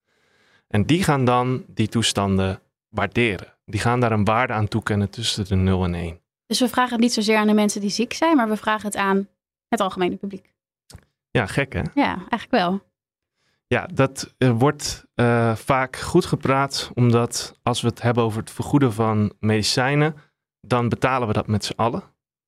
En 0.69 0.87
die 0.87 1.05
gaan 1.05 1.25
dan 1.25 1.65
die 1.69 1.89
toestanden 1.89 2.61
waarderen. 2.89 3.55
Die 3.65 3.81
gaan 3.81 4.01
daar 4.01 4.13
een 4.13 4.25
waarde 4.25 4.53
aan 4.53 4.69
toekennen 4.69 5.11
tussen 5.11 5.45
de 5.45 5.55
0 5.55 5.85
en 5.85 5.95
1. 5.95 6.21
Dus 6.47 6.61
we 6.61 6.69
vragen 6.69 6.93
het 6.93 7.01
niet 7.01 7.13
zozeer 7.13 7.37
aan 7.37 7.47
de 7.47 7.55
mensen 7.55 7.81
die 7.81 7.91
ziek 7.91 8.13
zijn, 8.13 8.37
maar 8.37 8.49
we 8.49 8.57
vragen 8.57 8.87
het 8.87 8.97
aan 8.97 9.29
het 9.69 9.81
algemene 9.81 10.17
publiek. 10.17 10.53
Ja, 11.31 11.47
gek 11.47 11.73
hè? 11.73 11.83
Ja, 11.95 12.17
eigenlijk 12.17 12.51
wel. 12.51 12.83
Ja, 13.73 13.87
dat 13.87 14.35
uh, 14.39 14.51
wordt 14.59 15.05
uh, 15.15 15.57
vaak 15.57 15.97
goed 15.97 16.27
gepraat, 16.27 16.91
omdat 16.95 17.59
als 17.63 17.81
we 17.81 17.89
het 17.89 18.03
hebben 18.03 18.25
over 18.25 18.41
het 18.41 18.51
vergoeden 18.51 18.93
van 18.93 19.33
medicijnen, 19.41 20.15
dan 20.61 20.89
betalen 20.89 21.29
we 21.29 21.35
dat 21.35 21.47
met 21.47 21.65
z'n 21.65 21.77
allen. 21.77 22.03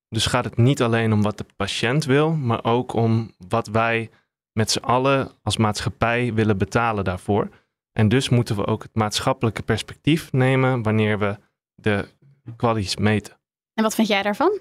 Dus 0.08 0.26
gaat 0.26 0.44
het 0.44 0.56
niet 0.56 0.82
alleen 0.82 1.12
om 1.12 1.22
wat 1.22 1.38
de 1.38 1.46
patiënt 1.56 2.04
wil, 2.04 2.32
maar 2.32 2.64
ook 2.64 2.92
om 2.92 3.34
wat 3.48 3.66
wij 3.66 4.10
met 4.52 4.70
z'n 4.70 4.84
allen 4.84 5.30
als 5.42 5.56
maatschappij 5.56 6.34
willen 6.34 6.58
betalen 6.58 7.04
daarvoor. 7.04 7.48
En 7.92 8.08
dus 8.08 8.28
moeten 8.28 8.56
we 8.56 8.66
ook 8.66 8.82
het 8.82 8.94
maatschappelijke 8.94 9.62
perspectief 9.62 10.32
nemen 10.32 10.82
wanneer 10.82 11.18
we 11.18 11.38
de 11.74 12.08
kwalies 12.56 12.96
meten. 12.96 13.40
En 13.74 13.82
wat 13.82 13.94
vind 13.94 14.08
jij 14.08 14.22
daarvan? 14.22 14.58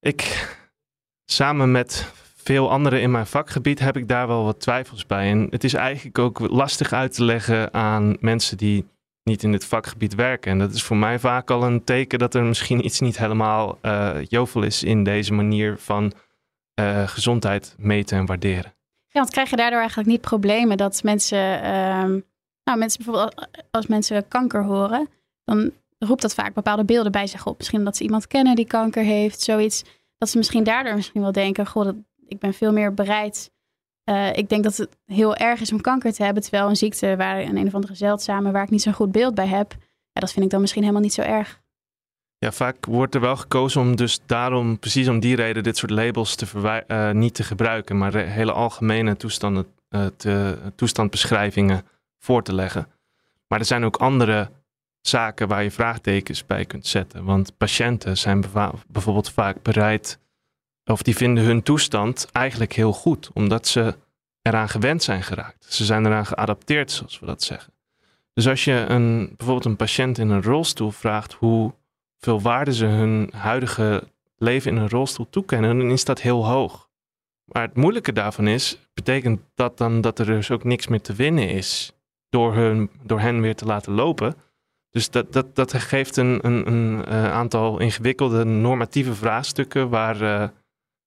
Ik, 0.00 0.48
samen 1.24 1.70
met 1.70 2.12
veel 2.46 2.70
anderen 2.70 3.00
in 3.00 3.10
mijn 3.10 3.26
vakgebied 3.26 3.78
heb 3.78 3.96
ik 3.96 4.08
daar 4.08 4.26
wel 4.26 4.44
wat 4.44 4.60
twijfels 4.60 5.06
bij. 5.06 5.30
En 5.30 5.46
het 5.50 5.64
is 5.64 5.74
eigenlijk 5.74 6.18
ook 6.18 6.38
lastig 6.38 6.92
uit 6.92 7.14
te 7.14 7.24
leggen 7.24 7.74
aan 7.74 8.16
mensen 8.20 8.56
die 8.56 8.84
niet 9.22 9.42
in 9.42 9.52
dit 9.52 9.64
vakgebied 9.64 10.14
werken. 10.14 10.50
En 10.50 10.58
dat 10.58 10.74
is 10.74 10.82
voor 10.82 10.96
mij 10.96 11.18
vaak 11.18 11.50
al 11.50 11.62
een 11.62 11.84
teken 11.84 12.18
dat 12.18 12.34
er 12.34 12.44
misschien 12.44 12.84
iets 12.84 13.00
niet 13.00 13.18
helemaal 13.18 13.78
uh, 13.82 14.10
jovel 14.28 14.62
is 14.62 14.82
in 14.82 15.04
deze 15.04 15.32
manier 15.32 15.78
van 15.78 16.12
uh, 16.80 17.08
gezondheid 17.08 17.74
meten 17.78 18.18
en 18.18 18.26
waarderen. 18.26 18.74
Ja, 19.08 19.20
want 19.20 19.30
krijg 19.30 19.50
je 19.50 19.56
daardoor 19.56 19.78
eigenlijk 19.78 20.08
niet 20.08 20.20
problemen 20.20 20.76
dat 20.76 21.02
mensen, 21.02 21.58
uh, 21.58 22.20
nou 22.64 22.78
mensen 22.78 23.04
bijvoorbeeld 23.04 23.48
als 23.70 23.86
mensen 23.86 24.28
kanker 24.28 24.64
horen, 24.64 25.08
dan 25.44 25.70
roept 25.98 26.22
dat 26.22 26.34
vaak 26.34 26.54
bepaalde 26.54 26.84
beelden 26.84 27.12
bij 27.12 27.26
zich 27.26 27.46
op. 27.46 27.58
Misschien 27.58 27.78
omdat 27.78 27.96
ze 27.96 28.02
iemand 28.02 28.26
kennen 28.26 28.56
die 28.56 28.66
kanker 28.66 29.02
heeft, 29.02 29.40
zoiets. 29.40 29.84
Dat 30.18 30.28
ze 30.28 30.36
misschien 30.36 30.64
daardoor 30.64 30.94
misschien 30.94 31.20
wel 31.20 31.32
denken, 31.32 31.66
goh, 31.66 31.84
dat, 31.84 31.96
ik 32.28 32.38
ben 32.38 32.54
veel 32.54 32.72
meer 32.72 32.94
bereid. 32.94 33.50
Uh, 34.04 34.36
ik 34.36 34.48
denk 34.48 34.64
dat 34.64 34.76
het 34.76 34.96
heel 35.04 35.36
erg 35.36 35.60
is 35.60 35.72
om 35.72 35.80
kanker 35.80 36.12
te 36.12 36.24
hebben, 36.24 36.42
terwijl 36.42 36.68
een 36.68 36.76
ziekte 36.76 37.16
waar 37.16 37.40
een 37.40 37.56
een 37.56 37.66
of 37.66 37.74
andere 37.74 37.94
zeldzame, 37.94 38.50
waar 38.50 38.62
ik 38.62 38.70
niet 38.70 38.82
zo'n 38.82 38.92
goed 38.92 39.12
beeld 39.12 39.34
bij 39.34 39.46
heb, 39.46 39.74
ja, 40.12 40.20
dat 40.20 40.32
vind 40.32 40.44
ik 40.44 40.50
dan 40.50 40.60
misschien 40.60 40.82
helemaal 40.82 41.02
niet 41.02 41.14
zo 41.14 41.22
erg. 41.22 41.60
Ja, 42.38 42.52
vaak 42.52 42.84
wordt 42.84 43.14
er 43.14 43.20
wel 43.20 43.36
gekozen 43.36 43.80
om 43.80 43.96
dus 43.96 44.20
daarom, 44.26 44.78
precies 44.78 45.08
om 45.08 45.20
die 45.20 45.36
reden, 45.36 45.62
dit 45.62 45.76
soort 45.76 45.90
labels 45.90 46.34
te 46.34 46.84
uh, 46.88 47.10
niet 47.10 47.34
te 47.34 47.42
gebruiken, 47.42 47.98
maar 47.98 48.14
hele 48.14 48.52
algemene 48.52 49.16
toestanden, 49.16 49.66
uh, 49.90 50.06
te, 50.16 50.58
toestandbeschrijvingen 50.74 51.86
voor 52.18 52.42
te 52.42 52.54
leggen. 52.54 52.88
Maar 53.46 53.58
er 53.58 53.64
zijn 53.64 53.84
ook 53.84 53.96
andere 53.96 54.50
zaken 55.00 55.48
waar 55.48 55.62
je 55.62 55.70
vraagtekens 55.70 56.46
bij 56.46 56.64
kunt 56.64 56.86
zetten. 56.86 57.24
Want 57.24 57.56
patiënten 57.56 58.18
zijn 58.18 58.44
bijvoorbeeld 58.88 59.30
vaak 59.30 59.62
bereid 59.62 60.18
of 60.86 61.02
die 61.02 61.16
vinden 61.16 61.44
hun 61.44 61.62
toestand 61.62 62.28
eigenlijk 62.32 62.72
heel 62.72 62.92
goed, 62.92 63.30
omdat 63.32 63.66
ze 63.66 63.94
eraan 64.42 64.68
gewend 64.68 65.02
zijn 65.02 65.22
geraakt. 65.22 65.66
Ze 65.68 65.84
zijn 65.84 66.06
eraan 66.06 66.26
geadapteerd, 66.26 66.90
zoals 66.90 67.18
we 67.18 67.26
dat 67.26 67.42
zeggen. 67.42 67.72
Dus 68.32 68.48
als 68.48 68.64
je 68.64 68.72
een, 68.88 69.34
bijvoorbeeld 69.36 69.64
een 69.64 69.76
patiënt 69.76 70.18
in 70.18 70.30
een 70.30 70.42
rolstoel 70.42 70.90
vraagt 70.90 71.32
hoeveel 71.32 72.40
waarde 72.42 72.74
ze 72.74 72.84
hun 72.84 73.30
huidige 73.36 74.08
leven 74.38 74.70
in 74.70 74.76
een 74.76 74.88
rolstoel 74.88 75.26
toekennen, 75.30 75.78
dan 75.78 75.90
is 75.90 76.04
dat 76.04 76.20
heel 76.20 76.46
hoog. 76.46 76.88
Maar 77.44 77.62
het 77.62 77.76
moeilijke 77.76 78.12
daarvan 78.12 78.46
is, 78.46 78.78
betekent 78.94 79.40
dat 79.54 79.78
dan 79.78 80.00
dat 80.00 80.18
er 80.18 80.26
dus 80.26 80.50
ook 80.50 80.64
niks 80.64 80.86
meer 80.86 81.00
te 81.00 81.14
winnen 81.14 81.48
is 81.48 81.92
door, 82.28 82.54
hun, 82.54 82.90
door 83.02 83.20
hen 83.20 83.40
weer 83.40 83.54
te 83.54 83.64
laten 83.64 83.92
lopen. 83.92 84.34
Dus 84.90 85.10
dat, 85.10 85.32
dat, 85.32 85.54
dat 85.54 85.72
geeft 85.72 86.16
een, 86.16 86.38
een, 86.46 86.66
een 86.66 87.04
uh, 87.08 87.32
aantal 87.32 87.78
ingewikkelde 87.78 88.44
normatieve 88.44 89.14
vraagstukken 89.14 89.88
waar, 89.88 90.22
uh, 90.22 90.48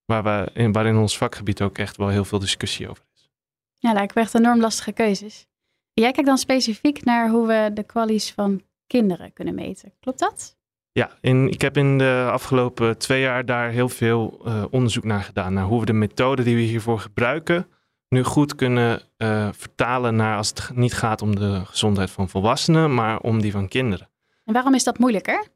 waar, 0.09 0.23
we 0.23 0.49
in, 0.53 0.71
waar 0.71 0.85
in 0.85 0.97
ons 0.97 1.17
vakgebied 1.17 1.61
ook 1.61 1.77
echt 1.77 1.97
wel 1.97 2.07
heel 2.07 2.25
veel 2.25 2.39
discussie 2.39 2.89
over 2.89 3.03
is. 3.15 3.29
Ja, 3.73 3.93
lijkt 3.93 4.15
me 4.15 4.21
echt 4.21 4.35
enorm 4.35 4.59
lastige 4.59 4.91
keuzes. 4.91 5.47
Jij 5.93 6.11
kijkt 6.11 6.27
dan 6.29 6.37
specifiek 6.37 7.03
naar 7.03 7.29
hoe 7.29 7.47
we 7.47 7.71
de 7.73 7.83
kwalies 7.83 8.31
van 8.31 8.61
kinderen 8.87 9.33
kunnen 9.33 9.55
meten. 9.55 9.93
Klopt 9.99 10.19
dat? 10.19 10.57
Ja, 10.91 11.17
in, 11.21 11.49
ik 11.49 11.61
heb 11.61 11.77
in 11.77 11.97
de 11.97 12.27
afgelopen 12.31 12.97
twee 12.97 13.21
jaar 13.21 13.45
daar 13.45 13.69
heel 13.69 13.89
veel 13.89 14.41
uh, 14.45 14.63
onderzoek 14.71 15.03
naar 15.03 15.23
gedaan. 15.23 15.53
Naar 15.53 15.65
hoe 15.65 15.79
we 15.79 15.85
de 15.85 15.93
methode 15.93 16.43
die 16.43 16.55
we 16.55 16.61
hiervoor 16.61 16.99
gebruiken 16.99 17.67
nu 18.09 18.23
goed 18.23 18.55
kunnen 18.55 19.01
uh, 19.17 19.49
vertalen 19.51 20.15
naar 20.15 20.37
als 20.37 20.49
het 20.49 20.71
niet 20.73 20.93
gaat 20.93 21.21
om 21.21 21.35
de 21.35 21.61
gezondheid 21.65 22.11
van 22.11 22.29
volwassenen, 22.29 22.93
maar 22.93 23.19
om 23.19 23.41
die 23.41 23.51
van 23.51 23.67
kinderen. 23.67 24.09
En 24.45 24.53
waarom 24.53 24.73
is 24.73 24.83
dat 24.83 24.97
moeilijker? 24.97 25.47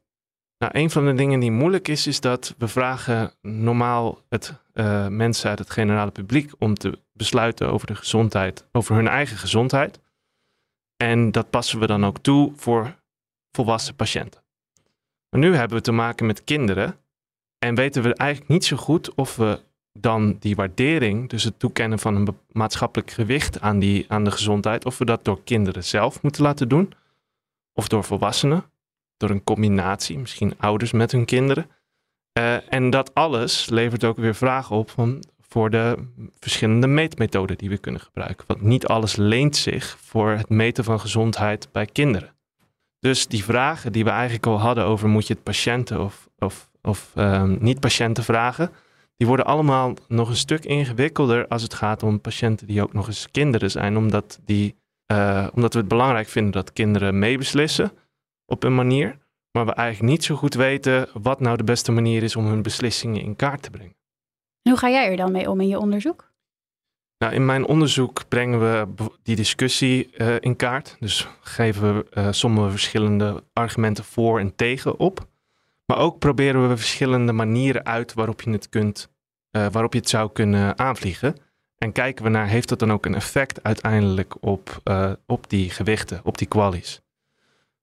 Nou, 0.64 0.78
een 0.78 0.90
van 0.90 1.04
de 1.04 1.14
dingen 1.14 1.40
die 1.40 1.50
moeilijk 1.50 1.88
is, 1.88 2.06
is 2.06 2.20
dat 2.20 2.54
we 2.58 2.68
vragen 2.68 3.32
normaal 3.42 4.18
het, 4.28 4.54
uh, 4.74 5.08
mensen 5.08 5.50
uit 5.50 5.58
het 5.58 5.70
generale 5.70 6.10
publiek 6.10 6.52
om 6.58 6.74
te 6.74 6.98
besluiten 7.12 7.68
over 7.68 7.86
de 7.86 7.94
gezondheid, 7.94 8.66
over 8.72 8.94
hun 8.94 9.08
eigen 9.08 9.36
gezondheid. 9.36 10.00
En 10.96 11.32
dat 11.32 11.50
passen 11.50 11.78
we 11.78 11.86
dan 11.86 12.04
ook 12.04 12.18
toe 12.18 12.52
voor 12.56 12.94
volwassen 13.52 13.94
patiënten. 13.94 14.42
Maar 15.30 15.40
nu 15.40 15.54
hebben 15.54 15.76
we 15.76 15.82
te 15.82 15.92
maken 15.92 16.26
met 16.26 16.44
kinderen 16.44 16.96
en 17.58 17.74
weten 17.74 18.02
we 18.02 18.14
eigenlijk 18.14 18.50
niet 18.50 18.64
zo 18.64 18.76
goed 18.76 19.14
of 19.14 19.36
we 19.36 19.60
dan 19.92 20.36
die 20.40 20.56
waardering, 20.56 21.28
dus 21.28 21.44
het 21.44 21.58
toekennen 21.58 21.98
van 21.98 22.14
een 22.14 22.36
maatschappelijk 22.52 23.10
gewicht 23.10 23.60
aan, 23.60 23.78
die, 23.78 24.04
aan 24.08 24.24
de 24.24 24.30
gezondheid, 24.30 24.84
of 24.84 24.98
we 24.98 25.04
dat 25.04 25.24
door 25.24 25.42
kinderen 25.42 25.84
zelf 25.84 26.22
moeten 26.22 26.42
laten 26.42 26.68
doen, 26.68 26.92
of 27.72 27.88
door 27.88 28.04
volwassenen, 28.04 28.64
door 29.16 29.30
een 29.30 29.44
combinatie, 29.44 30.18
misschien 30.18 30.54
ouders 30.58 30.92
met 30.92 31.12
hun 31.12 31.24
kinderen. 31.24 31.70
Uh, 32.38 32.72
en 32.72 32.90
dat 32.90 33.14
alles 33.14 33.68
levert 33.68 34.04
ook 34.04 34.16
weer 34.16 34.34
vragen 34.34 34.76
op 34.76 34.90
van, 34.90 35.24
voor 35.40 35.70
de 35.70 35.96
verschillende 36.38 36.86
meetmethoden 36.86 37.58
die 37.58 37.68
we 37.68 37.78
kunnen 37.78 38.00
gebruiken. 38.00 38.44
Want 38.46 38.62
niet 38.62 38.86
alles 38.86 39.16
leent 39.16 39.56
zich 39.56 39.96
voor 40.00 40.30
het 40.30 40.48
meten 40.48 40.84
van 40.84 41.00
gezondheid 41.00 41.68
bij 41.72 41.86
kinderen. 41.86 42.34
Dus 42.98 43.26
die 43.26 43.44
vragen 43.44 43.92
die 43.92 44.04
we 44.04 44.10
eigenlijk 44.10 44.46
al 44.46 44.60
hadden 44.60 44.84
over 44.84 45.08
moet 45.08 45.26
je 45.26 45.34
het 45.34 45.42
patiënten 45.42 46.00
of, 46.00 46.28
of, 46.38 46.70
of 46.82 47.12
um, 47.16 47.56
niet-patiënten 47.60 48.24
vragen, 48.24 48.70
die 49.16 49.26
worden 49.26 49.46
allemaal 49.46 49.94
nog 50.08 50.28
een 50.28 50.36
stuk 50.36 50.64
ingewikkelder 50.64 51.46
als 51.48 51.62
het 51.62 51.74
gaat 51.74 52.02
om 52.02 52.20
patiënten 52.20 52.66
die 52.66 52.82
ook 52.82 52.92
nog 52.92 53.06
eens 53.06 53.30
kinderen 53.30 53.70
zijn, 53.70 53.96
omdat, 53.96 54.40
die, 54.44 54.74
uh, 55.12 55.46
omdat 55.54 55.72
we 55.72 55.78
het 55.78 55.88
belangrijk 55.88 56.28
vinden 56.28 56.52
dat 56.52 56.72
kinderen 56.72 57.18
meebeslissen 57.18 57.92
op 58.54 58.62
een 58.62 58.74
manier, 58.74 59.18
maar 59.50 59.66
we 59.66 59.72
eigenlijk 59.72 60.12
niet 60.12 60.24
zo 60.24 60.34
goed 60.34 60.54
weten 60.54 61.08
wat 61.12 61.40
nou 61.40 61.56
de 61.56 61.64
beste 61.64 61.92
manier 61.92 62.22
is 62.22 62.36
om 62.36 62.46
hun 62.46 62.62
beslissingen 62.62 63.22
in 63.22 63.36
kaart 63.36 63.62
te 63.62 63.70
brengen. 63.70 63.96
En 64.62 64.70
hoe 64.70 64.78
ga 64.78 64.90
jij 64.90 65.10
er 65.10 65.16
dan 65.16 65.32
mee 65.32 65.50
om 65.50 65.60
in 65.60 65.68
je 65.68 65.78
onderzoek? 65.78 66.32
Nou, 67.18 67.34
in 67.34 67.44
mijn 67.44 67.66
onderzoek 67.66 68.28
brengen 68.28 68.60
we 68.60 68.86
die 69.22 69.36
discussie 69.36 70.10
uh, 70.16 70.34
in 70.40 70.56
kaart. 70.56 70.96
Dus 71.00 71.28
geven 71.40 71.96
we 71.96 72.06
uh, 72.14 72.28
sommige 72.30 72.70
verschillende 72.70 73.44
argumenten 73.52 74.04
voor 74.04 74.40
en 74.40 74.54
tegen 74.54 74.98
op. 74.98 75.26
Maar 75.86 75.98
ook 75.98 76.18
proberen 76.18 76.68
we 76.68 76.76
verschillende 76.76 77.32
manieren 77.32 77.84
uit 77.84 78.14
waarop 78.14 78.40
je 78.42 78.50
het, 78.50 78.68
kunt, 78.68 79.08
uh, 79.56 79.66
waarop 79.70 79.92
je 79.92 79.98
het 79.98 80.08
zou 80.08 80.32
kunnen 80.32 80.78
aanvliegen. 80.78 81.36
En 81.76 81.92
kijken 81.92 82.24
we 82.24 82.30
naar, 82.30 82.46
heeft 82.46 82.68
dat 82.68 82.78
dan 82.78 82.92
ook 82.92 83.06
een 83.06 83.14
effect 83.14 83.62
uiteindelijk 83.62 84.34
op, 84.40 84.82
op 85.26 85.50
die 85.50 85.70
gewichten, 85.70 86.20
op 86.24 86.38
die 86.38 86.48
qualies? 86.48 87.02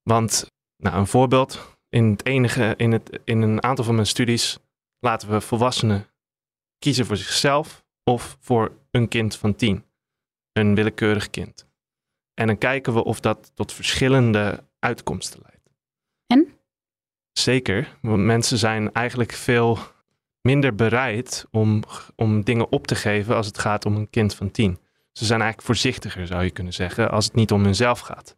Want, 0.03 0.51
nou, 0.81 0.97
een 0.97 1.07
voorbeeld. 1.07 1.77
In, 1.89 2.09
het 2.11 2.25
enige, 2.25 2.73
in, 2.77 2.91
het, 2.91 3.19
in 3.23 3.41
een 3.41 3.63
aantal 3.63 3.85
van 3.85 3.95
mijn 3.95 4.07
studies 4.07 4.59
laten 4.99 5.29
we 5.29 5.41
volwassenen 5.41 6.07
kiezen 6.79 7.05
voor 7.05 7.17
zichzelf 7.17 7.85
of 8.03 8.37
voor 8.39 8.71
een 8.91 9.07
kind 9.07 9.35
van 9.35 9.55
tien. 9.55 9.85
Een 10.51 10.75
willekeurig 10.75 11.29
kind. 11.29 11.67
En 12.33 12.47
dan 12.47 12.57
kijken 12.57 12.93
we 12.93 13.03
of 13.03 13.19
dat 13.19 13.51
tot 13.55 13.73
verschillende 13.73 14.63
uitkomsten 14.79 15.39
leidt. 15.43 15.69
En? 16.27 16.59
Zeker, 17.31 17.97
want 18.01 18.23
mensen 18.23 18.57
zijn 18.57 18.91
eigenlijk 18.91 19.31
veel 19.31 19.77
minder 20.41 20.75
bereid 20.75 21.45
om, 21.51 21.83
om 22.15 22.43
dingen 22.43 22.71
op 22.71 22.87
te 22.87 22.95
geven 22.95 23.35
als 23.35 23.45
het 23.45 23.57
gaat 23.57 23.85
om 23.85 23.95
een 23.95 24.09
kind 24.09 24.35
van 24.35 24.51
tien. 24.51 24.79
Ze 25.11 25.25
zijn 25.25 25.41
eigenlijk 25.41 25.67
voorzichtiger, 25.67 26.27
zou 26.27 26.43
je 26.43 26.51
kunnen 26.51 26.73
zeggen, 26.73 27.11
als 27.11 27.25
het 27.25 27.35
niet 27.35 27.51
om 27.51 27.63
hunzelf 27.63 27.99
gaat. 27.99 28.37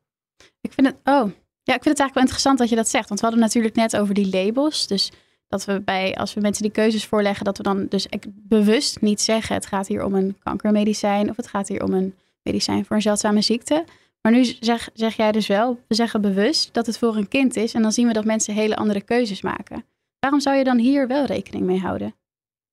Ik 0.62 0.74
vind 0.74 0.88
het, 0.88 0.98
oh, 1.04 1.32
ja, 1.64 1.76
ik 1.76 1.84
vind 1.84 1.98
het 1.98 2.00
eigenlijk 2.00 2.14
wel 2.14 2.24
interessant 2.24 2.58
dat 2.58 2.70
je 2.70 2.76
dat 2.76 2.90
zegt. 2.90 3.08
Want 3.08 3.20
we 3.20 3.26
hadden 3.26 3.46
natuurlijk 3.46 3.76
net 3.76 3.98
over 3.98 4.14
die 4.14 4.30
labels. 4.30 4.88
Dus 4.88 5.12
dat 5.48 5.66
we 5.66 5.82
bij, 5.82 6.16
als 6.16 6.34
we 6.34 6.42
mensen 6.42 6.64
die 6.64 6.72
keuzes 6.72 7.06
voorleggen, 7.06 7.46
dat 7.46 7.58
we 7.58 7.64
dan 7.64 7.86
dus 7.90 8.08
bewust 8.32 9.02
niet 9.02 9.22
zeggen: 9.22 9.56
het 9.56 9.66
gaat 9.66 9.88
hier 9.88 10.04
om 10.04 10.16
een 10.16 10.38
kankermedicijn 10.44 11.30
of 11.30 11.36
het 11.36 11.48
gaat 11.48 11.68
hier 11.68 11.84
om 11.84 11.94
een 11.94 12.16
medicijn 12.42 12.86
voor 12.86 12.96
een 12.96 13.02
zeldzame 13.02 13.42
ziekte. 13.42 13.86
Maar 14.22 14.32
nu 14.32 14.44
zeg, 14.60 14.90
zeg 14.94 15.16
jij 15.16 15.32
dus 15.32 15.48
wel, 15.48 15.80
we 15.88 15.96
zeggen 15.96 16.22
bewust 16.22 16.74
dat 16.74 16.86
het 16.86 16.98
voor 16.98 17.16
een 17.16 17.28
kind 17.28 17.56
is 17.56 17.74
en 17.74 17.82
dan 17.82 17.92
zien 17.92 18.08
we 18.08 18.14
dat 18.14 18.26
mensen 18.26 18.54
hele 18.54 18.76
andere 18.76 19.02
keuzes 19.02 19.42
maken. 19.42 19.86
Waarom 20.20 20.40
zou 20.40 20.58
je 20.58 20.64
dan 20.64 20.78
hier 20.78 21.08
wel 21.08 21.26
rekening 21.26 21.66
mee 21.66 21.80
houden? 21.80 22.16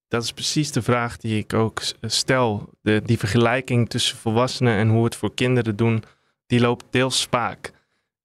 Dat 0.08 0.22
is 0.22 0.32
precies 0.32 0.72
de 0.72 0.82
vraag 0.82 1.16
die 1.16 1.38
ik 1.38 1.54
ook 1.54 1.82
stel. 2.00 2.68
De, 2.82 3.02
die 3.04 3.18
vergelijking 3.18 3.88
tussen 3.88 4.16
volwassenen 4.16 4.76
en 4.76 4.88
hoe 4.88 5.04
het 5.04 5.16
voor 5.16 5.34
kinderen 5.34 5.76
doen, 5.76 6.02
die 6.46 6.60
loopt 6.60 6.84
deels 6.90 7.20
spaak. 7.20 7.72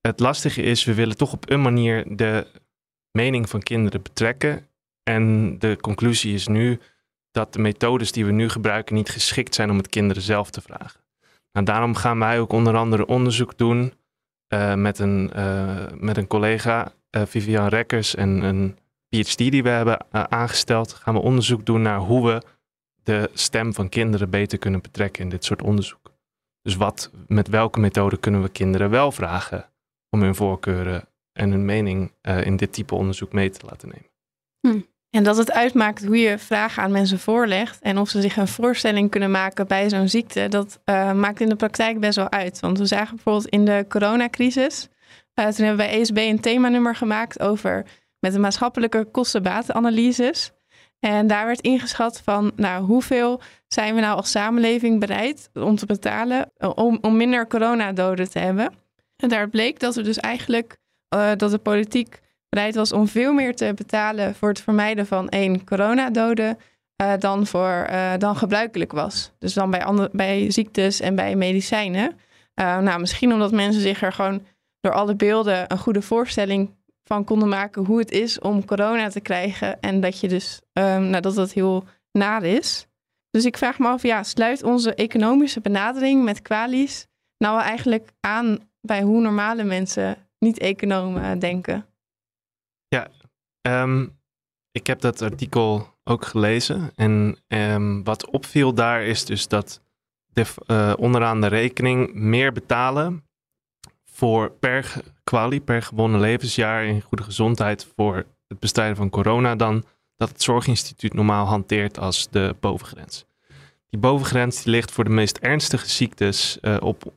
Het 0.06 0.20
lastige 0.20 0.62
is, 0.62 0.84
we 0.84 0.94
willen 0.94 1.18
toch 1.18 1.34
op 1.34 1.50
een 1.50 1.62
manier 1.62 2.15
de 2.15 2.48
mening 3.12 3.50
van 3.50 3.62
kinderen 3.62 4.02
betrekken. 4.02 4.68
En 5.04 5.56
de 5.60 5.78
conclusie 5.82 6.34
is 6.34 6.48
nu 6.48 6.80
dat 7.32 7.54
de 7.54 7.60
methodes 7.60 8.12
die 8.12 8.26
we 8.26 8.32
nu 8.32 8.50
gebruiken 8.50 8.96
niet 8.96 9.10
geschikt 9.10 9.56
zijn 9.56 9.70
om 9.70 9.78
het 9.78 9.89
kinderen 9.89 10.22
zelf 10.22 10.50
te 10.50 10.62
vragen. 10.62 11.00
Nou, 11.52 11.65
daarom 11.65 11.96
gaan 11.96 12.20
wij 12.20 12.39
ook 12.39 12.52
onder 12.52 12.76
andere 12.76 13.06
onderzoek 13.06 13.58
doen 13.58 13.94
uh, 14.54 14.74
met, 14.74 15.00
een, 15.00 15.32
uh, 15.36 15.86
met 15.98 16.18
een 16.18 16.28
collega, 16.28 16.94
uh, 17.12 17.22
Vivian 17.26 17.68
Rekkers, 17.68 18.15
en 18.15 18.30
een 18.30 18.78
PhD 19.10 19.38
die 19.38 19.63
we 19.63 19.70
hebben 19.70 20.06
aangesteld. 20.32 20.94
Gaan 20.94 21.13
we 21.13 21.20
onderzoek 21.20 21.65
doen 21.65 21.82
naar 21.82 22.00
hoe 22.00 22.26
we 22.26 22.41
de 23.04 23.30
stem 23.34 23.74
van 23.74 23.89
kinderen 23.89 24.30
beter 24.30 24.58
kunnen 24.58 24.82
betrekken 24.82 25.24
in 25.24 25.30
dit 25.30 25.46
soort 25.46 25.62
onderzoek. 25.62 26.13
Dus 26.62 26.76
wat, 26.76 27.12
met 27.28 27.48
welke 27.48 27.80
methode 27.80 28.18
kunnen 28.18 28.41
we 28.41 28.50
kinderen 28.50 28.89
wel 28.89 29.12
vragen 29.12 29.74
om 30.15 30.21
hun 30.21 30.36
voorkeuren 30.36 31.08
en 31.34 31.51
hun 31.51 31.65
mening 31.65 32.12
uh, 32.21 32.45
in 32.45 32.56
dit 32.56 32.73
type 32.73 32.95
onderzoek 32.95 33.34
mee 33.34 33.49
te 33.49 33.65
laten 33.65 33.89
nemen. 33.89 34.10
Hm. 34.60 34.82
En 35.10 35.23
dat 35.23 35.38
het 35.38 35.51
uitmaakt 35.51 36.06
hoe 36.06 36.17
je 36.17 36.38
vragen 36.38 36.84
aan 36.84 36.91
mensen 36.91 37.19
voorlegt 37.19 37.82
en 37.82 37.97
of 37.97 38.10
ze 38.10 38.21
zich 38.21 38.38
een 38.38 38.47
voorstelling 38.47 39.10
kunnen 39.10 39.32
maken 39.32 39.67
bij 39.67 39.89
zo'n 39.89 40.08
ziekte, 40.08 40.47
dat 40.47 40.80
uh, 40.86 41.13
maakt 41.13 41.39
in 41.39 41.49
de 41.49 41.56
praktijk 41.56 41.99
best 41.99 42.15
wel 42.15 42.32
uit. 42.32 42.60
Want 42.60 42.78
we 42.78 42.86
zagen 42.86 43.15
bijvoorbeeld 43.15 43.47
in 43.47 43.65
de 43.65 43.86
coronacrisis, 43.89 44.88
uh, 45.36 45.45
toen 45.45 45.65
hebben 45.65 45.86
we 45.86 45.91
bij 45.91 45.99
ESB 45.99 46.17
een 46.17 46.39
themanummer 46.39 46.95
gemaakt 46.95 47.39
over 47.39 47.86
met 48.19 48.34
de 48.34 48.39
maatschappelijke 48.39 49.08
kostenbatenanalyses. 49.12 50.51
En 50.99 51.28
daar 51.28 51.45
werd 51.45 51.62
ingeschat 51.62 52.21
van, 52.21 52.51
nou, 52.56 52.86
hoeveel 52.86 53.41
zijn 53.67 53.95
we 53.95 54.01
nou 54.01 54.15
als 54.15 54.32
samenleving 54.32 54.99
bereid 54.99 55.49
om 55.54 55.75
te 55.75 55.86
betalen 55.86 56.51
om, 56.75 56.97
om 57.01 57.17
minder 57.17 57.47
coronadoden 57.47 58.30
te 58.30 58.39
hebben. 58.39 58.85
En 59.26 59.32
daar 59.32 59.50
bleek 59.50 59.80
dat 59.80 59.96
we 59.96 60.02
dus 60.02 60.18
eigenlijk 60.18 60.78
uh, 61.16 61.32
dat 61.38 61.52
de 61.52 61.58
politiek 61.58 62.20
bereid 62.50 62.76
was 62.76 62.92
om 62.92 63.08
veel 63.08 63.34
meer 63.34 63.56
te 63.56 63.72
betalen 63.76 64.36
voor 64.36 64.50
het 64.50 64.62
vermijden 64.62 65.08
van 65.08 65.30
één 65.30 65.64
coronadode 65.64 66.58
uh, 67.02 67.14
dan, 67.20 67.48
voor, 67.48 67.88
uh, 67.90 68.14
dan 68.18 68.36
gebruikelijk 68.36 68.92
was. 68.92 69.32
Dus 69.40 69.54
dan 69.54 69.72
bij, 69.72 69.84
andere, 69.84 70.10
bij 70.12 70.52
ziektes 70.52 71.00
en 71.00 71.16
bij 71.16 71.36
medicijnen. 71.36 72.20
nou, 72.56 73.00
misschien 73.00 73.34
omdat 73.34 73.52
mensen 73.52 73.82
zich 73.82 74.02
er 74.02 74.12
gewoon 74.12 74.46
door 74.82 74.94
alle 74.94 75.16
beelden 75.16 75.72
een 75.72 75.78
goede 75.78 76.02
voorstelling 76.02 76.76
van 77.04 77.24
konden 77.24 77.50
maken 77.50 77.86
hoe 77.86 78.00
het 78.00 78.12
is 78.12 78.40
om 78.40 78.66
corona 78.66 79.10
te 79.10 79.22
krijgen. 79.22 79.80
En 79.80 80.02
dat 80.02 80.20
je 80.20 80.28
dus 80.28 80.62
um, 80.74 81.04
nou, 81.04 81.22
dat 81.22 81.36
dat 81.36 81.54
heel 81.54 81.84
naar 82.12 82.44
is. 82.44 82.88
Dus 83.30 83.46
ik 83.46 83.58
vraag 83.58 83.80
me 83.80 83.88
af, 83.88 84.04
ja, 84.04 84.24
sluit 84.24 84.64
onze 84.64 84.96
economische 84.96 85.62
benadering 85.62 86.24
met 86.24 86.42
kwalies 86.42 87.08
nou 87.38 87.62
eigenlijk 87.62 88.10
aan 88.20 88.60
bij 88.86 89.02
hoe 89.02 89.21
normale 89.21 89.63
mensen 89.63 90.17
niet-economen 90.39 91.39
denken. 91.39 91.86
Ja, 92.88 93.08
um, 93.62 94.19
ik 94.71 94.88
heb 94.88 95.00
dat 95.02 95.21
artikel 95.21 95.88
ook 96.04 96.26
gelezen. 96.26 96.91
En 96.95 97.38
um, 97.48 98.04
wat 98.04 98.30
opviel 98.30 98.74
daar 98.74 99.04
is 99.04 99.26
dus 99.26 99.48
dat 99.48 99.82
de, 100.26 100.45
uh, 100.67 100.93
onderaan 100.98 101.41
de 101.41 101.48
rekening 101.48 102.13
meer 102.13 102.52
betalen 102.52 103.24
voor 104.06 104.52
per 104.52 104.93
kwalie, 105.24 105.60
per 105.60 105.82
gewonnen 105.82 106.19
levensjaar 106.19 106.86
in 106.86 107.02
goede 107.02 107.24
gezondheid 107.24 107.88
voor 107.95 108.26
het 108.48 108.60
bestrijden 108.60 108.95
van 108.95 109.10
corona 109.10 109.56
dan 109.56 109.86
dat 110.15 110.30
het 110.30 110.41
Zorginstituut 110.41 111.13
normaal 111.13 111.45
hanteert 111.45 112.00
als 112.00 112.28
de 112.30 112.56
bovengrens. 112.60 113.26
Die 113.89 114.00
bovengrens 114.00 114.63
die 114.63 114.71
ligt 114.71 114.91
voor 114.91 115.04
de 115.04 115.10
meest 115.10 115.38
ernstige 115.38 115.89
ziektes 115.89 116.58
uh, 116.62 116.78
op 116.80 117.13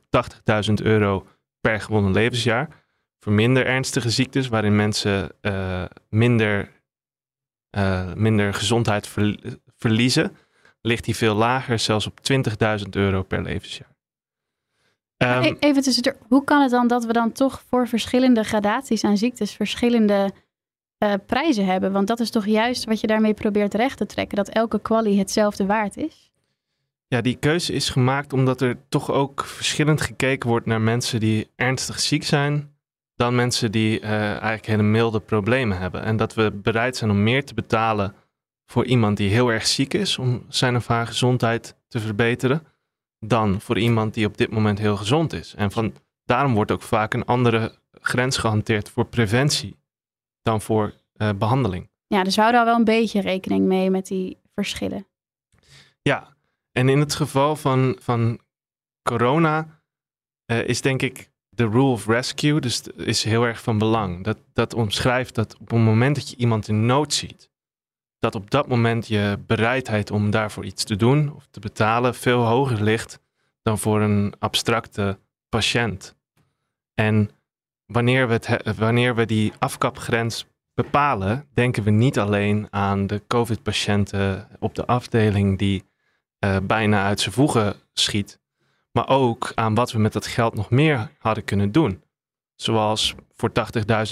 80.000 0.67 0.73
euro 0.73 1.25
per 1.61 1.81
gewonnen 1.81 2.11
levensjaar. 2.11 2.69
Voor 3.19 3.33
minder 3.33 3.65
ernstige 3.65 4.09
ziektes, 4.09 4.47
waarin 4.47 4.75
mensen 4.75 5.31
uh, 5.41 5.83
minder, 6.09 6.71
uh, 7.77 8.13
minder 8.13 8.53
gezondheid 8.53 9.07
ver, 9.07 9.39
verliezen, 9.77 10.37
ligt 10.81 11.03
die 11.05 11.15
veel 11.15 11.35
lager, 11.35 11.79
zelfs 11.79 12.07
op 12.07 12.19
20.000 12.83 12.89
euro 12.89 13.23
per 13.23 13.41
levensjaar. 13.41 13.97
Um, 15.17 15.57
Even 15.59 15.81
tussendoor, 15.81 16.15
hoe 16.27 16.43
kan 16.43 16.61
het 16.61 16.71
dan 16.71 16.87
dat 16.87 17.05
we 17.05 17.13
dan 17.13 17.31
toch 17.31 17.63
voor 17.69 17.87
verschillende 17.87 18.43
gradaties 18.43 19.03
aan 19.03 19.17
ziektes 19.17 19.53
verschillende 19.53 20.31
uh, 21.03 21.13
prijzen 21.25 21.65
hebben? 21.65 21.91
Want 21.91 22.07
dat 22.07 22.19
is 22.19 22.29
toch 22.29 22.45
juist 22.45 22.85
wat 22.85 22.99
je 23.01 23.07
daarmee 23.07 23.33
probeert 23.33 23.73
recht 23.73 23.97
te 23.97 24.05
trekken, 24.05 24.37
dat 24.37 24.49
elke 24.49 24.79
kwalie 24.79 25.19
hetzelfde 25.19 25.65
waard 25.65 25.97
is? 25.97 26.28
Ja, 27.09 27.21
die 27.21 27.35
keuze 27.35 27.73
is 27.73 27.89
gemaakt 27.89 28.33
omdat 28.33 28.61
er 28.61 28.77
toch 28.89 29.11
ook 29.11 29.45
verschillend 29.45 30.01
gekeken 30.01 30.49
wordt 30.49 30.65
naar 30.65 30.81
mensen 30.81 31.19
die 31.19 31.51
ernstig 31.55 31.99
ziek 31.99 32.23
zijn 32.23 32.77
dan 33.19 33.35
mensen 33.35 33.71
die 33.71 34.01
uh, 34.01 34.09
eigenlijk 34.11 34.65
hele 34.65 34.83
milde 34.83 35.19
problemen 35.19 35.77
hebben. 35.77 36.03
En 36.03 36.17
dat 36.17 36.33
we 36.33 36.51
bereid 36.51 36.97
zijn 36.97 37.11
om 37.11 37.23
meer 37.23 37.45
te 37.45 37.53
betalen 37.53 38.15
voor 38.65 38.85
iemand 38.85 39.17
die 39.17 39.29
heel 39.29 39.49
erg 39.51 39.67
ziek 39.67 39.93
is 39.93 40.17
om 40.17 40.45
zijn 40.47 40.75
of 40.75 40.87
haar 40.87 41.07
gezondheid 41.07 41.75
te 41.87 41.99
verbeteren, 41.99 42.67
dan 43.19 43.61
voor 43.61 43.79
iemand 43.79 44.13
die 44.13 44.25
op 44.25 44.37
dit 44.37 44.51
moment 44.51 44.79
heel 44.79 44.97
gezond 44.97 45.33
is. 45.33 45.55
En 45.55 45.71
van, 45.71 45.93
daarom 46.23 46.53
wordt 46.53 46.71
ook 46.71 46.81
vaak 46.81 47.13
een 47.13 47.25
andere 47.25 47.79
grens 47.91 48.37
gehanteerd 48.37 48.89
voor 48.89 49.05
preventie 49.05 49.79
dan 50.41 50.61
voor 50.61 50.93
uh, 51.15 51.29
behandeling. 51.37 51.89
Ja, 52.07 52.23
dus 52.23 52.35
we 52.35 52.41
houden 52.41 52.61
al 52.61 52.67
wel 52.67 52.77
een 52.77 52.83
beetje 52.83 53.21
rekening 53.21 53.65
mee 53.65 53.89
met 53.89 54.07
die 54.07 54.37
verschillen. 54.53 55.07
Ja, 56.01 56.35
en 56.71 56.89
in 56.89 56.99
het 56.99 57.15
geval 57.15 57.55
van, 57.55 57.97
van 57.99 58.39
corona 59.09 59.81
uh, 60.51 60.67
is 60.67 60.81
denk 60.81 61.01
ik 61.01 61.31
de 61.49 61.67
rule 61.67 61.91
of 61.91 62.07
rescue, 62.07 62.59
dus 62.59 62.81
is 62.95 63.23
heel 63.23 63.43
erg 63.43 63.61
van 63.61 63.77
belang. 63.77 64.23
Dat, 64.23 64.37
dat 64.53 64.73
omschrijft 64.73 65.35
dat 65.35 65.57
op 65.59 65.69
het 65.69 65.79
moment 65.79 66.15
dat 66.15 66.29
je 66.29 66.35
iemand 66.35 66.67
in 66.67 66.85
nood 66.85 67.13
ziet, 67.13 67.49
dat 68.19 68.35
op 68.35 68.49
dat 68.51 68.67
moment 68.67 69.07
je 69.07 69.39
bereidheid 69.47 70.11
om 70.11 70.29
daarvoor 70.31 70.65
iets 70.65 70.83
te 70.83 70.95
doen 70.95 71.35
of 71.35 71.47
te 71.51 71.59
betalen 71.59 72.15
veel 72.15 72.43
hoger 72.43 72.83
ligt 72.83 73.19
dan 73.61 73.77
voor 73.77 74.01
een 74.01 74.33
abstracte 74.39 75.19
patiënt. 75.49 76.15
En 76.93 77.29
wanneer 77.85 78.27
we, 78.27 78.33
het, 78.33 78.75
wanneer 78.77 79.15
we 79.15 79.25
die 79.25 79.53
afkapgrens 79.59 80.45
bepalen, 80.73 81.47
denken 81.53 81.83
we 81.83 81.89
niet 81.89 82.19
alleen 82.19 82.67
aan 82.69 83.07
de 83.07 83.21
COVID-patiënten 83.27 84.47
op 84.59 84.75
de 84.75 84.85
afdeling 84.85 85.57
die 85.57 85.83
uh, 86.45 86.57
bijna 86.63 87.05
uit 87.05 87.19
zijn 87.19 87.33
voegen 87.33 87.75
schiet, 87.93 88.39
maar 88.91 89.07
ook 89.07 89.51
aan 89.55 89.75
wat 89.75 89.91
we 89.91 89.99
met 89.99 90.13
dat 90.13 90.27
geld 90.27 90.55
nog 90.55 90.69
meer 90.69 91.11
hadden 91.17 91.43
kunnen 91.43 91.71
doen. 91.71 92.03
Zoals 92.55 93.15
voor 93.33 93.51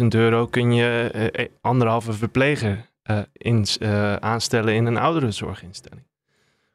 80.000 0.01 0.07
euro 0.07 0.45
kun 0.45 0.73
je 0.73 1.29
uh, 1.35 1.45
anderhalve 1.61 2.13
verpleger 2.13 2.89
uh, 3.03 4.15
aanstellen 4.15 4.73
in 4.73 4.85
een 4.85 4.97
ouderenzorginstelling. 4.97 6.05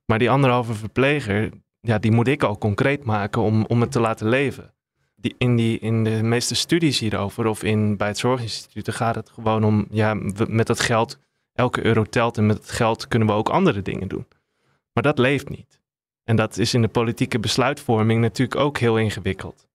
Maar 0.05 0.19
die 0.19 0.31
anderhalve 0.31 0.75
verpleger, 0.75 1.51
ja, 1.81 1.99
die 1.99 2.13
moet 2.13 2.29
ik 2.29 2.43
al 2.43 2.59
concreet 2.59 3.05
maken 3.05 3.43
om, 3.43 3.65
om 3.65 3.81
het 3.81 3.93
te 3.93 4.01
laten 4.01 4.29
leven. 4.29 4.75
Die, 5.17 5.35
in, 5.39 5.57
die, 5.57 5.79
in 5.79 6.05
de 6.05 6.23
meeste 6.23 6.55
studies 6.55 6.99
hierover 6.99 7.47
of 7.47 7.63
in, 7.63 7.97
bij 7.97 8.09
het 8.09 8.19
zorginstituut 8.19 8.95
gaat 8.95 9.15
het 9.15 9.31
gewoon 9.31 9.65
om, 9.65 9.87
ja, 9.91 10.15
met 10.47 10.67
dat 10.67 10.81
geld, 10.81 11.19
elke 11.53 11.85
euro 11.85 12.05
telt 12.05 12.39
en 12.39 12.47
met 12.47 12.59
het 12.59 12.71
geld 12.71 13.09
kunnen 13.09 13.29
we 13.29 13.35
ook 13.35 13.49
andere 13.49 13.83
dingen 13.83 14.09
doen. 14.09 14.27
Maar 14.93 15.03
dat 15.03 15.19
leeft 15.19 15.49
niet. 15.49 15.81
En 16.25 16.37
dat 16.37 16.59
is 16.59 16.75
in 16.75 16.83
de 16.83 16.89
politieke 16.89 17.39
besluitvorming 17.39 18.21
natuurlijk 18.21 18.61
ook 18.61 18.79
heel 18.79 18.99
ingewikkeld. 18.99 19.67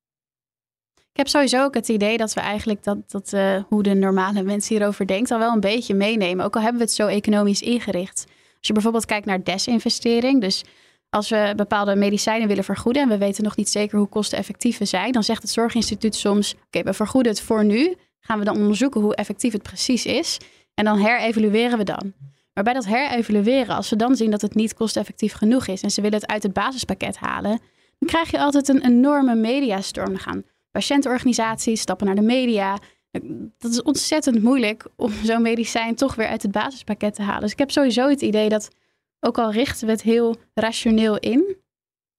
Ik 0.95 1.23
heb 1.23 1.27
sowieso 1.27 1.63
ook 1.63 1.73
het 1.73 1.87
idee 1.87 2.17
dat 2.17 2.33
we 2.33 2.39
eigenlijk 2.39 2.83
dat, 2.83 3.11
dat 3.11 3.31
uh, 3.33 3.63
hoe 3.67 3.83
de 3.83 3.93
normale 3.93 4.43
mens 4.43 4.67
hierover 4.67 5.07
denkt 5.07 5.31
al 5.31 5.39
wel 5.39 5.53
een 5.53 5.59
beetje 5.59 5.93
meenemen. 5.93 6.45
Ook 6.45 6.55
al 6.55 6.61
hebben 6.61 6.79
we 6.79 6.85
het 6.85 6.95
zo 6.95 7.07
economisch 7.07 7.61
ingericht. 7.61 8.25
Als 8.27 8.67
je 8.67 8.73
bijvoorbeeld 8.73 9.05
kijkt 9.05 9.25
naar 9.25 9.43
desinvestering, 9.43 10.41
dus 10.41 10.63
als 11.09 11.29
we 11.29 11.53
bepaalde 11.55 11.95
medicijnen 11.95 12.47
willen 12.47 12.63
vergoeden 12.63 13.01
en 13.01 13.09
we 13.09 13.17
weten 13.17 13.43
nog 13.43 13.55
niet 13.55 13.69
zeker 13.69 13.97
hoe 13.97 14.07
kosteneffectief 14.07 14.77
we 14.77 14.85
zijn, 14.85 15.11
dan 15.11 15.23
zegt 15.23 15.41
het 15.41 15.51
Zorginstituut 15.51 16.15
soms: 16.15 16.55
Oké, 16.65 16.83
we 16.83 16.93
vergoeden 16.93 17.31
het 17.31 17.41
voor 17.41 17.65
nu. 17.65 17.95
Gaan 18.19 18.39
we 18.39 18.45
dan 18.45 18.57
onderzoeken 18.57 19.01
hoe 19.01 19.15
effectief 19.15 19.53
het 19.53 19.63
precies 19.63 20.05
is. 20.05 20.37
En 20.73 20.85
dan 20.85 20.97
herevalueren 20.97 21.77
we 21.77 21.83
dan. 21.83 22.13
Maar 22.57 22.65
bij 22.65 22.75
dat 22.75 22.85
herevalueren, 22.85 23.75
als 23.75 23.89
we 23.89 23.95
dan 23.95 24.15
zien 24.15 24.31
dat 24.31 24.41
het 24.41 24.55
niet 24.55 24.73
kosteffectief 24.73 25.33
genoeg 25.33 25.67
is 25.67 25.81
en 25.81 25.91
ze 25.91 26.01
willen 26.01 26.19
het 26.19 26.29
uit 26.29 26.43
het 26.43 26.53
basispakket 26.53 27.17
halen, 27.17 27.59
dan 27.99 28.09
krijg 28.09 28.31
je 28.31 28.39
altijd 28.39 28.67
een 28.67 28.85
enorme 28.85 29.35
mediastorm. 29.35 30.07
Dan 30.07 30.19
gaan 30.19 30.43
patiëntenorganisaties 30.71 31.81
stappen 31.81 32.05
naar 32.05 32.15
de 32.15 32.21
media. 32.21 32.77
Dat 33.57 33.71
is 33.71 33.81
ontzettend 33.81 34.43
moeilijk 34.43 34.87
om 34.95 35.11
zo'n 35.23 35.41
medicijn 35.41 35.95
toch 35.95 36.15
weer 36.15 36.27
uit 36.27 36.41
het 36.41 36.51
basispakket 36.51 37.15
te 37.15 37.21
halen. 37.21 37.41
Dus 37.41 37.51
ik 37.51 37.59
heb 37.59 37.71
sowieso 37.71 38.09
het 38.09 38.21
idee 38.21 38.49
dat, 38.49 38.69
ook 39.19 39.37
al 39.37 39.51
richten 39.51 39.85
we 39.85 39.91
het 39.91 40.01
heel 40.01 40.35
rationeel 40.53 41.17
in, 41.17 41.55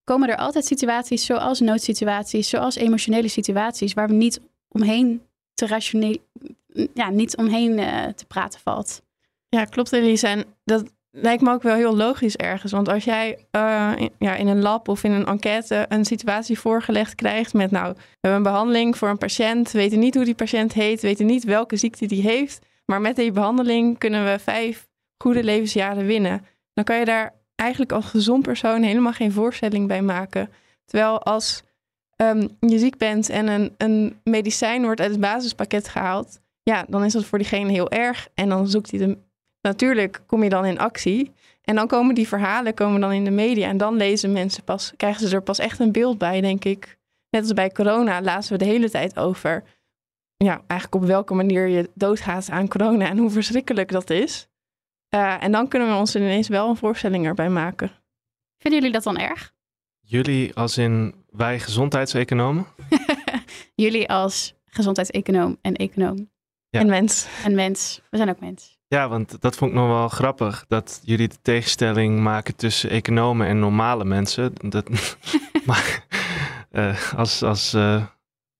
komen 0.04 0.28
er 0.28 0.36
altijd 0.36 0.64
situaties 0.64 1.26
zoals 1.26 1.60
noodsituaties, 1.60 2.48
zoals 2.48 2.76
emotionele 2.76 3.28
situaties, 3.28 3.92
waar 3.92 4.08
we 4.08 4.14
niet 4.14 4.40
omheen 4.68 5.22
te 5.54 5.66
rationeel, 5.66 6.16
ja, 6.94 7.10
niet 7.10 7.36
omheen 7.36 7.78
uh, 7.78 8.06
te 8.06 8.26
praten 8.26 8.60
valt. 8.60 9.06
Ja, 9.48 9.64
klopt 9.64 9.92
Elise. 9.92 10.26
En 10.26 10.44
dat 10.64 10.84
lijkt 11.10 11.42
me 11.42 11.52
ook 11.52 11.62
wel 11.62 11.74
heel 11.74 11.96
logisch 11.96 12.36
ergens. 12.36 12.72
Want 12.72 12.88
als 12.88 13.04
jij 13.04 13.46
uh, 13.56 13.92
in, 13.96 14.10
ja, 14.18 14.34
in 14.34 14.46
een 14.46 14.62
lab 14.62 14.88
of 14.88 15.04
in 15.04 15.12
een 15.12 15.26
enquête 15.26 15.86
een 15.88 16.04
situatie 16.04 16.58
voorgelegd 16.58 17.14
krijgt 17.14 17.54
met 17.54 17.70
nou, 17.70 17.92
we 17.94 18.00
hebben 18.20 18.38
een 18.38 18.52
behandeling 18.52 18.96
voor 18.96 19.08
een 19.08 19.18
patiënt, 19.18 19.70
weten 19.70 19.98
niet 19.98 20.14
hoe 20.14 20.24
die 20.24 20.34
patiënt 20.34 20.72
heet, 20.72 21.00
weten 21.00 21.26
niet 21.26 21.44
welke 21.44 21.76
ziekte 21.76 22.06
die 22.06 22.22
heeft, 22.22 22.66
maar 22.84 23.00
met 23.00 23.16
die 23.16 23.32
behandeling 23.32 23.98
kunnen 23.98 24.24
we 24.24 24.38
vijf 24.38 24.88
goede 25.22 25.44
levensjaren 25.44 26.06
winnen. 26.06 26.44
Dan 26.72 26.84
kan 26.84 26.98
je 26.98 27.04
daar 27.04 27.34
eigenlijk 27.54 27.92
als 27.92 28.06
gezond 28.06 28.42
persoon 28.42 28.82
helemaal 28.82 29.12
geen 29.12 29.32
voorstelling 29.32 29.86
bij 29.86 30.02
maken. 30.02 30.50
Terwijl 30.84 31.22
als 31.22 31.62
um, 32.16 32.48
je 32.60 32.78
ziek 32.78 32.96
bent 32.96 33.28
en 33.28 33.46
een, 33.46 33.74
een 33.76 34.20
medicijn 34.24 34.82
wordt 34.82 35.00
uit 35.00 35.10
het 35.10 35.20
basispakket 35.20 35.88
gehaald, 35.88 36.40
ja, 36.62 36.84
dan 36.88 37.04
is 37.04 37.12
dat 37.12 37.24
voor 37.24 37.38
diegene 37.38 37.72
heel 37.72 37.90
erg. 37.90 38.28
En 38.34 38.48
dan 38.48 38.68
zoekt 38.68 38.90
hij 38.90 39.00
de 39.00 39.18
natuurlijk 39.60 40.22
kom 40.26 40.42
je 40.42 40.48
dan 40.48 40.64
in 40.64 40.78
actie. 40.78 41.32
En 41.62 41.74
dan 41.74 41.86
komen 41.86 42.14
die 42.14 42.28
verhalen 42.28 42.74
komen 42.74 43.00
dan 43.00 43.12
in 43.12 43.24
de 43.24 43.30
media. 43.30 43.68
En 43.68 43.76
dan 43.76 43.96
lezen 43.96 44.32
mensen 44.32 44.64
pas, 44.64 44.92
krijgen 44.96 45.28
ze 45.28 45.34
er 45.34 45.42
pas 45.42 45.58
echt 45.58 45.78
een 45.78 45.92
beeld 45.92 46.18
bij, 46.18 46.40
denk 46.40 46.64
ik. 46.64 46.98
Net 47.30 47.42
als 47.42 47.52
bij 47.52 47.70
corona 47.70 48.22
lazen 48.22 48.52
we 48.52 48.58
de 48.58 48.70
hele 48.70 48.90
tijd 48.90 49.18
over. 49.18 49.64
Ja, 50.36 50.62
eigenlijk 50.66 51.02
op 51.02 51.08
welke 51.08 51.34
manier 51.34 51.66
je 51.66 51.90
doodgaat 51.94 52.50
aan 52.50 52.68
corona 52.68 53.08
en 53.08 53.18
hoe 53.18 53.30
verschrikkelijk 53.30 53.90
dat 53.90 54.10
is. 54.10 54.48
Uh, 55.14 55.42
en 55.42 55.52
dan 55.52 55.68
kunnen 55.68 55.88
we 55.88 55.94
ons 55.94 56.16
ineens 56.16 56.48
wel 56.48 56.68
een 56.68 56.76
voorstelling 56.76 57.26
erbij 57.26 57.48
maken. 57.48 57.90
Vinden 58.58 58.80
jullie 58.80 58.94
dat 58.94 59.02
dan 59.02 59.18
erg? 59.18 59.52
Jullie 60.00 60.54
als 60.54 60.78
in 60.78 61.14
wij 61.30 61.60
gezondheidseconomen? 61.60 62.66
jullie 63.74 64.08
als 64.08 64.54
gezondheidseconoom 64.64 65.58
en 65.62 65.74
econoom. 65.74 66.30
Ja. 66.68 66.80
En 66.80 66.86
mens. 66.86 67.26
En 67.44 67.54
mens. 67.54 68.00
We 68.10 68.16
zijn 68.16 68.28
ook 68.28 68.40
mens. 68.40 68.77
Ja, 68.88 69.08
want 69.08 69.40
dat 69.40 69.56
vond 69.56 69.70
ik 69.70 69.76
nog 69.76 69.88
wel 69.88 70.08
grappig. 70.08 70.64
Dat 70.68 71.00
jullie 71.04 71.28
de 71.28 71.40
tegenstelling 71.42 72.20
maken 72.20 72.56
tussen 72.56 72.90
economen 72.90 73.46
en 73.46 73.58
normale 73.58 74.04
mensen. 74.04 74.52
Dat, 74.54 74.88
maar 75.66 76.06
uh, 76.72 77.14
als, 77.14 77.42
als 77.42 77.74
uh, 77.74 78.06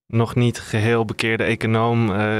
nog 0.07 0.35
niet 0.35 0.61
geheel 0.61 1.05
bekeerde 1.05 1.45
econoom 1.45 2.11
uh, 2.11 2.39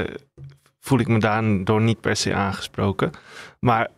voel 0.79 0.99
ik 0.99 1.07
me 1.07 1.19
daardoor 1.19 1.81
niet 1.81 2.01
per 2.01 2.15
se 2.15 2.33
aangesproken. 2.33 3.11
Maar 3.59 3.89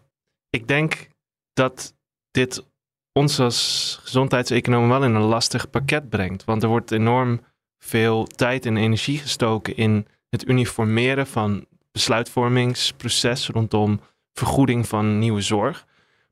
ik 0.49 0.67
denk 0.67 1.07
dat 1.53 1.95
dit 2.31 2.65
ons 3.11 3.39
als 3.39 3.99
gezondheidseconomen 4.01 4.89
wel 4.89 5.03
in 5.03 5.15
een 5.15 5.21
lastig 5.21 5.69
pakket 5.69 6.09
brengt. 6.09 6.43
Want 6.43 6.63
er 6.63 6.69
wordt 6.69 6.91
enorm 6.91 7.41
veel 7.83 8.25
tijd 8.25 8.65
en 8.65 8.77
energie 8.77 9.17
gestoken 9.17 9.75
in 9.75 10.07
het 10.29 10.47
uniformeren 10.47 11.27
van 11.27 11.65
besluitvormingsproces 11.91 13.47
rondom 13.47 13.99
vergoeding 14.33 14.87
van 14.87 15.19
nieuwe 15.19 15.41
zorg. 15.41 15.85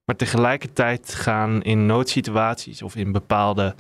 Maar 0.05 0.15
tegelijkertijd 0.15 1.15
gaan 1.15 1.63
in 1.63 1.85
noodsituaties 1.85 2.81
of 2.81 2.95
in 2.95 3.11
bepaalde 3.11 3.75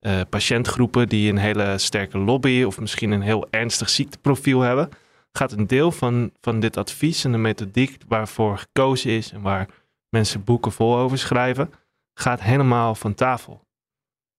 uh, 0.00 0.20
patiëntgroepen 0.30 1.08
die 1.08 1.30
een 1.30 1.38
hele 1.38 1.78
sterke 1.78 2.18
lobby 2.18 2.62
of 2.62 2.80
misschien 2.80 3.10
een 3.10 3.22
heel 3.22 3.46
ernstig 3.50 3.88
ziekteprofiel 3.88 4.60
hebben, 4.60 4.88
gaat 5.32 5.52
een 5.52 5.66
deel 5.66 5.92
van, 5.92 6.30
van 6.40 6.60
dit 6.60 6.76
advies 6.76 7.24
en 7.24 7.32
de 7.32 7.38
methodiek 7.38 7.96
waarvoor 8.08 8.58
gekozen 8.58 9.10
is 9.10 9.32
en 9.32 9.40
waar 9.40 9.68
mensen 10.08 10.44
boeken 10.44 10.72
vol 10.72 10.96
over 10.96 11.18
schrijven, 11.18 11.72
gaat 12.14 12.40
helemaal 12.40 12.94
van 12.94 13.14
tafel. 13.14 13.68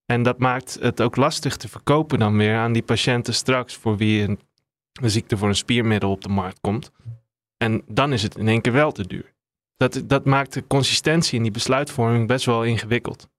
En 0.06 0.24
dat 0.24 0.38
maakt 0.38 0.78
het 0.82 1.02
ook 1.02 1.16
lastig 1.16 1.58
te 1.58 1.68
verkopen 1.68 2.20
dan 2.20 2.38
weer 2.38 2.56
aan 2.56 2.74
die 2.74 2.84
patiënten 2.84 3.34
straks 3.34 3.76
voor 3.76 3.98
wie 3.98 4.24
een 4.24 4.40
een 5.02 5.10
ziekte 5.10 5.38
voor 5.38 5.48
een 5.48 5.56
spiermiddel 5.56 6.12
op 6.12 6.22
de 6.22 6.30
markt 6.30 6.60
komt. 6.62 6.92
En 7.58 7.84
dan 7.88 8.14
is 8.14 8.24
het 8.24 8.38
in 8.38 8.48
één 8.48 8.62
keer 8.62 8.74
wel 8.74 8.92
te 8.92 9.08
duur. 9.08 9.34
Dat, 9.76 10.02
dat 10.06 10.26
maakt 10.26 10.54
de 10.54 10.68
consistentie 10.68 11.38
in 11.38 11.44
die 11.44 11.52
besluitvorming 11.52 12.28
best 12.28 12.46
wel 12.46 12.64
ingewikkeld. 12.64 13.30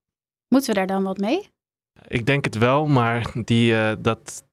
Moeten 0.48 0.70
we 0.70 0.76
daar 0.76 0.86
dan 0.86 1.02
wat 1.02 1.18
mee? 1.18 1.48
Ik 2.06 2.26
denk 2.26 2.44
het 2.44 2.58
wel, 2.58 2.86
maar 2.86 3.32
die, 3.44 3.72
uh, 3.72 3.92
dat 3.98 4.44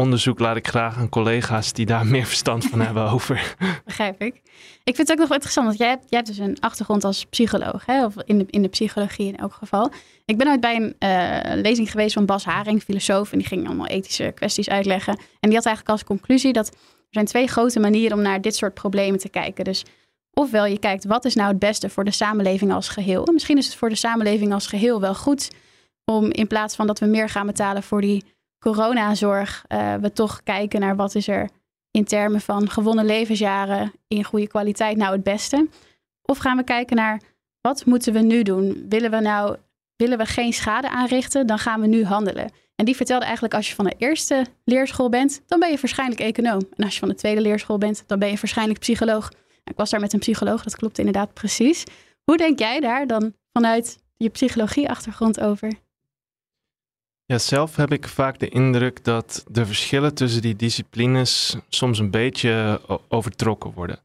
onderzoek 0.00 0.38
laat 0.38 0.56
ik 0.56 0.68
graag 0.68 0.96
aan 0.96 1.08
collega's 1.08 1.72
die 1.72 1.86
daar 1.86 2.06
meer 2.06 2.26
verstand 2.26 2.64
van 2.64 2.80
hebben 2.80 3.10
over. 3.14 3.54
Begrijp 3.84 4.22
ik. 4.22 4.34
Ik 4.84 4.96
vind 4.96 4.98
het 4.98 5.10
ook 5.10 5.18
nog 5.18 5.28
wel 5.28 5.36
interessant, 5.36 5.66
want 5.66 5.78
jij 5.78 5.88
hebt, 5.88 6.04
jij 6.08 6.18
hebt 6.18 6.26
dus 6.26 6.46
een 6.46 6.60
achtergrond 6.60 7.04
als 7.04 7.24
psycholoog, 7.24 7.86
hè? 7.86 8.04
of 8.04 8.14
in 8.24 8.38
de, 8.38 8.46
in 8.50 8.62
de 8.62 8.68
psychologie 8.68 9.26
in 9.26 9.36
elk 9.36 9.52
geval. 9.52 9.90
Ik 10.24 10.38
ben 10.38 10.48
ooit 10.48 10.60
bij 10.60 10.76
een 10.76 10.96
uh, 10.98 11.62
lezing 11.62 11.90
geweest 11.90 12.14
van 12.14 12.26
Bas 12.26 12.44
Haring, 12.44 12.82
filosoof, 12.82 13.32
en 13.32 13.38
die 13.38 13.46
ging 13.46 13.66
allemaal 13.66 13.86
ethische 13.86 14.32
kwesties 14.34 14.68
uitleggen. 14.68 15.12
En 15.40 15.48
die 15.48 15.54
had 15.54 15.66
eigenlijk 15.66 15.88
als 15.88 16.04
conclusie 16.04 16.52
dat 16.52 16.68
er 16.68 16.74
zijn 17.10 17.26
twee 17.26 17.46
grote 17.46 17.80
manieren 17.80 18.16
om 18.16 18.22
naar 18.22 18.40
dit 18.40 18.56
soort 18.56 18.74
problemen 18.74 19.20
te 19.20 19.28
kijken. 19.28 19.64
Dus 19.64 19.84
ofwel 20.32 20.66
je 20.66 20.78
kijkt 20.78 21.04
wat 21.04 21.24
is 21.24 21.34
nou 21.34 21.48
het 21.48 21.58
beste 21.58 21.90
voor 21.90 22.04
de 22.04 22.10
samenleving 22.10 22.72
als 22.72 22.88
geheel. 22.88 23.24
En 23.24 23.32
misschien 23.32 23.58
is 23.58 23.66
het 23.66 23.74
voor 23.74 23.88
de 23.88 23.94
samenleving 23.94 24.52
als 24.52 24.66
geheel 24.66 25.00
wel 25.00 25.14
goed 25.14 25.50
om 26.04 26.30
in 26.30 26.46
plaats 26.46 26.76
van 26.76 26.86
dat 26.86 26.98
we 26.98 27.06
meer 27.06 27.28
gaan 27.28 27.46
betalen 27.46 27.82
voor 27.82 28.00
die 28.00 28.24
coronazorg, 28.60 29.64
uh, 29.68 29.94
we 29.94 30.12
toch 30.12 30.42
kijken 30.42 30.80
naar 30.80 30.96
wat 30.96 31.14
is 31.14 31.28
er 31.28 31.48
in 31.90 32.04
termen 32.04 32.40
van 32.40 32.70
gewonnen 32.70 33.04
levensjaren 33.04 33.92
in 34.08 34.24
goede 34.24 34.46
kwaliteit 34.46 34.96
nou 34.96 35.12
het 35.12 35.22
beste? 35.22 35.68
Of 36.22 36.38
gaan 36.38 36.56
we 36.56 36.64
kijken 36.64 36.96
naar 36.96 37.20
wat 37.60 37.84
moeten 37.84 38.12
we 38.12 38.20
nu 38.20 38.42
doen? 38.42 38.86
Willen 38.88 39.10
we 39.10 39.20
nou 39.20 39.56
willen 39.96 40.18
we 40.18 40.26
geen 40.26 40.52
schade 40.52 40.90
aanrichten, 40.90 41.46
dan 41.46 41.58
gaan 41.58 41.80
we 41.80 41.86
nu 41.86 42.04
handelen. 42.04 42.50
En 42.76 42.84
die 42.84 42.96
vertelde 42.96 43.24
eigenlijk 43.24 43.54
als 43.54 43.68
je 43.68 43.74
van 43.74 43.84
de 43.84 43.94
eerste 43.98 44.46
leerschool 44.64 45.08
bent, 45.08 45.42
dan 45.46 45.60
ben 45.60 45.70
je 45.70 45.78
waarschijnlijk 45.80 46.20
econoom. 46.20 46.60
En 46.76 46.84
als 46.84 46.94
je 46.94 47.00
van 47.00 47.08
de 47.08 47.14
tweede 47.14 47.40
leerschool 47.40 47.78
bent, 47.78 48.04
dan 48.06 48.18
ben 48.18 48.28
je 48.28 48.36
waarschijnlijk 48.36 48.78
psycholoog. 48.78 49.32
Ik 49.64 49.76
was 49.76 49.90
daar 49.90 50.00
met 50.00 50.12
een 50.12 50.18
psycholoog, 50.18 50.62
dat 50.62 50.76
klopt 50.76 50.98
inderdaad 50.98 51.34
precies. 51.34 51.84
Hoe 52.24 52.36
denk 52.36 52.58
jij 52.58 52.80
daar 52.80 53.06
dan 53.06 53.34
vanuit 53.52 53.98
je 54.16 54.28
psychologie-achtergrond 54.28 55.40
over? 55.40 55.72
Ja, 57.30 57.38
zelf 57.38 57.76
heb 57.76 57.92
ik 57.92 58.08
vaak 58.08 58.38
de 58.38 58.48
indruk 58.48 59.04
dat 59.04 59.44
de 59.48 59.66
verschillen 59.66 60.14
tussen 60.14 60.42
die 60.42 60.56
disciplines 60.56 61.56
soms 61.68 61.98
een 61.98 62.10
beetje 62.10 62.80
overtrokken 63.08 63.72
worden. 63.72 63.98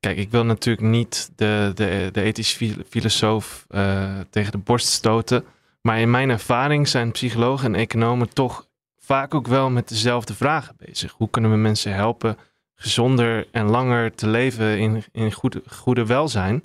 Kijk, 0.00 0.16
ik 0.16 0.30
wil 0.30 0.44
natuurlijk 0.44 0.86
niet 0.86 1.30
de, 1.36 1.72
de, 1.74 2.08
de 2.12 2.22
ethisch 2.22 2.58
filosoof 2.88 3.66
uh, 3.70 4.20
tegen 4.30 4.52
de 4.52 4.58
borst 4.58 4.86
stoten. 4.86 5.44
Maar 5.82 6.00
in 6.00 6.10
mijn 6.10 6.30
ervaring 6.30 6.88
zijn 6.88 7.12
psychologen 7.12 7.74
en 7.74 7.80
economen 7.80 8.28
toch 8.28 8.68
vaak 8.98 9.34
ook 9.34 9.46
wel 9.46 9.70
met 9.70 9.88
dezelfde 9.88 10.34
vragen 10.34 10.74
bezig. 10.78 11.12
Hoe 11.12 11.30
kunnen 11.30 11.50
we 11.50 11.56
mensen 11.56 11.94
helpen 11.94 12.36
gezonder 12.74 13.48
en 13.50 13.70
langer 13.70 14.14
te 14.14 14.28
leven 14.28 14.78
in, 14.78 15.04
in 15.12 15.32
goede, 15.32 15.62
goede 15.66 16.06
welzijn? 16.06 16.62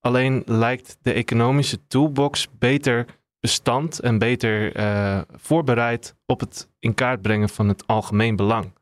Alleen 0.00 0.42
lijkt 0.46 0.98
de 1.02 1.12
economische 1.12 1.86
toolbox 1.86 2.48
beter 2.58 3.06
bestand 3.44 3.98
en 4.00 4.18
beter 4.18 4.76
uh, 4.76 5.20
voorbereid 5.36 6.14
op 6.26 6.40
het 6.40 6.68
in 6.78 6.94
kaart 6.94 7.22
brengen 7.22 7.48
van 7.48 7.68
het 7.68 7.86
algemeen 7.86 8.36
belang. 8.36 8.72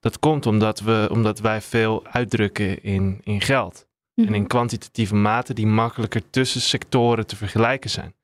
Dat 0.00 0.18
komt 0.18 0.46
omdat, 0.46 0.80
we, 0.80 1.08
omdat 1.10 1.40
wij 1.40 1.60
veel 1.60 2.06
uitdrukken 2.06 2.82
in, 2.82 3.20
in 3.24 3.40
geld. 3.40 3.86
En 4.14 4.24
in 4.24 4.32
mhm. 4.32 4.46
kwantitatieve 4.46 5.14
mate 5.14 5.54
die 5.54 5.66
makkelijker 5.66 6.30
tussen 6.30 6.60
sectoren 6.60 7.26
te 7.26 7.36
vergelijken 7.36 7.90
zijn. 7.90 8.14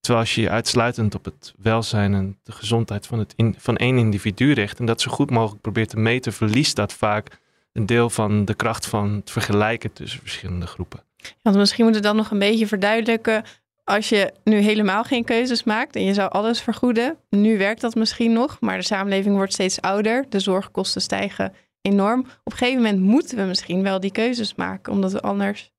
Terwijl 0.00 0.24
als 0.24 0.34
je 0.34 0.40
je 0.40 0.50
uitsluitend 0.50 1.14
op 1.14 1.24
het 1.24 1.54
welzijn 1.58 2.14
en 2.14 2.38
de 2.42 2.52
gezondheid 2.52 3.06
van, 3.06 3.18
het 3.18 3.32
in, 3.36 3.54
van 3.58 3.76
één 3.76 3.98
individu 3.98 4.52
richt 4.52 4.78
en 4.78 4.86
dat 4.86 5.00
zo 5.00 5.10
goed 5.10 5.30
mogelijk 5.30 5.62
probeert 5.62 5.88
te 5.88 5.98
meten, 5.98 6.32
verliest 6.32 6.76
dat 6.76 6.92
vaak 6.92 7.40
een 7.72 7.86
deel 7.86 8.10
van 8.10 8.44
de 8.44 8.54
kracht 8.54 8.86
van 8.86 9.12
het 9.12 9.30
vergelijken 9.30 9.92
tussen 9.92 10.20
verschillende 10.20 10.66
groepen. 10.66 11.04
Want 11.42 11.56
misschien 11.56 11.84
moet 11.84 11.94
het 11.94 12.02
dan 12.02 12.16
nog 12.16 12.30
een 12.30 12.38
beetje 12.38 12.66
verduidelijken. 12.66 13.44
Als 13.84 14.08
je 14.08 14.32
nu 14.44 14.56
helemaal 14.56 15.04
geen 15.04 15.24
keuzes 15.24 15.64
maakt 15.64 15.96
en 15.96 16.04
je 16.04 16.14
zou 16.14 16.30
alles 16.30 16.60
vergoeden, 16.60 17.16
nu 17.30 17.58
werkt 17.58 17.80
dat 17.80 17.94
misschien 17.94 18.32
nog, 18.32 18.60
maar 18.60 18.76
de 18.76 18.84
samenleving 18.84 19.36
wordt 19.36 19.52
steeds 19.52 19.80
ouder, 19.80 20.26
de 20.28 20.40
zorgkosten 20.40 21.00
stijgen 21.00 21.54
enorm. 21.80 22.20
Op 22.20 22.52
een 22.52 22.58
gegeven 22.58 22.82
moment 22.82 23.00
moeten 23.00 23.36
we 23.36 23.42
misschien 23.42 23.82
wel 23.82 24.00
die 24.00 24.12
keuzes 24.12 24.54
maken, 24.54 24.92
omdat 24.92 25.12
we 25.12 25.20
anders 25.20 25.72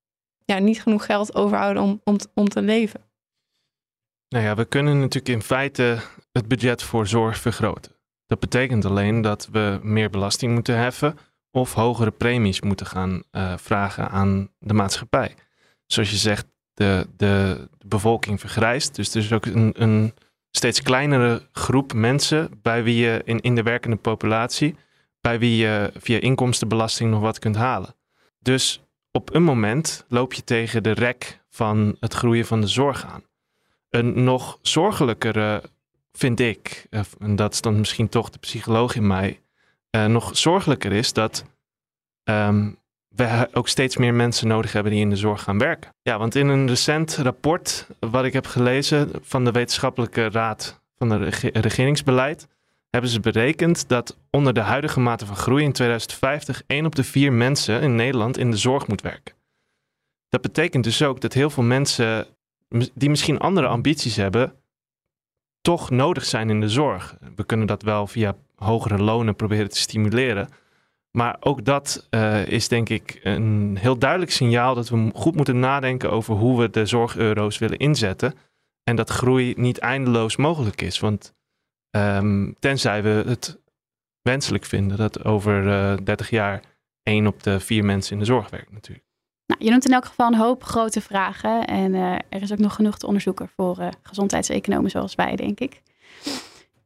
ja, 0.45 0.59
niet 0.59 0.81
genoeg 0.81 1.05
geld 1.05 1.35
overhouden 1.35 1.83
om, 2.03 2.19
om, 2.33 2.49
te 2.49 2.61
leven. 2.61 3.01
Nou 4.29 4.45
ja, 4.45 4.55
we 4.55 4.65
kunnen 4.65 4.99
natuurlijk 4.99 5.33
in 5.33 5.41
feite 5.41 5.99
het 6.31 6.47
budget 6.47 6.83
voor 6.83 7.07
zorg 7.07 7.37
vergroten. 7.37 7.91
Dat 8.25 8.39
betekent 8.39 8.85
alleen 8.85 9.21
dat 9.21 9.47
we 9.51 9.79
meer 9.81 10.09
belasting 10.09 10.53
moeten 10.53 10.77
heffen 10.77 11.17
of 11.51 11.73
hogere 11.73 12.11
premies 12.11 12.61
moeten 12.61 12.85
gaan 12.85 13.23
uh, 13.31 13.57
vragen 13.57 14.09
aan 14.09 14.49
de 14.59 14.73
maatschappij. 14.73 15.35
Zoals 15.85 16.09
je 16.09 16.17
zegt, 16.17 16.45
de, 16.73 17.07
de, 17.17 17.67
bevolking 17.85 18.39
vergrijst. 18.39 18.95
Dus 18.95 19.13
er 19.13 19.21
is 19.21 19.31
ook 19.31 19.45
een, 19.45 19.73
een 19.77 20.13
steeds 20.51 20.81
kleinere 20.81 21.47
groep 21.51 21.93
mensen 21.93 22.49
bij 22.61 22.83
wie 22.83 22.95
je 22.95 23.21
in, 23.25 23.39
in 23.39 23.55
de 23.55 23.63
werkende 23.63 23.95
populatie, 23.95 24.75
bij 25.21 25.39
wie 25.39 25.55
je 25.55 25.91
via 25.95 26.19
inkomstenbelasting 26.19 27.11
nog 27.11 27.21
wat 27.21 27.39
kunt 27.39 27.55
halen. 27.55 27.95
Dus 28.39 28.83
op 29.11 29.33
een 29.33 29.43
moment 29.43 30.05
loop 30.07 30.33
je 30.33 30.43
tegen 30.43 30.83
de 30.83 30.91
rek 30.91 31.41
van 31.49 31.95
het 31.99 32.13
groeien 32.13 32.45
van 32.45 32.61
de 32.61 32.67
zorg 32.67 33.05
aan. 33.05 33.23
Een 33.89 34.23
nog 34.23 34.59
zorgelijkere, 34.61 35.63
vind 36.11 36.39
ik, 36.39 36.87
eh, 36.89 37.01
en 37.19 37.35
dat 37.35 37.53
is 37.53 37.61
dan 37.61 37.77
misschien 37.77 38.09
toch 38.09 38.29
de 38.29 38.39
psycholoog 38.39 38.95
in 38.95 39.07
mij, 39.07 39.41
uh, 39.95 40.05
nog 40.05 40.37
zorgelijker 40.37 40.91
is 40.91 41.13
dat 41.13 41.45
um, 42.23 42.77
we 43.15 43.49
ook 43.53 43.67
steeds 43.67 43.97
meer 43.97 44.13
mensen 44.13 44.47
nodig 44.47 44.71
hebben 44.71 44.91
die 44.91 45.01
in 45.01 45.09
de 45.09 45.15
zorg 45.15 45.41
gaan 45.41 45.57
werken. 45.57 45.93
Ja, 46.01 46.17
want 46.17 46.35
in 46.35 46.47
een 46.47 46.67
recent 46.67 47.15
rapport 47.15 47.87
wat 47.99 48.25
ik 48.25 48.33
heb 48.33 48.45
gelezen 48.45 49.11
van 49.21 49.45
de 49.45 49.51
Wetenschappelijke 49.51 50.29
Raad 50.29 50.81
van 50.97 51.09
de 51.09 51.29
Regeringsbeleid, 51.53 52.47
hebben 52.89 53.09
ze 53.09 53.19
berekend 53.19 53.89
dat 53.89 54.17
onder 54.29 54.53
de 54.53 54.59
huidige 54.59 54.99
mate 54.99 55.25
van 55.25 55.35
groei 55.35 55.63
in 55.63 55.71
2050 55.71 56.63
één 56.67 56.85
op 56.85 56.95
de 56.95 57.03
vier 57.03 57.33
mensen 57.33 57.81
in 57.81 57.95
Nederland 57.95 58.37
in 58.37 58.51
de 58.51 58.57
zorg 58.57 58.87
moet 58.87 59.01
werken. 59.01 59.35
Dat 60.29 60.41
betekent 60.41 60.83
dus 60.83 61.01
ook 61.01 61.21
dat 61.21 61.33
heel 61.33 61.49
veel 61.49 61.63
mensen 61.63 62.27
die 62.93 63.09
misschien 63.09 63.39
andere 63.39 63.67
ambities 63.67 64.15
hebben, 64.15 64.53
toch 65.61 65.89
nodig 65.89 66.25
zijn 66.25 66.49
in 66.49 66.59
de 66.59 66.69
zorg. 66.69 67.17
We 67.35 67.45
kunnen 67.45 67.67
dat 67.67 67.81
wel 67.81 68.07
via 68.07 68.35
hogere 68.55 68.97
lonen 68.97 69.35
proberen 69.35 69.69
te 69.69 69.77
stimuleren. 69.77 70.49
Maar 71.17 71.37
ook 71.39 71.65
dat 71.65 72.07
uh, 72.09 72.47
is 72.47 72.67
denk 72.67 72.89
ik 72.89 73.19
een 73.23 73.77
heel 73.79 73.97
duidelijk 73.97 74.31
signaal 74.31 74.75
dat 74.75 74.89
we 74.89 75.11
goed 75.13 75.35
moeten 75.35 75.59
nadenken 75.59 76.11
over 76.11 76.35
hoe 76.35 76.59
we 76.59 76.69
de 76.69 76.85
zorgeuro's 76.85 77.57
willen 77.57 77.77
inzetten. 77.77 78.33
En 78.83 78.95
dat 78.95 79.09
groei 79.09 79.53
niet 79.57 79.77
eindeloos 79.77 80.35
mogelijk 80.35 80.81
is. 80.81 80.99
Want 80.99 81.33
um, 81.95 82.55
tenzij 82.59 83.03
we 83.03 83.23
het 83.27 83.61
wenselijk 84.21 84.65
vinden 84.65 84.97
dat 84.97 85.25
over 85.25 85.63
uh, 85.63 85.91
eh, 85.93 85.99
30 86.03 86.29
jaar 86.29 86.61
één 87.03 87.27
op 87.27 87.43
de 87.43 87.59
vier 87.59 87.85
mensen 87.85 88.13
in 88.13 88.19
de 88.19 88.25
zorg 88.25 88.49
werkt 88.49 88.71
natuurlijk. 88.71 89.07
Nou, 89.45 89.63
je 89.63 89.69
noemt 89.69 89.85
in 89.85 89.93
elk 89.93 90.05
geval 90.05 90.27
een 90.27 90.39
hoop 90.39 90.63
grote 90.63 91.01
vragen. 91.01 91.67
En 91.67 91.93
uh, 91.93 92.13
er 92.13 92.41
is 92.41 92.51
ook 92.51 92.57
nog 92.57 92.75
genoeg 92.75 92.97
te 92.97 93.07
onderzoeken 93.07 93.49
voor 93.55 93.89
gezondheidseconomen 94.03 94.89
zoals 94.89 95.15
wij, 95.15 95.35
denk 95.35 95.59
ik. 95.59 95.81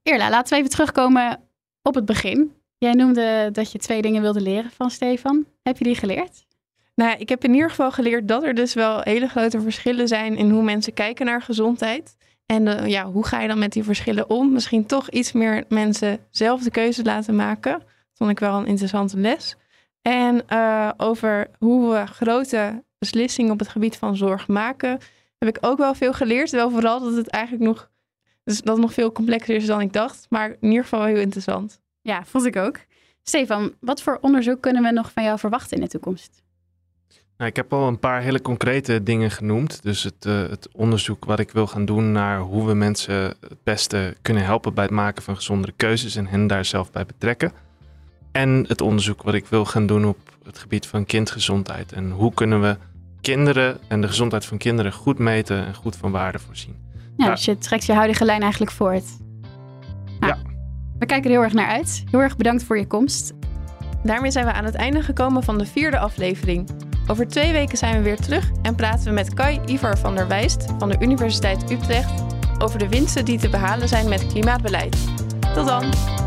Eerla, 0.03 0.29
laten 0.29 0.53
we 0.53 0.59
even 0.59 0.71
terugkomen 0.71 1.39
op 1.81 1.95
het 1.95 2.05
begin. 2.05 2.55
Jij 2.77 2.93
noemde 2.93 3.49
dat 3.51 3.71
je 3.71 3.77
twee 3.77 4.01
dingen 4.01 4.21
wilde 4.21 4.41
leren 4.41 4.71
van 4.71 4.89
Stefan. 4.89 5.45
Heb 5.63 5.77
je 5.77 5.83
die 5.83 5.95
geleerd? 5.95 6.45
Nou, 6.95 7.17
ik 7.17 7.29
heb 7.29 7.43
in 7.43 7.53
ieder 7.53 7.69
geval 7.69 7.91
geleerd 7.91 8.27
dat 8.27 8.43
er 8.43 8.53
dus 8.53 8.73
wel 8.73 9.01
hele 9.01 9.27
grote 9.27 9.61
verschillen 9.61 10.07
zijn 10.07 10.35
in 10.35 10.49
hoe 10.49 10.63
mensen 10.63 10.93
kijken 10.93 11.25
naar 11.25 11.41
gezondheid. 11.41 12.15
En 12.45 12.65
uh, 12.65 12.87
ja, 12.87 13.05
hoe 13.05 13.25
ga 13.25 13.41
je 13.41 13.47
dan 13.47 13.59
met 13.59 13.71
die 13.71 13.83
verschillen 13.83 14.29
om? 14.29 14.51
Misschien 14.51 14.85
toch 14.85 15.09
iets 15.09 15.31
meer 15.31 15.63
mensen 15.69 16.19
zelf 16.29 16.61
de 16.61 16.71
keuze 16.71 17.03
laten 17.03 17.35
maken. 17.35 17.71
Dat 17.71 17.83
vond 18.13 18.29
ik 18.29 18.39
wel 18.39 18.57
een 18.57 18.65
interessante 18.65 19.17
les. 19.17 19.55
En 20.01 20.41
uh, 20.49 20.91
over 20.97 21.49
hoe 21.59 21.91
we 21.91 22.05
grote 22.07 22.83
beslissingen 22.99 23.51
op 23.51 23.59
het 23.59 23.67
gebied 23.67 23.97
van 23.97 24.17
zorg 24.17 24.47
maken, 24.47 24.99
heb 25.37 25.49
ik 25.49 25.57
ook 25.61 25.77
wel 25.77 25.93
veel 25.93 26.13
geleerd. 26.13 26.51
Wel 26.51 26.69
vooral 26.69 26.99
dat 26.99 27.15
het 27.15 27.27
eigenlijk 27.27 27.63
nog, 27.63 27.89
dus 28.43 28.61
dat 28.61 28.77
nog 28.77 28.93
veel 28.93 29.11
complexer 29.11 29.55
is 29.55 29.65
dan 29.65 29.81
ik 29.81 29.93
dacht. 29.93 30.25
Maar 30.29 30.49
in 30.49 30.69
ieder 30.69 30.83
geval 30.83 31.03
heel 31.03 31.17
interessant. 31.17 31.79
Ja, 32.07 32.25
vond 32.25 32.45
ik 32.45 32.55
ook. 32.55 32.79
Stefan, 33.23 33.73
wat 33.79 34.01
voor 34.01 34.17
onderzoek 34.21 34.61
kunnen 34.61 34.83
we 34.83 34.91
nog 34.91 35.11
van 35.11 35.23
jou 35.23 35.39
verwachten 35.39 35.77
in 35.77 35.83
de 35.83 35.89
toekomst? 35.89 36.43
Nou, 37.37 37.49
ik 37.49 37.55
heb 37.55 37.73
al 37.73 37.87
een 37.87 37.99
paar 37.99 38.21
hele 38.21 38.41
concrete 38.41 39.03
dingen 39.03 39.31
genoemd. 39.31 39.83
Dus 39.83 40.03
het, 40.03 40.25
uh, 40.25 40.49
het, 40.49 40.69
onderzoek 40.71 41.25
wat 41.25 41.39
ik 41.39 41.51
wil 41.51 41.67
gaan 41.67 41.85
doen 41.85 42.11
naar 42.11 42.39
hoe 42.39 42.67
we 42.67 42.73
mensen 42.73 43.15
het 43.23 43.63
beste 43.63 44.15
kunnen 44.21 44.43
helpen 44.43 44.73
bij 44.73 44.83
het 44.83 44.93
maken 44.93 45.23
van 45.23 45.35
gezondere 45.35 45.73
keuzes 45.75 46.15
en 46.15 46.27
hen 46.27 46.47
daar 46.47 46.65
zelf 46.65 46.91
bij 46.91 47.05
betrekken. 47.05 47.51
En 48.31 48.65
het 48.67 48.81
onderzoek 48.81 49.23
wat 49.23 49.33
ik 49.33 49.45
wil 49.45 49.65
gaan 49.65 49.87
doen 49.87 50.05
op 50.05 50.17
het 50.43 50.57
gebied 50.57 50.87
van 50.87 51.05
kindgezondheid. 51.05 51.91
En 51.91 52.11
hoe 52.11 52.33
kunnen 52.33 52.61
we 52.61 52.77
kinderen 53.21 53.77
en 53.87 54.01
de 54.01 54.07
gezondheid 54.07 54.45
van 54.45 54.57
kinderen 54.57 54.93
goed 54.93 55.17
meten 55.17 55.65
en 55.65 55.75
goed 55.75 55.95
van 55.95 56.11
waarde 56.11 56.39
voorzien. 56.39 56.75
Ja, 57.17 57.29
dus 57.29 57.45
je 57.45 57.57
trekt 57.57 57.85
je 57.85 57.93
huidige 57.93 58.25
lijn 58.25 58.41
eigenlijk 58.41 58.71
voort. 58.71 59.05
We 60.99 61.05
kijken 61.05 61.25
er 61.25 61.35
heel 61.35 61.43
erg 61.43 61.53
naar 61.53 61.67
uit. 61.67 62.03
Heel 62.11 62.19
erg 62.19 62.37
bedankt 62.37 62.63
voor 62.63 62.77
je 62.77 62.87
komst. 62.87 63.33
Daarmee 64.03 64.31
zijn 64.31 64.45
we 64.45 64.51
aan 64.51 64.65
het 64.65 64.75
einde 64.75 65.01
gekomen 65.01 65.43
van 65.43 65.57
de 65.57 65.65
vierde 65.65 65.99
aflevering. 65.99 66.69
Over 67.07 67.27
twee 67.27 67.51
weken 67.51 67.77
zijn 67.77 67.97
we 67.97 68.01
weer 68.03 68.19
terug 68.19 68.51
en 68.61 68.75
praten 68.75 69.05
we 69.05 69.11
met 69.11 69.33
Kai 69.33 69.59
Ivar 69.65 69.97
van 69.97 70.15
der 70.15 70.27
Wijst 70.27 70.65
van 70.77 70.89
de 70.89 70.97
Universiteit 70.99 71.71
Utrecht 71.71 72.23
over 72.59 72.79
de 72.79 72.89
winsten 72.89 73.25
die 73.25 73.39
te 73.39 73.49
behalen 73.49 73.87
zijn 73.87 74.09
met 74.09 74.27
klimaatbeleid. 74.27 74.97
Tot 75.53 75.67
dan! 75.67 76.26